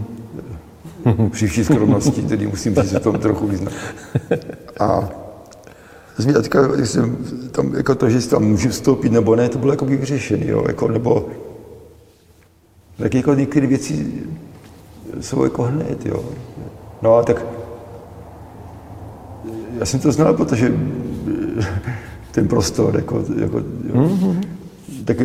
Při 1.29 1.47
vší 1.47 1.63
skromnosti, 1.63 2.21
tedy 2.21 2.47
musím 2.47 2.75
říct, 2.75 2.91
že 2.91 2.99
tom 2.99 3.19
trochu 3.19 3.47
vyznám. 3.47 3.73
A 4.79 5.09
teďka, 6.33 6.85
jsem 6.85 7.17
tam, 7.51 7.75
jako 7.75 7.95
to, 7.95 8.09
že 8.09 8.27
tam 8.27 8.43
můžu 8.43 8.69
vstoupit 8.69 9.11
nebo 9.11 9.35
ne, 9.35 9.49
to 9.49 9.57
bylo 9.57 9.73
jako 9.73 9.85
vyřešené, 9.85 10.47
jo, 10.47 10.63
jako, 10.67 10.87
nebo 10.87 11.29
tak 12.97 13.13
jako 13.13 13.33
některé 13.33 13.67
věci 13.67 14.13
jsou 15.19 15.43
jako 15.43 15.63
hned, 15.63 16.05
jo. 16.05 16.23
No 17.01 17.15
a 17.15 17.23
tak 17.23 17.45
já 19.79 19.85
jsem 19.85 19.99
to 19.99 20.11
znal, 20.11 20.33
protože 20.33 20.73
ten 22.31 22.47
prostor, 22.47 22.95
jako, 22.95 23.23
jako 23.39 23.57
jo, 23.57 23.63
mm-hmm. 23.93 24.41
tak 25.05 25.17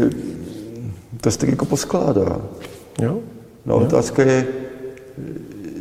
to 1.24 1.30
se 1.30 1.38
tak 1.38 1.48
jako 1.48 1.64
poskládá. 1.64 2.40
Jo? 3.02 3.18
No, 3.66 3.74
jo. 3.74 3.80
otázka 3.80 4.22
je, 4.22 4.46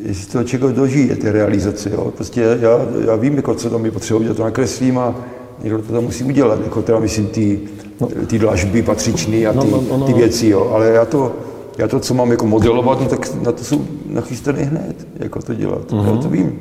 jestli 0.06 0.32
to 0.32 0.44
člověk 0.44 0.76
dožije, 0.76 1.16
ty 1.16 1.32
realizace. 1.32 1.89
Jo? 1.89 2.12
Prostě 2.16 2.41
já, 2.41 2.80
já 3.06 3.16
vím, 3.16 3.36
jako, 3.36 3.56
co 3.56 3.70
tam 3.70 3.86
je 3.86 3.91
potřeba 3.91 4.20
udělat, 4.20 4.38
to 4.38 4.44
nakreslím 4.44 4.98
a 4.98 5.16
někdo 5.64 5.82
to 5.82 5.94
tam 5.94 6.04
musí 6.04 6.24
udělat, 6.24 6.60
jako 6.64 6.82
teda 6.82 7.00
myslím 7.00 7.28
ty, 7.28 7.60
no. 8.02 8.08
ty 8.28 8.39
dlažby 8.39 8.82
patřičný 8.82 9.48
a 9.48 9.52
no, 9.52 9.64
ty, 9.64 9.72
no, 9.72 10.06
ty 10.06 10.14
věci, 10.14 10.48
jo. 10.48 10.72
ale 10.74 10.89
já 10.89 11.06
to, 11.06 11.36
já 11.78 11.88
to, 11.88 12.00
co 12.00 12.14
mám 12.14 12.32
jako 12.32 12.48
modelovat, 12.48 13.02
no, 13.02 13.08
tak 13.08 13.41
na 13.41 13.52
to 13.52 13.64
jsou 13.64 13.86
nachystaný 14.06 14.64
hned, 14.64 15.08
jako 15.20 15.41
to 15.41 15.54
dělat. 15.54 15.91
Mm-hmm. 15.91 16.06
Já 16.06 16.12
mhm. 16.12 16.22
to 16.22 16.30
vím. 16.30 16.60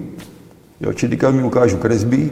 Jo, 0.81 0.93
čili 0.93 1.19
mi 1.31 1.43
ukážu 1.43 1.77
kresby, 1.77 2.31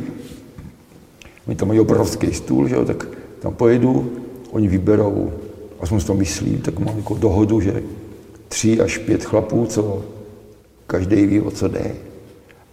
my 1.47 1.55
tam 1.55 1.69
mají 1.69 1.81
obrovský 1.81 2.35
stůl, 2.35 2.69
že 2.69 2.75
jo, 2.75 2.85
tak 2.85 3.07
tam 3.41 3.55
pojedu, 3.55 4.11
oni 4.51 4.69
vyberou 4.69 5.33
aspoň 5.81 6.01
si 6.01 6.07
to 6.07 6.15
myslím, 6.15 6.59
tak 6.59 6.79
mám 6.79 6.97
jako 6.97 7.15
dohodu, 7.15 7.61
že 7.61 7.83
tři 8.49 8.81
až 8.81 8.99
pět 8.99 9.25
chlapů, 9.25 9.67
co 9.67 10.03
každý 10.87 11.27
ví, 11.27 11.41
o 11.41 11.51
co 11.51 11.69
jde, 11.69 11.95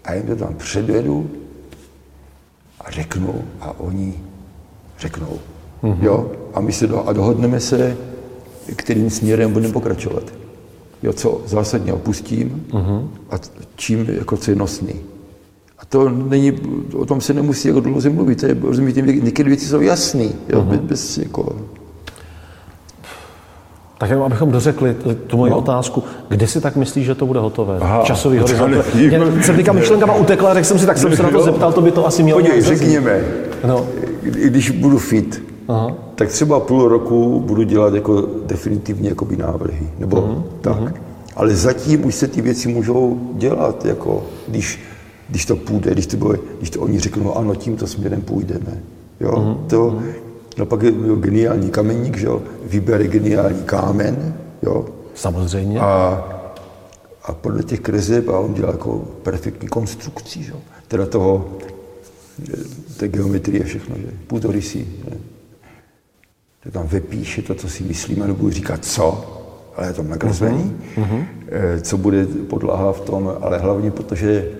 a 0.03 0.14
jim 0.14 0.24
to 0.24 0.36
tam 0.36 0.55
předvedu 0.55 1.30
a 2.82 2.91
řeknu 2.91 3.36
a 3.62 3.80
oni 3.80 4.14
řeknou. 4.99 5.39
Mm-hmm. 5.84 6.03
Jo? 6.03 6.32
A 6.53 6.62
my 6.62 6.72
se 6.72 6.88
do, 6.88 7.08
a 7.08 7.14
dohodneme 7.14 7.60
se, 7.60 7.97
kterým 8.76 9.10
směrem 9.10 9.53
budeme 9.53 9.74
pokračovat. 9.74 10.24
Jo, 11.03 11.14
co 11.14 11.41
zásadně 11.45 11.93
opustím 11.93 12.66
mm-hmm. 12.70 13.08
a 13.30 13.36
čím 13.76 14.05
jako 14.10 14.38
co 14.38 14.51
je 14.51 14.55
nosný. 14.55 14.93
A 15.80 15.86
to 15.86 16.10
není, 16.10 16.51
o 16.93 17.05
tom 17.05 17.22
se 17.22 17.34
nemusí 17.34 17.68
jako 17.68 17.80
dlouze 17.80 18.10
mluvit, 18.10 18.39
to 18.39 18.45
je, 18.45 18.58
rozumíte, 18.62 19.01
některé 19.01 19.49
věci 19.49 19.66
jsou 19.66 19.82
jasné, 19.82 20.24
jo, 20.24 20.62
mm-hmm. 20.62 20.66
bez, 20.66 20.80
bez 20.80 21.18
jako, 21.18 21.55
tak 23.97 24.09
jenom 24.09 24.25
abychom 24.25 24.51
dořekli 24.51 24.95
tu 25.27 25.37
moji 25.37 25.51
no. 25.51 25.57
otázku, 25.57 26.03
kdy 26.29 26.47
si 26.47 26.61
tak 26.61 26.75
myslíš, 26.75 27.05
že 27.05 27.15
to 27.15 27.25
bude 27.25 27.39
hotové? 27.39 27.77
Aha, 27.81 28.03
Časový 28.03 28.37
horizont. 28.37 28.75
Mě 28.95 29.43
se 29.43 29.53
teďka 29.53 29.73
myšlenka 29.73 30.15
utekla, 30.15 30.53
řekl 30.53 30.67
jsem 30.67 30.79
si, 30.79 30.85
tak 30.85 30.97
jsem 30.97 31.15
se 31.15 31.23
na 31.23 31.29
to 31.29 31.43
zeptal, 31.43 31.73
to 31.73 31.81
by 31.81 31.91
to 31.91 32.07
asi 32.07 32.23
mělo. 32.23 32.39
Podívej, 32.39 32.61
řekněme, 32.61 33.21
no. 33.67 33.85
když 34.21 34.71
budu 34.71 34.97
fit, 34.97 35.43
Aha. 35.67 35.91
tak 36.15 36.29
třeba 36.29 36.59
půl 36.59 36.87
roku 36.87 37.39
budu 37.39 37.63
dělat 37.63 37.93
jako 37.93 38.27
definitivně 38.45 39.09
jakoby 39.09 39.37
návrhy, 39.37 39.89
nebo 39.99 40.17
uh-huh. 40.17 40.43
tak. 40.61 40.77
Uh-huh. 40.77 40.93
Ale 41.35 41.55
zatím 41.55 42.05
už 42.05 42.15
se 42.15 42.27
ty 42.27 42.41
věci 42.41 42.67
můžou 42.67 43.19
dělat, 43.33 43.85
jako 43.85 44.23
když, 44.47 44.79
když 45.29 45.45
to 45.45 45.55
půjde, 45.55 45.91
když 45.91 46.07
to, 46.07 46.17
bude, 46.17 46.39
když 46.57 46.69
to 46.69 46.81
oni 46.81 46.99
řeknou, 46.99 47.37
ano, 47.37 47.55
tímto 47.55 47.87
směrem 47.87 48.21
půjdeme. 48.21 48.77
Jo? 49.19 49.31
Uh-huh. 49.31 49.57
To, 49.67 49.99
No 50.58 50.66
pak 50.66 50.82
je 50.82 50.93
jo, 51.08 51.16
geniální 51.16 51.70
kameník, 51.70 52.18
že 52.18 52.26
jo, 52.26 52.41
vybere 52.64 53.08
geniální 53.08 53.64
kámen, 53.64 54.36
jo. 54.62 54.86
Samozřejmě. 55.14 55.80
A, 55.80 56.24
a 57.24 57.34
podle 57.34 57.64
těch 57.64 57.80
kreseb 57.80 58.30
a 58.30 58.39
on 58.39 58.53
dělá 58.53 58.72
jako 58.72 58.97
perfektní 59.24 59.68
konstrukci, 59.68 60.43
že 60.43 60.51
jo. 60.51 60.58
Teda 60.88 61.05
toho, 61.05 61.58
té 62.97 63.08
geometrie 63.08 63.64
všechno, 63.64 63.95
že 63.97 64.08
půdorysy, 64.28 64.88
že. 65.03 65.18
To 66.64 66.72
tam 66.72 66.88
vypíše 66.88 67.41
to, 67.41 67.55
co 67.55 67.70
si 67.70 67.84
myslíme, 67.84 68.28
nebudu 68.28 68.51
říkat 68.51 68.86
co, 68.86 69.34
ale 69.76 69.88
je 69.88 69.93
tam 69.93 70.10
nakreslený, 70.10 70.76
uh-huh. 70.95 71.26
co 71.82 71.97
bude 71.97 72.26
podlaha 72.26 72.93
v 72.93 73.01
tom, 73.01 73.34
ale 73.41 73.58
hlavně 73.58 73.91
protože 73.91 74.51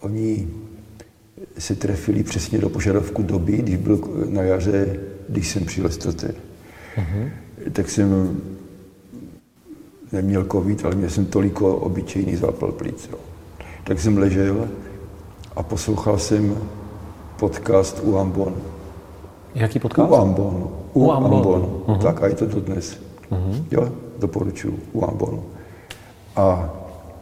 oni 0.00 0.48
se 1.58 1.74
trefili 1.74 2.22
přesně 2.22 2.58
do 2.58 2.68
požadavku 2.68 3.22
doby, 3.22 3.56
když 3.56 3.76
byl 3.76 4.00
na 4.28 4.42
jaře, 4.42 5.00
když 5.28 5.48
jsem 5.48 5.64
přijel 5.64 5.90
z 5.90 5.98
uh-huh. 5.98 7.30
tak 7.72 7.90
jsem 7.90 8.40
neměl 10.12 10.44
covid, 10.44 10.84
ale 10.84 10.94
měl 10.94 11.10
jsem 11.10 11.26
toliko 11.26 11.76
obyčejný 11.76 12.36
zápal 12.36 12.72
plic. 12.72 13.08
Jo. 13.12 13.18
Tak 13.84 14.00
jsem 14.00 14.18
ležel 14.18 14.68
a 15.56 15.62
poslouchal 15.62 16.18
jsem 16.18 16.56
podcast 17.38 18.00
u 18.02 18.18
Ambon. 18.18 18.54
Jaký 19.54 19.78
podcast? 19.78 20.10
U 20.10 20.14
Ambon. 20.14 20.68
U, 20.94 21.04
u 21.04 21.12
Ambon. 21.12 21.34
Ambon. 21.34 21.62
Uh-huh. 21.86 21.98
Tak 22.02 22.22
a 22.22 22.26
je 22.26 22.34
to 22.34 22.46
dodnes. 22.46 22.98
Uh-huh. 23.30 23.64
Jo, 23.70 23.92
doporučuji, 24.18 24.80
u 24.92 25.04
Ambonu. 25.04 25.42
A 26.36 26.74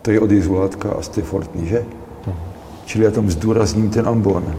to 0.03 0.11
je 0.11 0.21
od 0.21 0.33
Izvolátka 0.33 0.91
a 0.91 1.03
Stefortny, 1.03 1.67
že? 1.67 1.85
Čili 2.85 3.05
já 3.05 3.11
tam 3.11 3.31
zdůrazním 3.31 3.91
ten 3.91 4.09
ambon. 4.09 4.55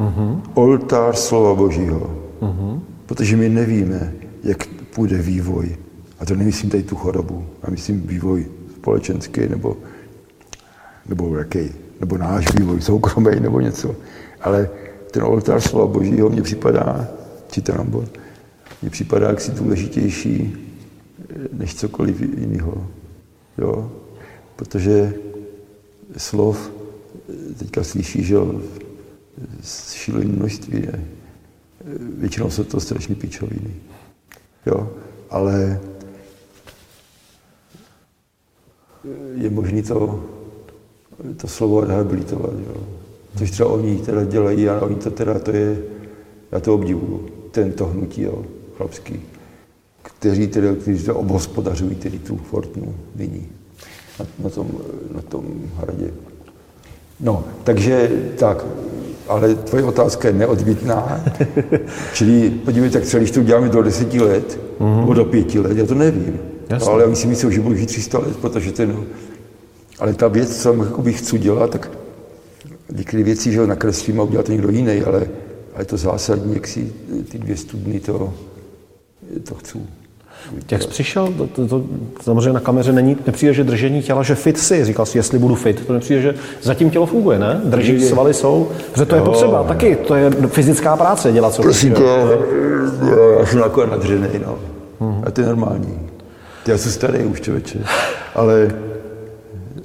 Uh-huh. 0.00 0.40
Oltář 0.54 1.18
slova 1.18 1.54
Božího. 1.54 2.16
Uh-huh. 2.40 2.80
Protože 3.06 3.36
my 3.36 3.48
nevíme, 3.48 4.12
jak 4.44 4.66
půjde 4.94 5.22
vývoj. 5.22 5.76
A 6.20 6.24
to 6.24 6.34
nemyslím 6.34 6.70
tady 6.70 6.82
tu 6.82 6.96
chorobu. 6.96 7.46
A 7.62 7.70
myslím 7.70 8.00
vývoj 8.00 8.46
společenský 8.74 9.48
nebo, 9.48 9.76
nebo 11.08 11.36
jaký, 11.36 11.70
nebo 12.00 12.18
náš 12.18 12.54
vývoj 12.54 12.80
soukromý 12.80 13.40
nebo 13.40 13.60
něco. 13.60 13.94
Ale 14.40 14.70
ten 15.10 15.22
oltář 15.22 15.62
slova 15.62 15.86
Božího 15.86 16.30
mně 16.30 16.42
připadá, 16.42 17.08
či 17.50 17.62
ten 17.62 17.80
ambon, 17.80 18.04
mně 18.82 18.90
připadá 18.90 19.28
jaksi 19.28 19.50
důležitější 19.50 20.56
než 21.52 21.74
cokoliv 21.74 22.20
jiného. 22.20 22.86
Jo? 23.58 23.90
Protože 24.56 25.14
slov 26.16 26.70
teďka 27.58 27.84
slyší, 27.84 28.24
že 28.24 28.36
šílené 29.92 30.32
množství. 30.32 30.82
Je. 30.82 31.04
Většinou 32.18 32.50
jsou 32.50 32.64
to 32.64 32.80
strašně 32.80 33.14
pičoviny. 33.14 33.74
Jo? 34.66 34.92
Ale 35.30 35.80
je 39.34 39.50
možné 39.50 39.82
to, 39.82 40.24
to 41.36 41.48
slovo 41.48 41.80
rehabilitovat. 41.80 42.52
Jo? 42.52 42.76
Což 43.38 43.50
třeba 43.50 43.68
oni 43.68 43.98
teda 43.98 44.24
dělají 44.24 44.68
a 44.68 44.80
oni 44.80 44.96
to 44.96 45.10
teda, 45.10 45.38
to 45.38 45.50
je, 45.50 45.82
já 46.52 46.60
to 46.60 46.74
obdivuju, 46.74 47.28
tento 47.50 47.86
hnutí 47.86 48.22
jo, 48.22 48.44
chlapský, 48.76 49.22
kteří 50.02 50.46
teda, 50.46 50.74
kteří 50.74 51.04
to 51.04 51.14
obhospodařují 51.14 51.94
tedy 51.94 52.18
tu 52.18 52.36
fortnu 52.36 52.94
nyní 53.16 53.46
na, 54.18 54.26
na, 54.44 54.50
tom, 54.50 54.70
na 55.14 55.22
tom 55.22 55.70
hradě. 55.76 56.10
No, 57.20 57.44
takže 57.64 58.10
tak, 58.38 58.66
ale 59.28 59.54
tvoje 59.54 59.84
otázka 59.84 60.28
je 60.28 60.34
neodbitná. 60.34 61.24
Čili 62.14 62.50
podívejte, 62.50 62.98
tak 62.98 63.08
celý 63.08 63.30
to 63.30 63.40
uděláme 63.40 63.68
do 63.68 63.82
deseti 63.82 64.20
let, 64.20 64.60
mm-hmm. 64.80 65.00
nebo 65.00 65.14
do 65.14 65.24
pěti 65.24 65.58
let, 65.58 65.76
já 65.76 65.86
to 65.86 65.94
nevím. 65.94 66.40
No, 66.70 66.88
ale 66.88 67.04
já 67.04 67.14
si 67.14 67.26
myslím, 67.26 67.52
že 67.52 67.60
budu 67.60 67.74
žít 67.74 67.86
300 67.86 68.18
let, 68.18 68.36
protože 68.36 68.72
ten, 68.72 69.04
ale 69.98 70.14
ta 70.14 70.28
věc, 70.28 70.62
co 70.62 70.72
bych 70.72 71.18
chci 71.18 71.38
dělat, 71.38 71.70
tak 71.70 71.90
některé 72.92 73.22
věci, 73.22 73.52
že 73.52 73.60
ho 73.60 73.66
nakreslím 73.66 74.20
a 74.20 74.22
udělat 74.22 74.46
to 74.46 74.52
někdo 74.52 74.70
jiný, 74.70 75.02
ale, 75.02 75.28
ale 75.74 75.84
to 75.84 75.96
zásadní, 75.96 76.54
jak 76.54 76.66
si 76.66 76.92
ty 77.28 77.38
dvě 77.38 77.56
studny, 77.56 78.00
to, 78.00 78.34
to 79.48 79.54
chci. 79.54 79.78
Jak 80.70 80.82
jsi 80.82 80.88
přišel, 80.88 81.34
to, 81.38 81.46
to, 81.46 81.66
to, 81.66 81.84
samozřejmě 82.22 82.52
na 82.52 82.60
kameře 82.60 82.92
není, 82.92 83.16
nepřijde, 83.26 83.54
že 83.54 83.64
držení 83.64 84.02
těla, 84.02 84.22
že 84.22 84.34
fit 84.34 84.58
si, 84.58 84.84
říkal 84.84 85.06
jsi, 85.06 85.18
jestli 85.18 85.38
budu 85.38 85.54
fit, 85.54 85.86
to 85.86 85.92
nepřijde, 85.92 86.22
že 86.22 86.34
zatím 86.62 86.90
tělo 86.90 87.06
funguje, 87.06 87.38
ne? 87.38 87.60
Drží 87.64 88.00
svaly 88.00 88.34
jsou, 88.34 88.68
protože 88.92 89.06
to 89.06 89.14
je 89.14 89.18
jo, 89.18 89.24
potřeba, 89.24 89.62
ne. 89.62 89.68
taky, 89.68 89.96
to 89.96 90.14
je 90.14 90.30
fyzická 90.30 90.96
práce 90.96 91.32
dělat 91.32 91.54
co 91.54 91.62
Prosím 91.62 91.94
tě, 91.94 92.02
já 93.38 93.46
jsem 93.46 93.58
jako 93.58 93.86
nadřený, 93.86 94.28
no. 94.46 94.58
Hmm. 95.00 95.22
A 95.26 95.30
to 95.30 95.40
je 95.40 95.46
normální. 95.46 95.98
Já 96.66 96.78
jsem 96.78 96.92
starý 96.92 97.24
už, 97.24 97.40
člověče, 97.40 97.78
ale, 98.34 98.70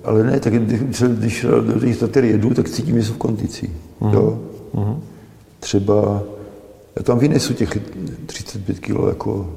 ale 0.03 0.23
ne, 0.23 0.39
tak 0.39 0.53
když, 0.53 1.01
když 1.01 1.45
do 1.61 1.79
těch 1.79 1.95
statery 1.95 2.29
jedu, 2.29 2.53
tak 2.53 2.69
cítím, 2.69 3.01
že 3.01 3.07
jsou 3.07 3.13
v 3.13 3.17
kondici, 3.17 3.69
hmm. 4.01 4.13
jo. 4.13 4.39
Hmm. 4.73 5.01
Třeba, 5.59 6.21
já 6.95 7.03
tam 7.03 7.19
vynesu 7.19 7.53
těch 7.53 7.69
35 8.25 8.79
kg 8.79 8.89
jako 9.07 9.49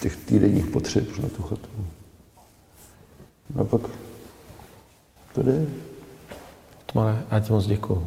těch 0.00 0.16
týdenních 0.16 0.66
potřeb 0.66 1.18
na 1.18 1.28
tu 1.28 1.42
chatu. 1.42 1.68
No 3.54 3.62
a 3.62 3.64
pak 3.64 3.80
to 5.34 5.42
jde. 5.42 5.66
Tmane, 6.86 7.22
já 7.30 7.40
ti 7.40 7.52
moc 7.52 7.66
děkuju. 7.66 8.06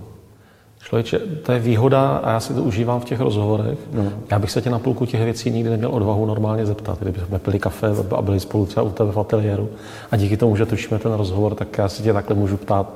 Člověče, 0.83 1.19
to 1.19 1.51
je 1.51 1.59
výhoda 1.59 2.17
a 2.17 2.31
já 2.31 2.39
si 2.39 2.53
to 2.53 2.63
užívám 2.63 3.01
v 3.01 3.05
těch 3.05 3.19
rozhovorech. 3.19 3.79
No. 3.93 4.13
Já 4.31 4.39
bych 4.39 4.51
se 4.51 4.61
tě 4.61 4.69
na 4.69 4.79
půlku 4.79 5.05
těch 5.05 5.23
věcí 5.23 5.51
nikdy 5.51 5.69
neměl 5.69 5.95
odvahu 5.95 6.25
normálně 6.25 6.65
zeptat. 6.65 6.99
Kdybychom 6.99 7.39
pili 7.39 7.59
kafe 7.59 7.87
a 8.15 8.21
byli 8.21 8.39
spolu 8.39 8.65
třeba 8.65 8.83
u 8.83 8.91
tebe 8.91 9.11
v 9.11 9.19
ateliéru 9.19 9.69
a 10.11 10.17
díky 10.17 10.37
tomu, 10.37 10.55
že 10.55 10.65
točíme 10.65 10.99
ten 10.99 11.13
rozhovor, 11.13 11.55
tak 11.55 11.77
já 11.77 11.89
si 11.89 12.03
tě 12.03 12.13
takhle 12.13 12.35
můžu 12.35 12.57
ptát. 12.57 12.93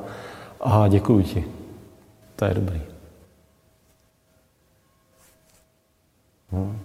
Aha, 0.62 0.88
děkuji 0.88 1.24
ti. 1.24 1.46
To 2.36 2.46
je 2.46 2.54
dobrý. 2.54 2.82
No. 6.52 6.76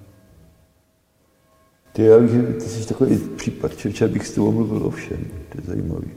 Ty, 1.92 2.04
já 2.04 2.18
bych, 2.18 2.30
ty 2.54 2.60
jsi 2.60 2.88
takový 2.88 3.18
případ, 3.18 3.76
člověče, 3.76 4.04
abych 4.04 4.26
s 4.26 4.32
tebou 4.32 4.52
mluvil 4.52 4.86
o 4.86 4.90
všem. 4.90 5.24
To 5.48 5.58
je 5.58 5.64
zajímavý. 5.66 6.10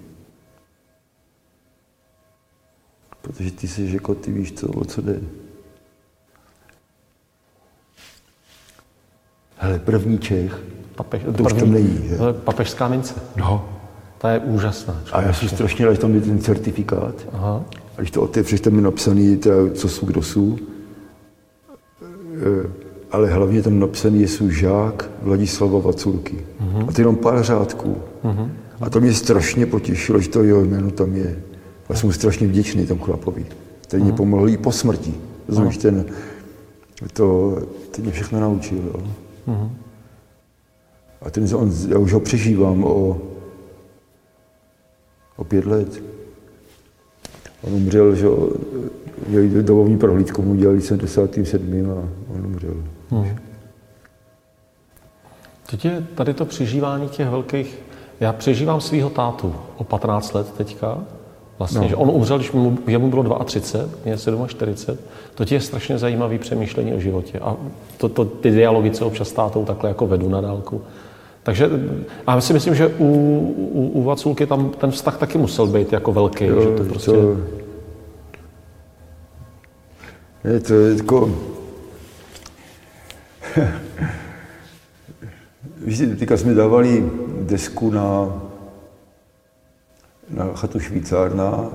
Protože 3.21 3.51
ty 3.51 3.67
jsi 3.67 3.89
jako, 3.93 4.15
ty 4.15 4.31
víš, 4.31 4.53
co, 4.53 4.67
o 4.67 4.85
co 4.85 5.01
jde. 5.01 5.19
Hele, 9.57 9.79
první 9.79 10.19
Čech, 10.19 10.59
Papež, 10.95 11.23
to 11.23 11.31
první, 11.31 11.45
už 11.45 11.53
tam 11.53 11.71
není, 11.71 12.07
že? 12.07 12.17
Papežská 12.43 12.87
mince. 12.87 13.13
No. 13.35 13.69
To 14.17 14.27
je 14.27 14.39
úžasná. 14.39 15.01
A 15.11 15.21
já 15.21 15.33
jsem 15.33 15.49
strašně 15.49 15.85
rád, 15.85 15.93
že 15.93 15.99
tam 15.99 16.15
je 16.15 16.21
ten 16.21 16.39
certifikát. 16.39 17.15
Aha. 17.33 17.65
A 17.97 18.01
když 18.01 18.11
to 18.11 18.21
otevřeš, 18.21 18.61
tam 18.61 18.75
je 18.75 18.81
napsaný, 18.81 19.37
teda, 19.37 19.55
co 19.73 19.89
jsou, 19.89 20.05
kdo 20.05 20.21
jsou. 20.21 20.57
E, 22.33 22.82
ale 23.13 23.29
hlavně 23.29 23.61
tam 23.61 23.79
napsaný 23.79 24.21
je 24.21 24.27
svůj 24.27 24.51
žák 24.51 25.09
Vladislava 25.21 25.79
Vaculky. 25.79 26.35
Uh-huh. 26.35 26.89
A 26.89 26.91
to 26.91 27.01
jenom 27.01 27.15
pár 27.15 27.43
řádků. 27.43 27.95
Uh-huh. 28.23 28.51
A 28.81 28.89
to 28.89 29.01
mě 29.01 29.13
strašně 29.13 29.65
potěšilo, 29.65 30.19
že 30.19 30.29
to 30.29 30.43
jeho 30.43 30.65
jméno 30.65 30.91
tam 30.91 31.15
je. 31.15 31.43
Já 31.89 31.95
jsem 31.95 32.07
mu 32.07 32.13
strašně 32.13 32.47
vděčný 32.47 32.85
tomu 32.85 33.01
chlapovi, 33.01 33.45
který 33.81 34.01
uh-huh. 34.01 34.05
mě 34.05 34.13
pomohl 34.13 34.49
i 34.49 34.57
po 34.57 34.71
smrti. 34.71 35.13
Rozumíš, 35.47 35.77
ten, 35.77 36.05
to, 37.13 37.57
ten 37.91 38.03
mě 38.03 38.13
všechno 38.13 38.39
naučil. 38.39 38.77
Jo. 38.77 39.03
Uh-huh. 39.47 39.69
A 41.21 41.29
ten, 41.29 41.55
on, 41.55 41.71
já 41.87 41.97
už 41.97 42.13
ho 42.13 42.19
přežívám 42.19 42.83
o, 42.83 43.21
o 45.35 45.43
pět 45.43 45.65
let. 45.65 46.03
On 47.63 47.73
umřel, 47.73 48.15
že 48.15 48.27
měli 49.27 49.63
domovní 49.63 49.97
prohlídku, 49.97 50.41
mu 50.41 50.51
udělali 50.51 50.81
77. 50.81 51.91
a 51.91 52.33
on 52.35 52.45
umřel. 52.45 52.75
Hmm. 53.09 53.35
Teď 55.71 55.85
je 55.85 56.03
tady 56.15 56.33
to 56.33 56.45
přežívání 56.45 57.09
těch 57.09 57.29
velkých... 57.29 57.79
Já 58.19 58.33
přežívám 58.33 58.81
svého 58.81 59.09
tátu 59.09 59.55
o 59.77 59.83
15 59.83 60.33
let 60.33 60.53
teďka. 60.57 60.97
Vlastně, 61.59 61.81
no. 61.81 61.87
že 61.87 61.95
on 61.95 62.09
umřel, 62.09 62.37
když 62.37 62.51
mu, 62.51 62.77
mu 62.97 63.09
bylo 63.09 63.43
32, 63.43 63.97
mě 64.05 64.17
47. 64.47 64.97
To 65.35 65.43
je 65.49 65.61
strašně 65.61 65.97
zajímavý 65.97 66.37
přemýšlení 66.37 66.93
o 66.93 66.99
životě. 66.99 67.39
A 67.39 67.55
to, 67.97 68.09
to, 68.09 68.25
ty 68.25 68.51
dialogy, 68.51 68.91
co 68.91 69.07
občas 69.07 69.27
s 69.27 69.31
tátou 69.31 69.65
takhle 69.65 69.89
jako 69.89 70.07
vedu 70.07 70.29
na 70.29 70.41
dálku. 70.41 70.81
Takže 71.43 71.69
a 72.27 72.41
si 72.41 72.53
myslím, 72.53 72.75
že 72.75 72.87
u, 72.87 73.07
u, 73.73 73.87
u 73.87 74.03
Vaculky 74.03 74.45
tam 74.45 74.69
ten 74.69 74.91
vztah 74.91 75.17
taky 75.17 75.37
musel 75.37 75.67
být 75.67 75.93
jako 75.93 76.13
velký. 76.13 76.45
Jo, 76.45 76.61
že 76.61 76.69
to 76.69 76.83
prostě... 76.83 77.11
To, 77.11 77.37
je 80.47 80.59
to 80.59 80.73
jako... 80.73 81.35
Víš, 85.85 85.97
teďka 85.97 86.37
jsme 86.37 86.53
dávali 86.53 87.11
desku 87.41 87.91
na, 87.91 88.41
na 90.29 90.53
chatu 90.53 90.79
Švýcárna 90.79 91.69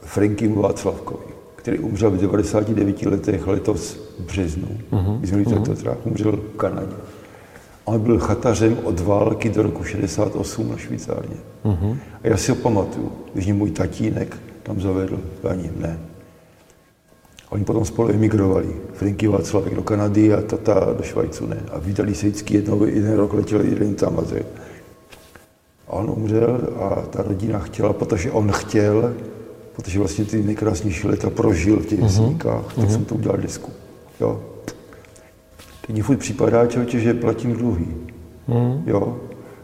Frankimu 0.00 0.62
Václavkovi, 0.62 1.24
který 1.56 1.78
umřel 1.78 2.10
v 2.10 2.16
99 2.16 3.02
letech 3.02 3.46
letos 3.46 3.94
v 4.18 4.22
březnu. 4.22 4.68
Uh-huh. 4.90 5.20
My 5.20 5.26
jsme 5.26 5.42
uh-huh. 5.42 5.76
to 5.82 5.96
umřel 6.04 6.32
v 6.32 6.56
Kanadě. 6.56 6.96
On 7.88 8.00
byl 8.00 8.18
chatařem 8.18 8.78
od 8.84 9.00
války 9.00 9.50
do 9.50 9.62
roku 9.62 9.84
68 9.84 10.70
na 10.70 10.76
Švýcárně. 10.76 11.36
Uh-huh. 11.64 11.96
A 12.24 12.28
já 12.28 12.36
si 12.36 12.50
ho 12.50 12.56
pamatuju, 12.56 13.12
když 13.32 13.44
mě 13.44 13.54
můj 13.54 13.70
tatínek 13.70 14.36
tam 14.62 14.80
zavedl, 14.80 15.20
ani 15.50 15.70
ne. 15.76 15.98
Oni 17.50 17.64
potom 17.64 17.84
spolu 17.84 18.10
emigrovali. 18.10 18.76
Franky 18.94 19.28
Václavek 19.28 19.74
do 19.74 19.82
Kanady 19.82 20.34
a 20.34 20.42
tata 20.42 20.92
do 20.96 21.02
Švajcu, 21.02 21.46
ne. 21.46 21.62
A 21.72 21.78
vydali 21.78 22.14
se 22.14 22.26
vždycky 22.26 22.54
jednou, 22.54 22.84
jeden 22.84 23.16
rok 23.16 23.32
letěli 23.32 23.70
jeden 23.70 23.94
tam 23.94 24.18
a 24.18 24.22
tak. 24.22 24.42
A 25.88 25.92
on 25.92 26.10
umřel 26.10 26.60
a 26.78 27.02
ta 27.10 27.22
rodina 27.22 27.58
chtěla, 27.58 27.92
protože 27.92 28.30
on 28.30 28.52
chtěl, 28.52 29.14
protože 29.76 29.98
vlastně 29.98 30.24
ty 30.24 30.42
nejkrásnější 30.42 31.06
leta 31.06 31.30
prožil 31.30 31.76
v 31.76 31.86
těch 31.86 32.00
uh-huh. 32.00 32.36
tak 32.36 32.78
uh-huh. 32.78 32.88
jsem 32.88 33.04
to 33.04 33.14
udělal 33.14 33.38
desku. 33.38 33.70
Jo. 34.20 34.55
Teď 35.86 35.96
mi 35.96 36.02
furt 36.02 36.16
připadá, 36.16 36.66
člověče, 36.66 37.00
že 37.00 37.14
platím 37.14 37.52
dluhy. 37.52 37.86
Mm. 38.48 38.82
Jo? 38.86 39.20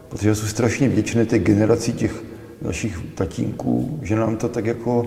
Protože 0.09 0.35
jsou 0.35 0.47
strašně 0.47 0.89
vděčné 0.89 1.25
té 1.25 1.39
generaci 1.39 1.93
těch 1.93 2.23
našich 2.61 2.99
tatínků, 3.15 3.99
že 4.01 4.15
nám 4.15 4.37
to 4.37 4.49
tak 4.49 4.65
jako 4.65 5.05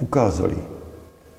ukázali. 0.00 0.56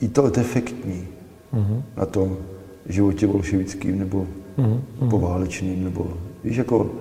I 0.01 0.07
to 0.07 0.29
defektní 0.29 1.07
mm. 1.53 1.83
na 1.97 2.05
tom 2.05 2.37
životě 2.85 3.27
bolševickým 3.27 3.99
nebo 3.99 4.27
mm. 4.57 5.09
poválečným, 5.09 5.83
nebo 5.83 6.17
víš, 6.43 6.57
jako, 6.57 6.91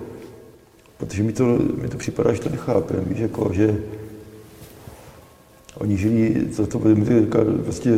protože 0.97 1.23
mi 1.23 1.33
to, 1.33 1.45
mi 1.81 1.87
to 1.87 1.97
připadá, 1.97 2.33
že 2.33 2.41
to 2.41 2.49
nechápem, 2.49 3.05
víš, 3.05 3.19
jako, 3.19 3.53
že 3.53 3.77
oni 5.77 5.97
žili, 5.97 6.47
to, 6.55 6.67
to, 6.67 6.79
to, 6.79 6.95
to 7.83 7.89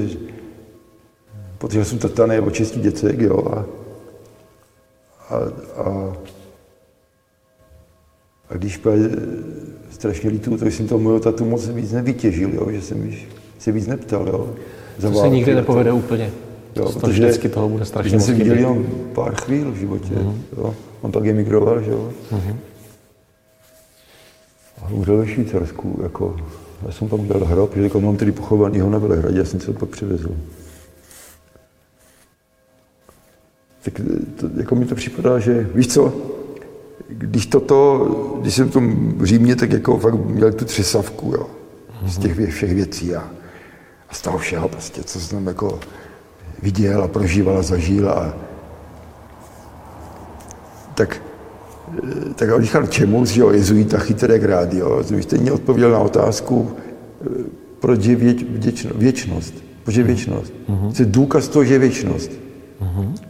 protože 1.57 1.85
jsem 1.85 1.99
tata 1.99 2.25
nebo 2.25 2.51
čistý 2.51 2.79
děcek, 2.79 3.19
jo, 3.19 3.47
a 3.51 3.65
a, 5.29 5.35
a, 5.81 6.13
a 8.49 8.53
když 8.53 8.81
strašně 9.89 10.29
lítu, 10.29 10.57
to 10.57 10.65
jsem 10.65 10.87
to 10.87 10.99
mojho 10.99 11.19
tatu 11.19 11.45
moc 11.45 11.67
víc 11.67 11.91
nevytěžil, 11.91 12.49
jo, 12.53 12.67
že 12.71 12.81
jsem 12.81 13.13
se 13.59 13.71
víc 13.71 13.87
neptal. 13.87 14.27
Jo, 14.27 14.55
to 15.01 15.13
se 15.13 15.29
nikdy 15.29 15.55
nepovede 15.55 15.89
to. 15.89 15.95
úplně. 15.95 16.31
Jo, 16.75 16.91
to 16.91 16.99
protože 16.99 17.23
vždycky 17.23 17.49
toho 17.49 17.69
bude 17.69 17.85
strašně 17.85 18.17
moc 18.17 18.25
jsem 18.25 18.35
viděl 18.35 18.55
jenom 18.55 18.85
pár 19.13 19.35
chvíl 19.35 19.71
v 19.71 19.75
životě. 19.75 20.13
Uh-huh. 20.13 20.35
Jo. 20.57 20.75
On 21.01 21.11
pak 21.11 21.25
emigroval, 21.25 21.81
že 21.81 21.91
jo. 21.91 22.11
Uh-huh. 22.31 22.55
A 24.81 24.89
umřel 24.89 25.17
ve 25.17 25.27
Švýcarsku, 25.27 25.99
jako, 26.03 26.35
já 26.85 26.91
jsem 26.91 27.07
tam 27.07 27.19
udělal 27.19 27.45
hrob, 27.45 27.75
že 27.75 27.81
jako 27.81 28.01
mám 28.01 28.17
tady 28.17 28.31
pochovaný 28.31 28.79
ho 28.79 28.89
na 28.89 28.97
Velehradě, 28.97 29.37
já 29.37 29.45
jsem 29.45 29.59
se 29.59 29.65
to 29.65 29.73
pak 29.73 29.89
přivezl. 29.89 30.29
Tak 33.91 34.01
to, 34.35 34.49
jako 34.57 34.75
mi 34.75 34.85
to 34.85 34.95
připadá, 34.95 35.39
že 35.39 35.69
víš 35.75 35.87
co, 35.87 36.13
když 37.07 37.45
toto, 37.45 38.05
když 38.41 38.55
jsem 38.55 38.69
v 38.69 38.71
tom 38.71 39.13
Římě, 39.23 39.55
tak 39.55 39.71
jako 39.71 39.97
fakt 39.97 40.13
měl 40.13 40.53
tu 40.53 40.65
třesavku, 40.65 41.31
jo, 41.31 41.47
z 42.05 42.17
těch 42.17 42.53
všech 42.53 42.73
věcí 42.73 43.15
a, 43.15 43.19
a 44.09 44.13
z 44.13 44.21
toho 44.21 44.37
všeho 44.37 44.69
prostě, 44.69 45.03
co 45.03 45.19
jsem 45.19 45.47
jako 45.47 45.79
viděl 46.63 47.03
a 47.03 47.07
prožíval 47.07 47.57
a 47.57 47.61
zažil 47.61 48.09
a 48.09 48.37
tak, 50.93 51.21
tak 52.35 52.49
on 52.55 52.63
říkal 52.63 52.87
čemu, 52.87 53.25
že 53.25 53.41
jo, 53.41 53.51
jezuita 53.51 53.97
chytré 53.97 54.47
rádio, 54.47 55.03
vy 55.09 55.23
jste 55.23 55.37
mě 55.37 55.51
odpověděl 55.51 55.91
na 55.91 55.99
otázku, 55.99 56.71
proč 57.79 58.05
je 58.05 58.15
věč, 58.15 58.45
věčno, 58.49 58.91
věčnost, 58.95 59.53
proč 59.83 59.95
je 59.95 60.03
věčnost. 60.03 60.53
Mm-hmm. 60.69 60.93
To 60.95 61.01
je 61.01 61.05
důkaz 61.05 61.47
toho, 61.47 61.65
že 61.65 61.73
je 61.73 61.79
věčnost. 61.79 62.31
Mm-hmm. 62.81 63.26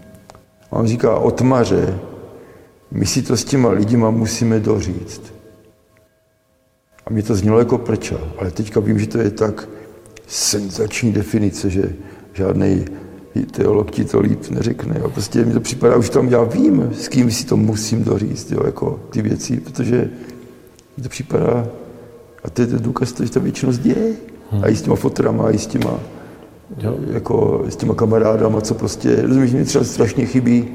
A 0.71 0.75
on 0.75 0.87
říká 0.87 1.15
o 1.15 1.31
tmaře, 1.31 1.99
my 2.91 3.05
si 3.05 3.21
to 3.21 3.37
s 3.37 3.45
těma 3.45 3.69
lidima 3.69 4.11
musíme 4.11 4.59
doříct. 4.59 5.33
A 7.05 7.09
mě 7.09 7.23
to 7.23 7.35
znělo 7.35 7.59
jako 7.59 7.77
prča, 7.77 8.15
ale 8.37 8.51
teďka 8.51 8.79
vím, 8.79 8.99
že 8.99 9.07
to 9.07 9.17
je 9.17 9.31
tak 9.31 9.69
senzační 10.27 11.13
definice, 11.13 11.69
že 11.69 11.93
žádný 12.33 12.85
teolog 13.51 13.91
ti 13.91 14.05
to 14.05 14.19
líp 14.19 14.49
neřekne. 14.49 14.95
Jo. 14.99 15.09
Prostě 15.09 15.45
mi 15.45 15.53
to 15.53 15.59
připadá, 15.59 15.95
už 15.95 16.09
tam 16.09 16.27
já 16.27 16.43
vím, 16.43 16.89
s 16.93 17.07
kým 17.07 17.31
si 17.31 17.45
to 17.45 17.57
musím 17.57 18.03
doříct, 18.03 18.51
jo, 18.51 18.61
jako 18.65 18.99
ty 19.09 19.21
věci, 19.21 19.57
protože 19.57 20.09
mi 20.97 21.03
to 21.03 21.09
připadá, 21.09 21.67
a 22.43 22.49
to 22.49 22.61
je 22.61 22.67
ten 22.67 22.79
důkaz, 22.79 23.21
že 23.21 23.31
ta 23.31 23.39
děje. 23.81 24.13
Hmm. 24.51 24.63
A 24.63 24.67
i 24.67 24.75
s 24.75 24.81
těma 24.81 24.95
fotrama, 24.95 25.51
i 25.51 25.57
s 25.57 25.67
těma 25.67 25.99
jo. 26.77 26.95
jako 27.13 27.63
s 27.69 27.75
těma 27.75 27.93
kamarádama, 27.93 28.61
co 28.61 28.73
prostě, 28.73 29.21
rozumíš, 29.21 29.53
mi 29.53 29.65
třeba 29.65 29.85
strašně 29.85 30.25
chybí 30.25 30.67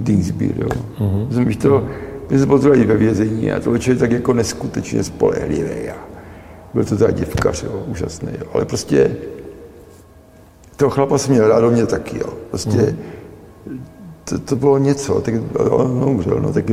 Dingsbír, 0.00 0.54
jo. 0.56 0.68
Mm-hmm. 0.98 1.26
Rozumíš 1.28 1.56
to, 1.56 1.88
my 2.30 2.38
jsme 2.38 2.46
potřebovali 2.46 2.86
ve 2.86 2.96
vězení 2.96 3.52
a 3.52 3.60
to 3.60 3.78
člověk 3.78 4.00
tak 4.00 4.10
jako 4.10 4.32
neskutečně 4.32 5.04
spolehlivý 5.04 5.88
a 5.90 5.96
byl 6.74 6.84
to 6.84 6.96
teda 6.96 7.10
děvkař, 7.10 7.62
jo, 7.62 7.82
úžasný, 7.86 8.28
jo. 8.40 8.46
ale 8.54 8.64
prostě 8.64 9.16
toho 10.76 10.90
chlapa 10.90 11.18
jsem 11.18 11.32
měl 11.32 11.48
rád, 11.48 11.70
mě 11.70 11.86
taky, 11.86 12.18
jo. 12.18 12.32
Prostě 12.50 12.96
mm. 13.66 13.84
to, 14.24 14.38
to, 14.38 14.56
bylo 14.56 14.78
něco, 14.78 15.20
tak 15.20 15.34
on 15.70 16.04
umřel, 16.04 16.40
no, 16.40 16.52
tak 16.52 16.64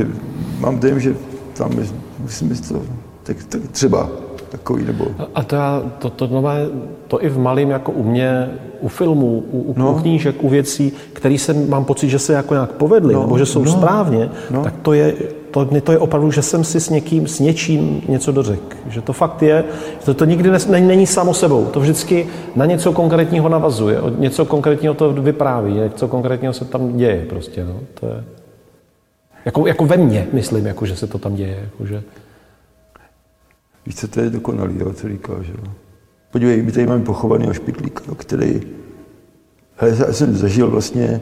mám 0.60 0.78
dojem, 0.78 1.00
že 1.00 1.16
tam 1.54 1.70
musíme 2.18 2.54
to, 2.54 2.82
tak, 3.22 3.36
tak 3.48 3.60
třeba 3.70 4.10
takový, 4.54 4.84
nebo... 4.84 5.06
A 5.34 5.42
to, 5.42 5.56
to, 5.98 6.10
to 6.10 6.26
nové, 6.26 6.66
to 7.08 7.24
i 7.24 7.28
v 7.28 7.38
malém, 7.38 7.70
jako 7.70 7.92
u 7.92 8.02
mě, 8.02 8.50
u 8.80 8.88
filmů, 8.88 9.44
u, 9.50 9.60
u 9.60 9.74
no. 9.76 9.94
knížek, 9.94 10.44
u 10.44 10.48
věcí, 10.48 10.92
které 11.12 11.38
se, 11.38 11.54
mám 11.54 11.84
pocit, 11.84 12.08
že 12.08 12.18
se 12.18 12.32
jako 12.32 12.54
nějak 12.54 12.72
povedly, 12.72 13.14
no. 13.14 13.20
nebo 13.20 13.38
že 13.38 13.46
jsou 13.46 13.64
no. 13.64 13.72
správně, 13.72 14.30
no. 14.50 14.64
tak 14.64 14.74
to 14.82 14.92
je, 14.92 15.14
to, 15.50 15.64
to 15.82 15.92
je 15.92 15.98
opravdu, 15.98 16.30
že 16.30 16.42
jsem 16.42 16.64
si 16.64 16.80
s 16.80 16.90
někým, 16.90 17.26
s 17.26 17.40
něčím 17.40 18.02
něco 18.08 18.32
dořekl. 18.32 18.76
Že 18.88 19.00
to 19.00 19.12
fakt 19.12 19.42
je, 19.42 19.64
to, 20.04 20.14
to 20.14 20.24
nikdy 20.24 20.50
ne, 20.50 20.80
není 20.80 21.06
samo 21.06 21.34
sebou. 21.34 21.64
To 21.64 21.80
vždycky 21.80 22.26
na 22.56 22.66
něco 22.66 22.92
konkrétního 22.92 23.48
navazuje, 23.48 23.98
něco 24.18 24.44
konkrétního 24.44 24.94
to 24.94 25.12
vypráví, 25.12 25.74
něco 25.74 26.08
konkrétního 26.08 26.52
se 26.52 26.64
tam 26.64 26.96
děje 26.96 27.26
prostě. 27.28 27.64
No. 27.64 27.80
To 28.00 28.06
je, 28.06 28.24
jako, 29.44 29.66
jako 29.66 29.84
ve 29.86 29.96
mně, 29.96 30.26
myslím, 30.32 30.66
jako, 30.66 30.86
že 30.86 30.96
se 30.96 31.06
to 31.06 31.18
tam 31.18 31.34
děje. 31.34 31.58
Jako, 31.64 31.86
že, 31.86 32.02
Víš, 33.86 33.96
co 33.96 34.08
to 34.08 34.20
je 34.20 34.30
dokonalý, 34.30 34.78
jo, 34.78 34.92
co 34.92 35.08
říká, 35.08 35.42
že 35.42 35.52
jo. 35.52 35.72
Podívej, 36.30 36.62
my 36.62 36.72
tady 36.72 36.86
máme 36.86 37.04
pochovaný 37.04 37.54
špitlík, 37.54 38.00
jo, 38.08 38.14
který, 38.14 38.60
hele, 39.76 39.96
já 40.06 40.12
jsem 40.12 40.36
zažil 40.36 40.70
vlastně 40.70 41.20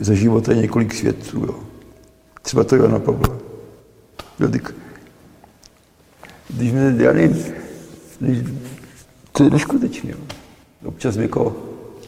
za 0.00 0.14
života 0.14 0.52
několik 0.52 0.94
světců, 0.94 1.38
jo. 1.38 1.60
Třeba 2.42 2.64
to 2.64 2.76
Jana 2.76 2.98
Pavla. 2.98 3.38
Jo, 4.40 4.48
tak, 4.48 4.74
když 6.50 6.72
mě, 6.72 6.94
já 6.98 7.12
nevím, 7.12 7.44
když, 8.20 8.38
to 9.32 9.44
je 9.44 9.50
neskutečný, 9.50 10.10
jo. 10.10 10.18
Občas 10.84 11.16
jako, 11.16 11.56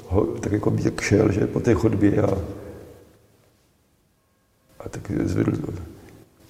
ho, 0.08 0.24
tak 0.26 0.52
jako 0.52 0.70
by 0.70 0.82
tak 0.82 1.00
šel, 1.00 1.32
že 1.32 1.46
po 1.46 1.60
té 1.60 1.74
chodbě 1.74 2.22
a, 2.22 2.38
a 4.80 4.88
tak 4.88 5.10
zvedl, 5.24 5.52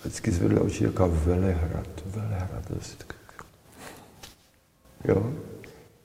vždycky 0.07 0.31
zvedla 0.31 0.61
oči, 0.61 0.85
jaká 0.85 1.07
Velehrad, 1.07 1.89
Velehrad. 2.07 2.73
Jo? 5.05 5.33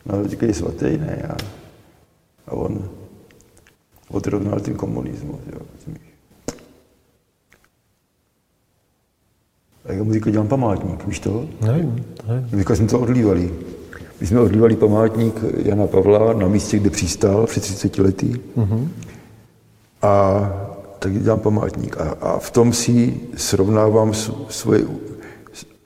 No, 0.05 0.23
teďka 0.23 0.45
je 0.45 0.53
svatý, 0.53 0.97
ne, 0.97 1.15
a, 1.29 1.37
a 2.47 2.51
on 2.51 2.89
odrovnal 4.09 4.59
ten 4.59 4.73
komunismus, 4.73 5.39
jo, 5.53 5.59
A 9.85 9.93
já 9.93 10.03
mu 10.03 10.13
říkal, 10.13 10.31
dělám 10.31 10.47
památník, 10.47 11.07
víš 11.07 11.19
to? 11.19 11.49
Nevím, 11.61 12.05
nevím. 12.27 12.59
Říkal 12.59 12.75
jsme 12.75 12.87
to 12.87 12.99
odlívali. 12.99 13.53
My 14.21 14.27
jsme 14.27 14.39
odlívali 14.39 14.75
památník 14.75 15.35
Jana 15.57 15.87
Pavla 15.87 16.33
na 16.33 16.47
místě, 16.47 16.79
kde 16.79 16.89
přistál 16.89 17.47
před 17.47 17.63
30 17.63 17.97
lety. 17.97 18.41
Mm-hmm. 18.57 18.87
A 20.01 20.60
tak 21.01 21.23
dělám 21.23 21.39
památník. 21.39 21.97
A, 21.97 22.15
a 22.21 22.39
v 22.39 22.51
tom 22.51 22.73
si 22.73 23.13
srovnávám 23.35 24.13
svoje... 24.49 24.85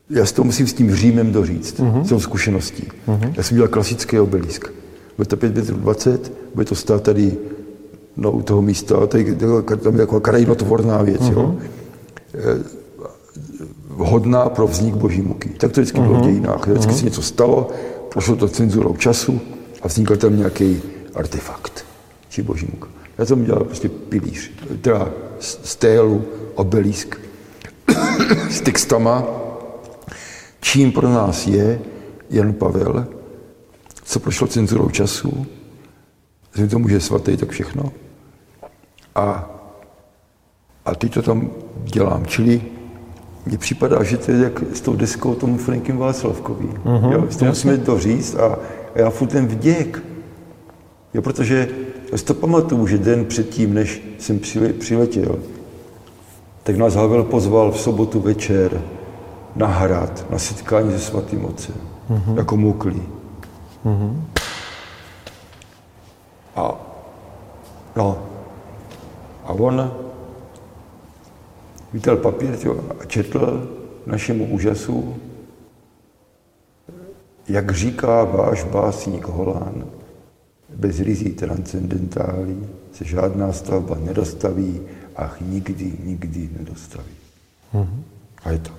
Já 0.10 0.26
si 0.26 0.34
to 0.34 0.44
musím 0.44 0.68
s 0.68 0.74
tím 0.74 0.96
Římem 0.96 1.32
doříct, 1.32 1.80
mm-hmm. 1.80 2.04
s 2.04 2.10
tou 2.10 2.20
zkušeností. 2.20 2.88
Mm-hmm. 3.08 3.34
Já 3.38 3.44
jsem 3.44 3.56
dělal 3.56 3.68
klasický 3.68 4.20
obelisk. 4.20 4.68
Bude 5.18 5.28
to 5.28 5.38
5 5.38 5.56
metrů 5.56 5.78
20, 5.78 6.34
bude 6.56 6.66
to 6.66 6.76
stát 6.76 7.04
tady 7.04 7.38
no, 8.18 8.32
u 8.32 8.42
toho 8.42 8.62
místa, 8.62 9.08
tady, 9.08 9.36
tam 9.84 9.94
je 9.94 10.00
jako 10.00 10.20
krajinotvorná 10.20 11.02
věc. 11.02 11.22
Mm-hmm. 11.22 11.34
Jo? 11.34 11.56
Eh, 12.34 12.64
vhodná 13.90 14.50
pro 14.50 14.68
vznik 14.68 14.96
boží 14.96 15.22
muky. 15.22 15.50
Tak 15.50 15.72
to 15.72 15.82
vždycky 15.82 16.00
uh-huh. 16.00 16.08
bylo 16.08 16.16
v 16.16 16.22
mhm. 16.22 16.30
dějinách. 16.30 16.68
Vždycky 16.68 16.92
uh-huh. 16.92 17.00
se 17.00 17.06
něco 17.06 17.22
stalo, 17.22 17.70
prošlo 18.10 18.36
to 18.36 18.48
cenzurou 18.48 18.96
času 18.96 19.42
a 19.82 19.88
vznikl 19.88 20.18
tam 20.18 20.38
nějaký 20.38 20.82
artefakt, 21.14 21.86
či 22.30 22.44
boží 22.44 22.68
muka. 22.72 22.88
Já 23.18 23.26
jsem 23.26 23.46
dělal 23.46 23.64
prostě 23.64 23.90
pilíř, 23.90 24.52
teda 24.82 25.10
stélu, 25.40 26.26
obelisk 26.56 27.20
s 28.50 28.62
textama, 28.62 29.24
čím 30.62 30.92
pro 30.92 31.10
nás 31.10 31.48
je 31.48 31.80
Jan 32.30 32.54
Pavel, 32.54 33.08
co 34.04 34.20
prošlo 34.20 34.48
cenzurou 34.48 34.90
času, 34.90 35.46
že 36.56 36.68
to 36.68 36.80
může 36.80 37.00
svatý, 37.00 37.38
tak 37.38 37.50
všechno. 37.50 37.92
A, 39.16 39.50
a 40.86 40.96
teď 40.96 41.14
to 41.14 41.22
tam 41.22 41.50
dělám, 41.84 42.26
čili 42.26 42.62
mně 43.46 43.58
připadá, 43.58 44.04
že 44.04 44.18
to 44.18 44.32
je 44.32 44.38
jak 44.38 44.64
s 44.74 44.82
tou 44.82 44.96
deskou 44.96 45.36
tomu 45.36 45.58
Frankem 45.58 45.98
Václavkový. 45.98 46.68
Uh-huh, 46.68 47.12
jo, 47.12 47.26
s 47.30 47.36
tom 47.36 47.48
musíme 47.48 47.78
to 47.78 48.00
říct 48.00 48.36
a, 48.36 48.46
a 48.96 49.00
já 49.00 49.10
furt 49.10 49.28
ten 49.28 49.48
vděk. 49.48 50.04
Jo, 51.14 51.22
protože 51.22 51.70
já 52.16 52.20
si 52.20 52.26
to 52.26 52.34
pamatuju, 52.34 52.88
že 52.88 52.98
den 52.98 53.26
předtím, 53.26 53.74
než 53.74 54.02
jsem 54.20 54.40
přiletěl, 54.80 55.40
tak 56.64 56.78
nás 56.78 56.94
Havel 56.94 57.24
pozval 57.24 57.72
v 57.72 57.80
sobotu 57.80 58.20
večer 58.20 58.82
na 59.56 59.68
hrad, 59.68 60.26
na 60.30 60.40
setkání 60.40 60.92
se 60.92 61.00
svatým 61.00 61.46
otcem, 61.46 61.76
uh-huh. 62.10 62.38
jako 62.38 62.58
muklí. 62.58 63.04
Uh-huh. 63.86 64.22
A, 66.56 66.76
no, 67.96 68.18
a 69.46 69.52
on 69.54 69.92
vítal 71.94 72.18
papír 72.18 72.58
tjo, 72.58 72.80
a 73.00 73.06
četl 73.06 73.70
našemu 74.06 74.46
úžasu, 74.46 75.16
jak 77.48 77.72
říká 77.72 78.24
váš 78.24 78.64
básník 78.64 79.26
Holán, 79.26 79.84
bez 80.70 81.00
rizí 81.00 81.30
transcendentálí 81.30 82.68
se 82.94 83.06
žádná 83.06 83.54
stavba 83.54 83.98
nedostaví, 84.00 84.82
ach 85.16 85.42
nikdy, 85.42 85.94
nikdy 86.04 86.50
nedostaví. 86.60 87.16
Mm-hmm. 87.74 88.02
A 88.44 88.52
je 88.52 88.60
to. 88.60 88.72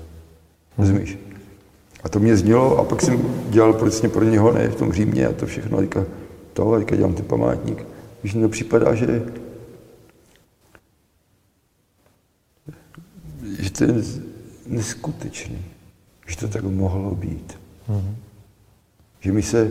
Rozumíš? 0.79 1.19
A 2.05 2.09
to 2.09 2.19
mě 2.19 2.37
znělo 2.37 2.79
a 2.79 2.85
pak 2.85 3.03
jsem 3.03 3.25
dělal 3.51 3.73
prostě 3.73 4.09
pro 4.09 4.25
něho, 4.25 4.53
ne, 4.53 4.69
v 4.69 4.77
tom 4.77 4.93
Římě 4.93 5.27
a 5.27 5.33
to 5.33 5.47
všechno. 5.47 5.79
A 5.79 5.81
teďka 5.81 6.05
to, 6.53 6.73
a 6.73 6.79
teďka 6.79 6.97
dělám 6.97 7.15
ten 7.15 7.25
památník. 7.25 7.85
Když 8.21 8.35
mi 8.35 8.43
to 8.43 8.49
připadá, 8.49 8.95
že 8.95 9.23
že 13.59 13.71
to 13.71 13.85
je 13.85 13.95
neskutečný, 14.67 15.59
že 16.27 16.37
to 16.37 16.49
tak 16.49 16.65
mohlo 16.65 17.15
být. 17.15 17.59
Mm-hmm. 17.89 18.15
Že 19.21 19.33
my 19.33 19.43
se, 19.43 19.71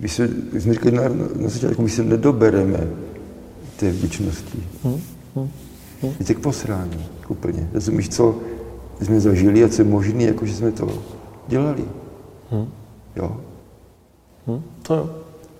my 0.00 0.08
se, 0.08 0.30
my 0.52 0.60
jsme 0.60 0.72
říkali 0.72 0.96
na, 0.96 1.02
na 1.36 1.48
začátku, 1.48 1.82
my 1.82 1.90
se 1.90 2.04
nedobereme 2.04 2.86
té 3.76 3.90
vděčnosti. 3.90 4.58
Mm-hmm. 4.84 5.48
Je 6.20 6.26
tak 6.26 6.38
posrání, 6.38 7.06
úplně. 7.28 7.68
Rozumíš, 7.72 8.08
co 8.08 8.38
jsme 9.02 9.20
zažili 9.20 9.64
a 9.64 9.68
co 9.68 9.82
je 9.82 9.88
možné, 9.88 10.22
jako 10.22 10.46
že 10.46 10.54
jsme 10.54 10.72
to 10.72 10.88
dělali. 11.48 11.84
Mm. 12.52 12.68
Jo. 13.16 13.36
Mm, 14.46 14.62
to 14.82 14.94
jo. 14.94 15.10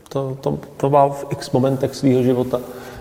To, 0.08 0.36
to, 0.40 0.58
to 0.76 0.90
má 0.90 1.08
v 1.08 1.26
x 1.30 1.50
momentech 1.50 1.94
svého 1.94 2.22
života 2.22 2.60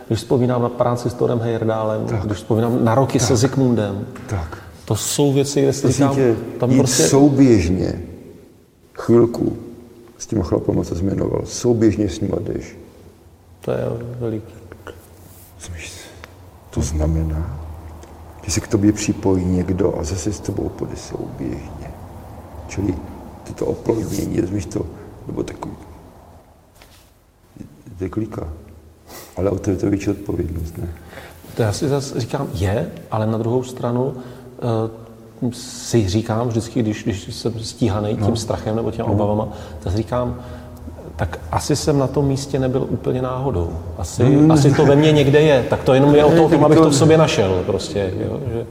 když 0.09 0.19
vzpomínám 0.19 0.61
na 0.61 0.69
práci 0.69 1.09
s 1.09 1.13
Torem 1.13 1.39
Heyerdálem, 1.39 2.05
tak. 2.05 2.25
když 2.25 2.37
vzpomínám 2.37 2.85
na 2.85 2.95
roky 2.95 3.19
tak. 3.19 3.27
se 3.27 3.35
Zikmundem. 3.35 4.05
Tak. 4.27 4.57
To 4.85 4.95
jsou 4.95 5.33
věci, 5.33 5.61
kde 5.61 5.73
si 5.73 5.91
říkám, 5.91 6.15
tě, 6.15 6.35
tam 6.59 6.77
prostě... 6.77 7.03
souběžně 7.03 8.01
chvilku 8.93 9.57
s 10.19 10.27
těma 10.27 10.43
chlapama, 10.43 10.83
co 10.83 10.95
jmenoval, 10.95 11.41
souběžně 11.45 12.09
s 12.09 12.21
nima 12.21 12.37
jdeš. 12.39 12.77
To 13.61 13.71
je 13.71 13.77
veliký. 14.19 14.53
To 16.69 16.81
znamená, 16.81 17.59
že 18.43 18.51
se 18.51 18.59
k 18.59 18.67
tobě 18.67 18.93
připojí 18.93 19.45
někdo 19.45 19.99
a 19.99 20.03
zase 20.03 20.33
s 20.33 20.39
tebou 20.39 20.69
půjde 20.69 20.95
souběžně. 20.95 21.91
Čili 22.67 22.95
tyto 23.43 23.65
oplodnění, 23.65 24.41
rozumíš 24.41 24.65
to, 24.65 24.85
nebo 25.27 25.43
takový, 25.43 25.75
to 27.97 28.03
je 28.03 28.09
klika. 28.09 28.47
Ale 29.37 29.49
o 29.49 29.59
to 29.59 29.69
je 29.69 29.75
to 29.75 29.89
větší 29.89 30.09
odpovědnost, 30.09 30.77
ne? 30.77 30.93
To 31.55 31.61
já 31.61 31.73
si 31.73 31.89
zase 31.89 32.19
říkám, 32.19 32.49
je, 32.53 32.91
ale 33.11 33.27
na 33.27 33.37
druhou 33.37 33.63
stranu 33.63 34.05
uh, 34.05 34.15
si 35.51 36.09
říkám 36.09 36.47
vždycky, 36.47 36.79
když, 36.79 37.03
když 37.03 37.35
jsem 37.35 37.59
stíhaný 37.59 38.09
tím 38.15 38.29
no. 38.29 38.35
strachem 38.35 38.75
nebo 38.75 38.91
těmi 38.91 39.07
no. 39.07 39.13
obavama, 39.13 39.47
tak 39.79 39.95
říkám, 39.95 40.39
tak 41.15 41.39
asi 41.51 41.75
jsem 41.75 41.99
na 41.99 42.07
tom 42.07 42.27
místě 42.27 42.59
nebyl 42.59 42.87
úplně 42.89 43.21
náhodou. 43.21 43.73
Asi, 43.97 44.23
mm. 44.23 44.51
asi 44.51 44.73
to 44.73 44.85
ve 44.85 44.95
mně 44.95 45.11
někde 45.11 45.41
je. 45.41 45.65
Tak 45.69 45.83
to 45.83 45.93
jenom 45.93 46.15
je 46.15 46.25
o 46.25 46.49
tom, 46.49 46.65
abych 46.65 46.77
to 46.77 46.89
v 46.89 46.95
sobě 46.95 47.17
našel. 47.17 47.63
Prostě, 47.65 48.13
jo, 48.19 48.39
že... 48.53 48.65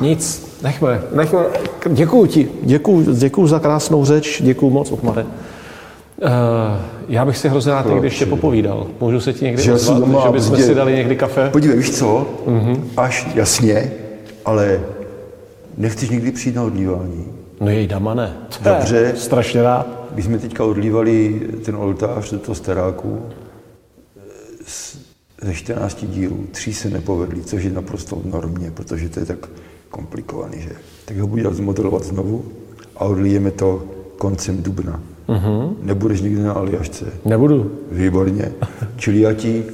Nic, 0.00 0.56
nechme, 0.62 1.02
nechme. 1.14 1.40
Děkuju 1.88 2.26
ti, 2.26 2.48
děkuju, 2.62 3.14
děkuju 3.14 3.46
za 3.46 3.58
krásnou 3.58 4.04
řeč, 4.04 4.42
děkuju 4.42 4.70
moc, 4.70 4.92
Otmare. 4.92 5.26
Uh, 6.22 6.28
já 7.08 7.24
bych 7.24 7.36
si 7.36 7.48
hrozně 7.48 7.72
rád 7.72 7.86
někdy 7.86 8.06
ještě 8.06 8.26
popovídal. 8.26 8.86
Můžu 9.00 9.20
se 9.20 9.32
ti 9.32 9.44
někdy 9.44 9.62
že 9.62 9.72
ozvat, 9.72 9.98
doma, 9.98 10.22
že 10.26 10.32
bychom 10.32 10.56
si 10.56 10.74
dali 10.74 10.92
někdy 10.92 11.16
kafe? 11.16 11.50
Podívej, 11.50 11.76
víš 11.76 11.90
co? 11.90 12.26
Uh-huh. 12.46 12.80
Až 12.96 13.28
jasně, 13.34 13.92
ale 14.44 14.80
nechceš 15.76 16.10
někdy 16.10 16.32
přijít 16.32 16.56
na 16.56 16.62
odlívání? 16.62 17.24
No 17.60 17.68
jej 17.68 17.86
dama 17.86 18.14
ne. 18.14 18.32
Dobře. 18.62 19.12
Strašně 19.16 19.62
rád. 19.62 19.86
My 20.14 20.22
jsme 20.22 20.38
teďka 20.38 20.64
odlívali 20.64 21.40
ten 21.64 21.76
oltář 21.76 22.30
do 22.30 22.38
toho 22.38 22.54
staráku 22.54 23.22
ze 25.42 25.54
14 25.54 26.04
dílů. 26.04 26.46
Tři 26.50 26.74
se 26.74 26.90
nepovedly, 26.90 27.42
což 27.42 27.64
je 27.64 27.70
naprosto 27.70 28.22
normně, 28.24 28.70
protože 28.70 29.08
to 29.08 29.20
je 29.20 29.26
tak 29.26 29.48
komplikovaný, 29.90 30.60
že? 30.60 30.70
Tak 31.04 31.16
ho 31.16 31.26
budu 31.26 31.54
zmodelovat 31.54 32.04
znovu 32.04 32.44
a 32.96 33.04
odlijeme 33.04 33.50
to 33.50 33.84
koncem 34.18 34.62
dubna. 34.62 35.00
Uh-huh. 35.28 35.76
Nebudeš 35.82 36.20
nikdy 36.20 36.42
na 36.42 36.52
Aliašce? 36.52 37.12
Nebudu. 37.24 37.72
Výborně. 37.92 38.52
Čili 38.96 39.20
já 39.20 39.32
ti 39.32 39.64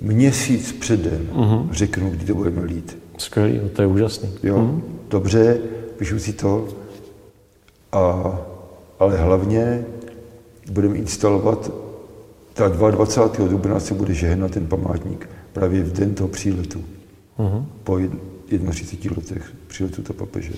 měsíc 0.00 0.72
předem 0.72 1.28
uh-huh. 1.32 1.68
řeknu, 1.70 2.10
kdy 2.10 2.24
to 2.24 2.34
budeme 2.34 2.62
lít. 2.62 2.98
Skvělý, 3.18 3.60
no 3.62 3.68
to 3.68 3.82
je 3.82 3.88
úžasný. 3.88 4.28
Jo, 4.42 4.56
uh-huh. 4.56 4.80
dobře, 5.10 5.58
píšu 5.98 6.18
si 6.18 6.32
to, 6.32 6.68
a, 7.92 8.38
ale 8.98 9.16
hlavně 9.16 9.84
budeme 10.70 10.96
instalovat, 10.96 11.72
tak 12.52 12.72
22. 12.72 13.48
dubna 13.48 13.80
se 13.80 13.94
bude 13.94 14.14
žehnat 14.14 14.50
ten 14.50 14.66
památník 14.66 15.28
právě 15.52 15.82
v 15.82 15.92
den 15.92 16.14
toho 16.14 16.28
příletu. 16.28 16.84
Uh-huh. 17.38 17.64
Po 17.84 17.98
31 18.70 19.16
letech 19.16 19.52
přiletu 19.66 20.02
to 20.02 20.12
papeže. 20.12 20.52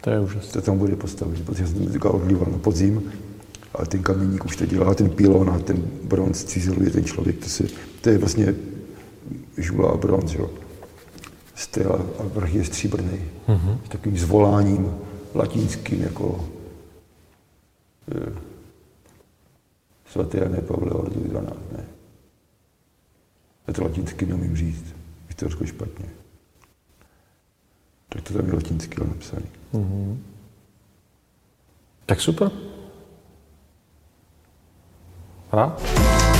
To 0.00 0.10
je 0.10 0.20
úžasné. 0.20 0.52
To 0.52 0.62
tam 0.62 0.78
bude 0.78 0.96
postavit, 0.96 1.44
protože 1.44 1.66
jsem 1.66 2.00
to 2.00 2.12
odlíval 2.12 2.46
na 2.52 2.58
podzim 2.58 3.02
a 3.78 3.86
ten 3.86 4.02
kameník 4.02 4.44
už 4.44 4.56
to 4.56 4.66
dělá, 4.66 4.94
ten 4.94 5.10
pilon 5.10 5.50
a 5.50 5.58
ten 5.58 5.76
bronz 6.02 6.44
cizeluje 6.44 6.90
ten 6.90 7.04
člověk. 7.04 7.38
To, 7.38 7.48
si, 7.48 7.68
to 8.00 8.10
je 8.10 8.18
vlastně 8.18 8.54
žula 9.56 9.90
a 9.90 9.96
bronz, 9.96 10.34
jo. 10.34 10.50
Stel 11.54 11.92
a 12.18 12.22
vrch 12.22 12.54
je 12.54 12.64
stříbrný. 12.64 13.20
Mm-hmm. 13.48 13.78
S 13.86 13.88
takovým 13.88 14.18
zvoláním 14.18 14.94
latinským, 15.34 16.02
jako 16.02 16.48
e, 18.14 18.32
svatý 20.10 20.38
Jané 20.38 20.60
Pavle 20.60 20.90
Ordu 20.90 21.20
12, 21.20 21.56
ne. 21.72 21.84
Já 23.66 23.74
to 23.74 23.82
latinsky 23.82 24.26
neumím 24.26 24.56
říct, 24.56 24.84
je 25.28 25.34
to 25.34 25.38
trošku 25.38 25.66
špatně. 25.66 26.06
Tak 28.08 28.22
to 28.22 28.34
tam 28.34 28.46
je 28.46 28.54
latinsky 28.54 29.00
napsané. 29.00 29.46
Mm-hmm. 29.74 30.16
Tak 32.06 32.20
super. 32.20 32.67
啊. 35.50 36.37